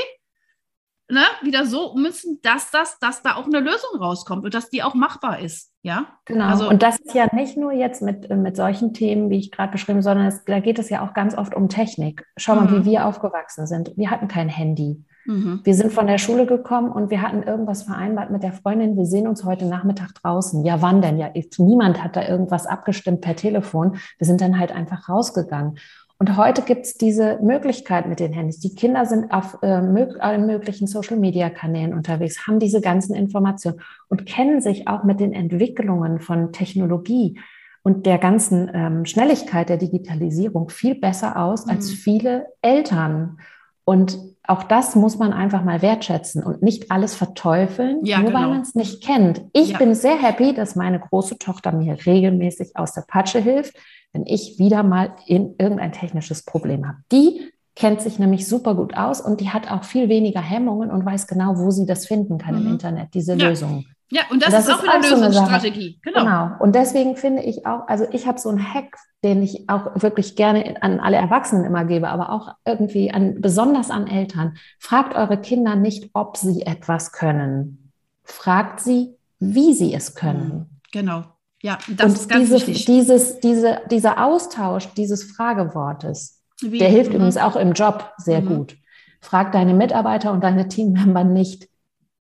ne, 1.09 1.23
wieder 1.43 1.67
so 1.67 1.90
umsetzen, 1.90 2.38
dass 2.43 2.71
das, 2.71 2.99
dass 2.99 3.23
da 3.23 3.37
auch 3.37 3.47
eine 3.47 3.61
Lösung 3.61 4.01
rauskommt 4.01 4.45
und 4.45 4.55
dass 4.55 4.71
die 4.71 4.83
auch 4.83 4.95
machbar 4.95 5.40
ist. 5.40 5.73
Ja, 5.83 6.07
genau. 6.25 6.47
Also, 6.47 6.69
und 6.69 6.83
das 6.83 6.99
ist 6.99 7.14
ja 7.14 7.29
nicht 7.35 7.59
nur 7.59 7.73
jetzt 7.73 8.01
mit, 8.01 8.31
mit 8.31 8.57
solchen 8.57 8.95
Themen, 8.95 9.29
wie 9.29 9.38
ich 9.38 9.51
gerade 9.51 9.73
beschrieben, 9.73 10.01
sondern 10.01 10.27
es, 10.27 10.43
da 10.45 10.61
geht 10.61 10.79
es 10.79 10.88
ja 10.88 11.07
auch 11.07 11.12
ganz 11.12 11.37
oft 11.37 11.55
um 11.55 11.69
Technik. 11.69 12.25
Schau 12.38 12.55
mal, 12.55 12.67
mhm. 12.67 12.81
wie 12.81 12.90
wir 12.93 13.07
aufgewachsen 13.07 13.67
sind. 13.67 13.93
Wir 13.97 14.11
hatten 14.11 14.29
kein 14.29 14.49
Handy. 14.49 15.05
Mhm. 15.27 15.61
Wir 15.62 15.75
sind 15.75 15.93
von 15.93 16.07
der 16.07 16.19
Schule 16.19 16.47
gekommen 16.47 16.90
und 16.90 17.11
wir 17.11 17.21
hatten 17.21 17.43
irgendwas 17.43 17.83
vereinbart 17.83 18.31
mit 18.31 18.43
der 18.43 18.53
Freundin. 18.53 18.97
Wir 18.97 19.07
sehen 19.07 19.27
uns 19.27 19.45
heute 19.45 19.67
Nachmittag 19.67 20.14
draußen. 20.23 20.64
Ja, 20.64 20.81
wann 20.81 21.03
denn? 21.03 21.19
Ja, 21.19 21.31
niemand 21.59 22.03
hat 22.03 22.17
da 22.17 22.27
irgendwas 22.27 22.67
abgestimmt 22.67 23.21
per 23.21 23.37
Telefon. 23.37 23.97
Wir 24.19 24.27
sind 24.27 24.40
dann 24.40 24.59
halt 24.59 24.73
einfach 24.73 25.09
rausgegangen. 25.09 25.79
Und 26.25 26.39
heute 26.39 26.63
gibt 26.63 26.87
es 26.87 26.95
diese 26.95 27.39
Möglichkeit 27.43 28.09
mit 28.09 28.19
den 28.19 28.33
Handys. 28.33 28.59
Die 28.59 28.75
Kinder 28.75 29.05
sind 29.05 29.31
auf 29.31 29.59
äh, 29.61 29.67
allen 29.67 30.47
möglichen 30.47 30.87
Social-Media-Kanälen 30.87 31.93
unterwegs, 31.93 32.47
haben 32.47 32.59
diese 32.59 32.81
ganzen 32.81 33.15
Informationen 33.15 33.83
und 34.09 34.25
kennen 34.25 34.63
sich 34.63 34.89
auch 34.89 35.05
mit 35.05 35.21
den 35.21 35.35
Entwicklungen 35.35 36.21
von 36.21 36.51
Technologie 36.51 37.39
und 37.83 38.07
der 38.07 38.17
ganzen 38.17 38.71
ähm, 38.73 39.05
Schnelligkeit 39.05 39.69
der 39.69 39.77
Digitalisierung 39.77 40.71
viel 40.71 40.95
besser 40.95 41.39
aus 41.39 41.67
mhm. 41.67 41.73
als 41.73 41.91
viele 41.91 42.47
Eltern. 42.63 43.37
Und 43.85 44.19
auch 44.45 44.63
das 44.63 44.97
muss 44.97 45.19
man 45.19 45.35
einfach 45.35 45.63
mal 45.63 45.83
wertschätzen 45.83 46.43
und 46.43 46.63
nicht 46.63 46.91
alles 46.91 47.15
verteufeln, 47.15 48.03
ja, 48.03 48.21
nur 48.21 48.29
genau. 48.29 48.41
weil 48.41 48.49
man 48.49 48.63
es 48.63 48.75
nicht 48.75 49.05
kennt. 49.05 49.43
Ich 49.53 49.73
ja. 49.73 49.79
bin 49.79 49.95
sehr 49.95 50.17
happy, 50.17 50.55
dass 50.55 50.75
meine 50.75 51.01
große 51.01 51.37
Tochter 51.39 51.71
mir 51.73 51.99
regelmäßig 52.07 52.79
aus 52.79 52.95
der 52.95 53.03
Patsche 53.03 53.41
hilft, 53.41 53.77
wenn 54.14 54.24
ich 54.27 54.59
wieder 54.59 54.83
mal 54.83 55.14
in 55.27 55.57
irgendein 55.59 55.92
technisches 55.92 56.44
Problem 56.44 56.87
habe. 56.87 56.98
Die 57.12 57.53
kennt 57.74 58.00
sich 58.00 58.18
nämlich 58.18 58.48
super 58.48 58.74
gut 58.74 58.96
aus 58.96 59.20
und 59.20 59.40
die 59.40 59.50
hat 59.50 59.70
auch 59.70 59.85
viel 59.85 60.09
weniger 60.09 60.40
Hemmungen 60.40 60.90
und 60.90 61.05
weiß 61.05 61.27
genau, 61.27 61.59
wo 61.59 61.70
sie 61.70 61.85
das 61.85 62.07
finden 62.07 62.38
kann 62.38 62.55
mhm. 62.55 62.66
im 62.66 62.72
Internet, 62.72 63.14
diese 63.14 63.35
ja. 63.35 63.48
Lösung. 63.48 63.85
Ja, 64.11 64.22
und 64.31 64.42
das, 64.42 64.48
und 64.48 64.55
das 64.55 64.68
ist 64.68 64.74
auch 64.74 64.83
wieder 64.83 64.92
eine 64.94 65.27
Lösungsstrategie. 65.27 65.98
Genau. 66.03 66.20
genau. 66.20 66.50
Und 66.61 66.74
deswegen 66.77 67.16
finde 67.16 67.42
ich 67.42 67.66
auch, 67.66 67.88
also 67.88 68.07
ich 68.12 68.29
habe 68.29 68.38
so 68.38 68.48
einen 68.48 68.62
Hack, 68.62 68.96
den 69.24 69.42
ich 69.42 69.68
auch 69.68 70.00
wirklich 70.03 70.37
gerne 70.37 70.81
an 70.83 71.00
alle 71.00 71.16
Erwachsenen 71.16 71.64
immer 71.64 71.85
gebe, 71.85 72.09
aber 72.09 72.31
auch 72.31 72.55
irgendwie 72.64 73.11
an, 73.11 73.40
besonders 73.40 73.90
an 73.90 74.07
Eltern. 74.07 74.57
Fragt 74.79 75.16
eure 75.16 75.38
Kinder 75.38 75.74
nicht, 75.74 76.11
ob 76.12 76.37
sie 76.37 76.62
etwas 76.62 77.11
können. 77.11 77.90
Fragt 78.22 78.81
sie, 78.81 79.16
wie 79.40 79.74
sie 79.74 79.92
es 79.94 80.14
können. 80.14 80.46
Mhm. 80.46 80.66
Genau. 80.92 81.24
Ja, 81.64 81.79
das 81.88 82.07
und 82.07 82.12
ist 82.12 82.29
ganz 82.29 82.42
diese, 82.50 82.55
wichtig. 82.57 82.85
Dieses, 82.85 83.40
diese, 83.40 83.81
dieser 83.90 84.22
Austausch 84.22 84.87
dieses 84.98 85.24
Fragewortes, 85.24 86.42
wie? 86.61 86.79
der 86.79 86.90
hilft 86.90 87.09
mhm. 87.09 87.16
übrigens 87.16 87.38
auch 87.38 87.57
im 87.57 87.72
Job 87.72 88.12
sehr 88.18 88.42
mhm. 88.42 88.48
gut. 88.48 88.77
Frag 89.22 89.53
deine 89.53 89.72
Mitarbeiter 89.72 90.33
und 90.33 90.44
deine 90.44 90.68
Teammember 90.68 91.24
nicht, 91.24 91.66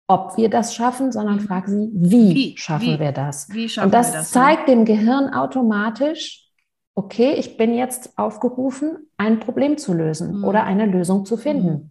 ob 0.08 0.36
wir 0.36 0.50
das 0.50 0.74
schaffen, 0.74 1.12
sondern 1.12 1.36
mhm. 1.36 1.40
frag 1.42 1.68
sie, 1.68 1.88
wie, 1.94 2.34
wie? 2.34 2.56
schaffen 2.56 2.94
wie? 2.94 2.98
wir 2.98 3.12
das? 3.12 3.48
und 3.80 3.94
das, 3.94 4.10
das 4.10 4.32
zeigt 4.32 4.68
dem 4.68 4.84
Gehirn 4.84 5.32
automatisch, 5.32 6.48
okay, 6.96 7.34
ich 7.34 7.56
bin 7.56 7.74
jetzt 7.74 8.18
aufgerufen, 8.18 9.06
ein 9.18 9.38
Problem 9.38 9.78
zu 9.78 9.94
lösen 9.94 10.38
mhm. 10.38 10.44
oder 10.44 10.64
eine 10.64 10.84
Lösung 10.84 11.24
zu 11.24 11.36
finden. 11.36 11.70
Mhm. 11.70 11.90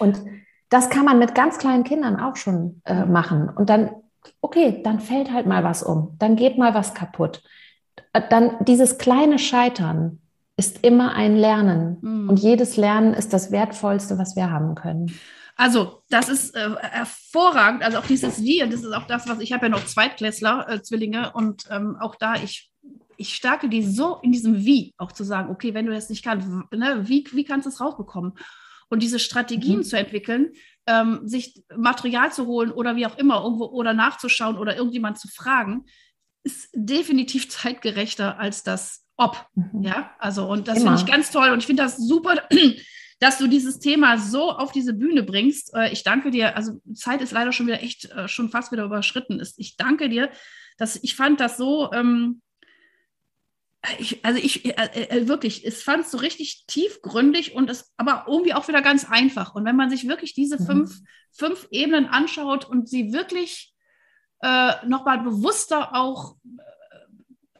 Und 0.00 0.20
das 0.68 0.90
kann 0.90 1.06
man 1.06 1.18
mit 1.18 1.34
ganz 1.34 1.56
kleinen 1.56 1.84
Kindern 1.84 2.20
auch 2.20 2.36
schon 2.36 2.82
äh, 2.84 3.06
machen. 3.06 3.48
Und 3.48 3.70
dann, 3.70 3.88
okay, 4.40 4.80
dann 4.82 5.00
fällt 5.00 5.32
halt 5.32 5.46
mal 5.46 5.64
was 5.64 5.82
um, 5.82 6.16
dann 6.18 6.36
geht 6.36 6.58
mal 6.58 6.74
was 6.74 6.94
kaputt. 6.94 7.42
Äh, 8.12 8.22
dann 8.28 8.64
dieses 8.64 8.98
kleine 8.98 9.38
Scheitern 9.38 10.20
ist 10.56 10.84
immer 10.84 11.14
ein 11.14 11.36
Lernen. 11.36 11.98
Mhm. 12.00 12.28
Und 12.28 12.40
jedes 12.40 12.76
Lernen 12.76 13.14
ist 13.14 13.32
das 13.32 13.52
Wertvollste, 13.52 14.18
was 14.18 14.36
wir 14.36 14.50
haben 14.50 14.74
können. 14.74 15.14
Also, 15.56 16.02
das 16.10 16.28
ist 16.28 16.54
äh, 16.54 16.70
hervorragend. 16.80 17.82
Also 17.82 17.98
auch 17.98 18.06
dieses 18.06 18.42
Wie, 18.42 18.62
und 18.62 18.72
das 18.72 18.82
ist 18.82 18.92
auch 18.92 19.06
das, 19.06 19.28
was 19.28 19.40
ich 19.40 19.52
habe 19.52 19.66
ja 19.66 19.70
noch 19.70 19.84
Zweitklässler, 19.84 20.68
äh, 20.68 20.82
Zwillinge, 20.82 21.32
und 21.32 21.64
ähm, 21.70 21.96
auch 22.00 22.14
da, 22.16 22.34
ich, 22.34 22.70
ich 23.16 23.34
stärke 23.34 23.68
die 23.68 23.82
so 23.82 24.18
in 24.22 24.32
diesem 24.32 24.64
Wie, 24.64 24.94
auch 24.98 25.12
zu 25.12 25.24
sagen, 25.24 25.50
okay, 25.50 25.74
wenn 25.74 25.86
du 25.86 25.92
das 25.92 26.10
nicht 26.10 26.24
kannst, 26.24 26.48
ne, 26.48 27.08
wie, 27.08 27.24
wie 27.32 27.44
kannst 27.44 27.66
du 27.66 27.70
es 27.70 27.80
rausbekommen? 27.80 28.34
Und 28.88 29.02
diese 29.02 29.18
Strategien 29.18 29.78
mhm. 29.78 29.84
zu 29.84 29.98
entwickeln, 29.98 30.52
ähm, 30.88 31.20
sich 31.28 31.62
Material 31.76 32.32
zu 32.32 32.46
holen 32.46 32.72
oder 32.72 32.96
wie 32.96 33.06
auch 33.06 33.18
immer, 33.18 33.42
irgendwo 33.44 33.66
oder 33.66 33.92
nachzuschauen 33.92 34.56
oder 34.56 34.76
irgendjemand 34.76 35.18
zu 35.18 35.28
fragen, 35.28 35.84
ist 36.42 36.70
definitiv 36.74 37.48
zeitgerechter 37.50 38.40
als 38.40 38.64
das 38.64 39.04
Ob. 39.16 39.46
Mhm. 39.54 39.82
Ja, 39.82 40.10
also 40.18 40.48
und 40.48 40.66
das 40.66 40.78
finde 40.82 40.96
ich 40.96 41.06
ganz 41.06 41.30
toll 41.30 41.50
und 41.50 41.58
ich 41.58 41.66
finde 41.66 41.82
das 41.82 41.98
super 41.98 42.42
dass 43.20 43.38
du 43.38 43.48
dieses 43.48 43.80
Thema 43.80 44.16
so 44.16 44.52
auf 44.52 44.70
diese 44.70 44.94
Bühne 44.94 45.24
bringst. 45.24 45.74
Äh, 45.74 45.90
ich 45.90 46.04
danke 46.04 46.30
dir. 46.30 46.56
Also 46.56 46.80
Zeit 46.94 47.20
ist 47.20 47.32
leider 47.32 47.52
schon 47.52 47.66
wieder 47.66 47.82
echt 47.82 48.04
äh, 48.12 48.28
schon 48.28 48.48
fast 48.48 48.70
wieder 48.70 48.84
überschritten 48.84 49.40
ist. 49.40 49.58
Ich 49.58 49.76
danke 49.76 50.08
dir, 50.08 50.30
dass 50.76 51.02
ich 51.02 51.16
fand 51.16 51.40
das 51.40 51.56
so. 51.56 51.92
Ähm, 51.92 52.42
ich, 53.98 54.24
also 54.24 54.40
ich 54.40 54.64
äh, 54.66 55.04
äh, 55.04 55.28
wirklich, 55.28 55.64
es 55.64 55.82
fand 55.82 56.04
es 56.04 56.10
so 56.10 56.18
richtig 56.18 56.64
tiefgründig 56.66 57.54
und 57.54 57.70
es 57.70 57.92
aber 57.96 58.24
irgendwie 58.26 58.54
auch 58.54 58.68
wieder 58.68 58.82
ganz 58.82 59.08
einfach. 59.08 59.54
Und 59.54 59.64
wenn 59.64 59.76
man 59.76 59.90
sich 59.90 60.08
wirklich 60.08 60.34
diese 60.34 60.60
mhm. 60.60 60.66
fünf, 60.66 61.00
fünf 61.32 61.68
Ebenen 61.70 62.06
anschaut 62.06 62.64
und 62.64 62.88
sie 62.88 63.12
wirklich 63.12 63.72
äh, 64.40 64.72
nochmal 64.86 65.20
bewusster 65.20 65.94
auch 65.94 66.36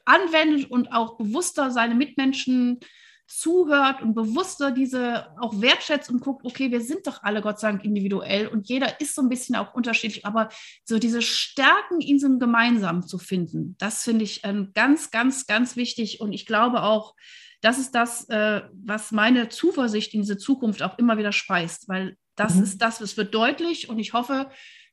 anwendet 0.04 0.70
und 0.70 0.92
auch 0.92 1.18
bewusster 1.18 1.70
seine 1.70 1.94
Mitmenschen 1.94 2.81
zuhört 3.28 4.02
und 4.02 4.14
bewusster 4.14 4.70
diese 4.70 5.28
auch 5.38 5.60
wertschätzt 5.60 6.10
und 6.10 6.20
guckt, 6.20 6.44
okay, 6.44 6.70
wir 6.70 6.80
sind 6.80 7.06
doch 7.06 7.22
alle 7.22 7.42
Gott 7.42 7.60
sei 7.60 7.70
Dank 7.70 7.84
individuell 7.84 8.48
und 8.48 8.68
jeder 8.68 9.00
ist 9.00 9.14
so 9.14 9.22
ein 9.22 9.28
bisschen 9.28 9.54
auch 9.54 9.74
unterschiedlich, 9.74 10.24
aber 10.24 10.48
so 10.84 10.98
diese 10.98 11.20
Stärken 11.20 12.00
in 12.00 12.16
diesem 12.16 12.38
Gemeinsamen 12.38 13.06
zu 13.06 13.18
finden, 13.18 13.76
das 13.78 14.02
finde 14.02 14.24
ich 14.24 14.40
ähm, 14.44 14.70
ganz, 14.74 15.10
ganz, 15.10 15.46
ganz 15.46 15.76
wichtig 15.76 16.20
und 16.20 16.32
ich 16.32 16.46
glaube 16.46 16.82
auch, 16.82 17.14
das 17.60 17.78
ist 17.78 17.94
das, 17.94 18.28
äh, 18.30 18.62
was 18.72 19.12
meine 19.12 19.48
Zuversicht 19.50 20.14
in 20.14 20.22
diese 20.22 20.38
Zukunft 20.38 20.82
auch 20.82 20.98
immer 20.98 21.18
wieder 21.18 21.32
speist, 21.32 21.88
weil 21.88 22.16
das 22.34 22.54
mhm. 22.54 22.62
ist 22.62 22.78
das, 22.78 23.00
es 23.00 23.16
wird 23.16 23.34
deutlich 23.34 23.90
und 23.90 23.98
ich 23.98 24.14
hoffe, 24.14 24.50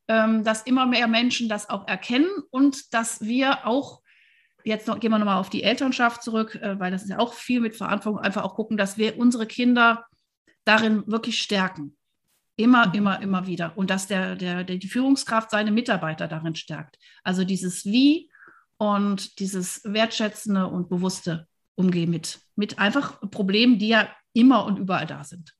ähm, 0.07 0.43
dass 0.43 0.63
immer 0.63 0.85
mehr 0.85 1.07
Menschen 1.07 1.47
das 1.47 1.69
auch 1.69 1.87
erkennen 1.87 2.29
und 2.49 2.93
dass 2.93 3.21
wir 3.21 3.65
auch 3.65 4.01
jetzt 4.65 4.87
noch, 4.87 4.99
gehen 4.99 5.11
wir 5.11 5.19
nochmal 5.19 5.37
auf 5.37 5.49
die 5.49 5.63
Elternschaft 5.63 6.23
zurück, 6.23 6.55
äh, 6.55 6.79
weil 6.79 6.91
das 6.91 7.03
ist 7.03 7.09
ja 7.09 7.19
auch 7.19 7.33
viel 7.33 7.61
mit 7.61 7.75
Verantwortung, 7.75 8.19
einfach 8.19 8.43
auch 8.43 8.55
gucken, 8.55 8.77
dass 8.77 8.97
wir 8.97 9.17
unsere 9.17 9.45
Kinder 9.45 10.05
darin 10.65 11.03
wirklich 11.07 11.41
stärken. 11.41 11.95
Immer, 12.57 12.87
mhm. 12.87 12.93
immer, 12.93 13.21
immer 13.21 13.47
wieder. 13.47 13.73
Und 13.75 13.89
dass 13.89 14.07
der, 14.07 14.35
der, 14.35 14.63
der, 14.63 14.77
die 14.77 14.87
Führungskraft 14.87 15.51
seine 15.51 15.71
Mitarbeiter 15.71 16.27
darin 16.27 16.55
stärkt. 16.55 16.97
Also 17.23 17.43
dieses 17.43 17.85
Wie 17.85 18.29
und 18.77 19.39
dieses 19.39 19.81
wertschätzende 19.83 20.67
und 20.67 20.89
bewusste 20.89 21.47
Umgehen 21.75 22.09
mit, 22.09 22.39
mit 22.55 22.79
einfach 22.79 23.19
Problemen, 23.29 23.77
die 23.77 23.89
ja 23.89 24.07
immer 24.33 24.65
und 24.65 24.79
überall 24.79 25.05
da 25.05 25.23
sind. 25.23 25.53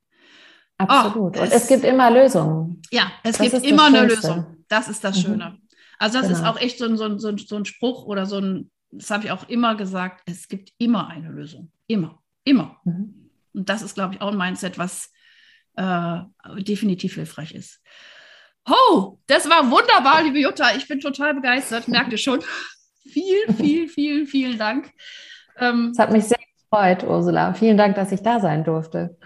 Absolut. 0.77 1.15
Oh, 1.15 1.41
und 1.41 1.47
es, 1.47 1.63
es, 1.63 1.67
gibt 1.67 1.83
immer 1.83 2.11
Lösungen. 2.11 2.81
Ja, 2.91 3.11
es 3.23 3.37
das 3.37 3.51
gibt 3.51 3.65
immer 3.65 3.85
eine 3.85 4.05
Lösung. 4.05 4.65
Das 4.67 4.89
ist 4.89 5.03
das 5.03 5.17
mhm. 5.17 5.21
Schöne. 5.21 5.49
Mhm. 5.51 5.61
Also 5.99 6.19
das 6.19 6.27
genau. 6.27 6.39
ist 6.39 6.45
auch 6.45 6.59
echt 6.59 6.77
so 6.79 6.85
ein, 6.85 6.97
so, 6.97 7.05
ein, 7.05 7.19
so 7.19 7.55
ein 7.55 7.65
Spruch 7.65 8.05
oder 8.05 8.25
so 8.25 8.39
ein, 8.39 8.71
das 8.97 9.11
habe 9.11 9.25
ich 9.25 9.31
auch 9.31 9.47
immer 9.49 9.75
gesagt, 9.75 10.21
es 10.25 10.47
gibt 10.47 10.71
immer 10.77 11.09
eine 11.09 11.29
Lösung. 11.29 11.71
Immer, 11.87 12.21
immer. 12.43 12.79
Mhm. 12.83 13.29
Und 13.53 13.69
das 13.69 13.81
ist, 13.81 13.95
glaube 13.95 14.15
ich, 14.15 14.21
auch 14.21 14.31
ein 14.31 14.37
Mindset, 14.37 14.77
was 14.77 15.11
äh, 15.75 16.17
definitiv 16.59 17.15
hilfreich 17.15 17.53
ist. 17.53 17.81
Oh, 18.67 19.19
das 19.27 19.49
war 19.49 19.69
wunderbar, 19.69 20.23
liebe 20.23 20.39
Jutta. 20.39 20.75
Ich 20.75 20.87
bin 20.87 20.99
total 20.99 21.35
begeistert, 21.35 21.87
merkt 21.87 22.11
ihr 22.11 22.17
schon. 22.17 22.41
viel, 23.07 23.53
viel, 23.53 23.87
viel, 23.87 24.25
vielen 24.25 24.57
Dank. 24.57 24.91
Ähm, 25.59 25.89
es 25.91 25.99
hat 25.99 26.11
mich 26.11 26.25
sehr 26.25 26.39
gefreut, 26.63 27.03
Ursula. 27.03 27.53
Vielen 27.53 27.77
Dank, 27.77 27.95
dass 27.95 28.11
ich 28.11 28.21
da 28.21 28.39
sein 28.39 28.63
durfte. 28.63 29.17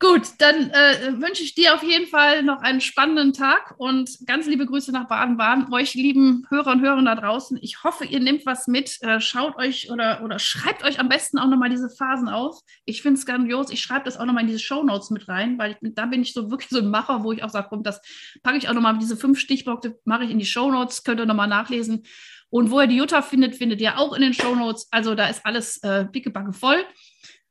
Gut, 0.00 0.22
dann 0.38 0.70
äh, 0.70 1.20
wünsche 1.20 1.44
ich 1.44 1.54
dir 1.54 1.74
auf 1.74 1.82
jeden 1.82 2.06
Fall 2.08 2.42
noch 2.42 2.60
einen 2.60 2.80
spannenden 2.80 3.32
Tag 3.32 3.74
und 3.78 4.10
ganz 4.26 4.46
liebe 4.46 4.66
Grüße 4.66 4.90
nach 4.90 5.06
Baden-Baden. 5.06 5.72
Euch 5.72 5.94
lieben 5.94 6.44
Hörer 6.50 6.72
und 6.72 6.80
Hörerinnen 6.80 7.06
da 7.06 7.14
draußen. 7.14 7.58
Ich 7.62 7.84
hoffe, 7.84 8.04
ihr 8.04 8.18
nehmt 8.18 8.44
was 8.44 8.66
mit. 8.66 9.00
Äh, 9.02 9.20
schaut 9.20 9.56
euch 9.56 9.92
oder, 9.92 10.22
oder 10.24 10.40
schreibt 10.40 10.82
euch 10.82 10.98
am 10.98 11.08
besten 11.08 11.38
auch 11.38 11.48
nochmal 11.48 11.70
diese 11.70 11.88
Phasen 11.88 12.28
auf. 12.28 12.58
Ich 12.84 13.02
finde 13.02 13.18
es 13.18 13.24
grandios. 13.24 13.70
Ich 13.70 13.82
schreibe 13.82 14.04
das 14.04 14.16
auch 14.16 14.26
nochmal 14.26 14.42
in 14.42 14.48
diese 14.48 14.58
Show 14.58 14.82
Notes 14.82 15.10
mit 15.10 15.28
rein, 15.28 15.58
weil 15.58 15.78
ich, 15.80 15.94
da 15.94 16.06
bin 16.06 16.22
ich 16.22 16.32
so 16.32 16.50
wirklich 16.50 16.70
so 16.70 16.80
ein 16.80 16.90
Macher, 16.90 17.22
wo 17.22 17.30
ich 17.30 17.44
auch 17.44 17.50
sage, 17.50 17.68
komm, 17.70 17.84
das 17.84 18.00
packe 18.42 18.58
ich 18.58 18.68
auch 18.68 18.74
nochmal, 18.74 18.98
diese 18.98 19.16
fünf 19.16 19.38
Stichpunkte 19.38 19.98
mache 20.04 20.24
ich 20.24 20.30
in 20.30 20.40
die 20.40 20.44
Show 20.44 20.72
Notes, 20.72 21.04
könnt 21.04 21.20
ihr 21.20 21.26
nochmal 21.26 21.48
nachlesen. 21.48 22.04
Und 22.50 22.70
wo 22.70 22.80
ihr 22.80 22.88
die 22.88 22.96
Jutta 22.96 23.22
findet, 23.22 23.54
findet 23.54 23.80
ihr 23.80 23.98
auch 23.98 24.12
in 24.12 24.22
den 24.22 24.34
Show 24.34 24.54
Notes. 24.54 24.88
Also 24.90 25.14
da 25.14 25.28
ist 25.28 25.46
alles 25.46 25.82
äh, 25.82 26.04
pickebacke 26.04 26.52
voll. 26.52 26.84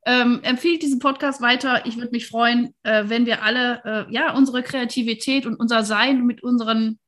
Ähm, 0.06 0.42
empfiehlt 0.44 0.82
diesen 0.82 1.00
Podcast 1.00 1.42
weiter. 1.42 1.86
Ich 1.86 1.98
würde 1.98 2.12
mich 2.12 2.28
freuen, 2.28 2.74
äh, 2.84 3.04
wenn 3.08 3.26
wir 3.26 3.44
alle 3.44 4.08
äh, 4.10 4.14
ja 4.14 4.36
unsere 4.36 4.62
Kreativität 4.62 5.46
und 5.46 5.56
unser 5.56 5.84
Sein 5.84 6.26
mit 6.26 6.44
unseren 6.44 7.00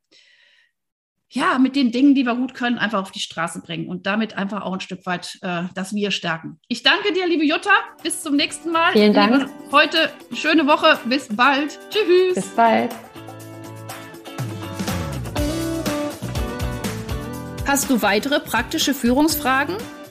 ja 1.30 1.60
mit 1.60 1.76
den 1.76 1.92
Dingen, 1.92 2.16
die 2.16 2.26
wir 2.26 2.36
gut 2.36 2.54
können, 2.54 2.78
einfach 2.78 3.02
auf 3.02 3.12
die 3.12 3.20
Straße 3.20 3.62
bringen 3.62 3.88
und 3.88 4.06
damit 4.06 4.38
einfach 4.38 4.62
auch 4.62 4.74
ein 4.74 4.80
Stück 4.80 5.06
weit 5.06 5.38
äh, 5.42 5.64
das 5.74 5.94
Wir 5.94 6.12
stärken. 6.12 6.60
Ich 6.68 6.84
danke 6.84 7.12
dir, 7.14 7.28
liebe 7.28 7.44
Jutta. 7.44 7.72
Bis 8.02 8.24
zum 8.24 8.36
nächsten 8.36 8.72
Mal. 8.72 8.94
Vielen 8.94 9.14
Dank. 9.14 9.42
Liebe, 9.42 9.52
heute 9.72 10.12
schöne 10.34 10.66
Woche. 10.66 10.98
Bis 11.06 11.28
bald. 11.36 11.78
Tschüss. 11.90 12.36
Bis 12.36 12.48
bald. 12.50 12.96
Hast 17.68 17.90
du 17.90 18.02
weitere 18.02 18.40
praktische 18.40 18.94
Führungsfragen? 18.94 19.76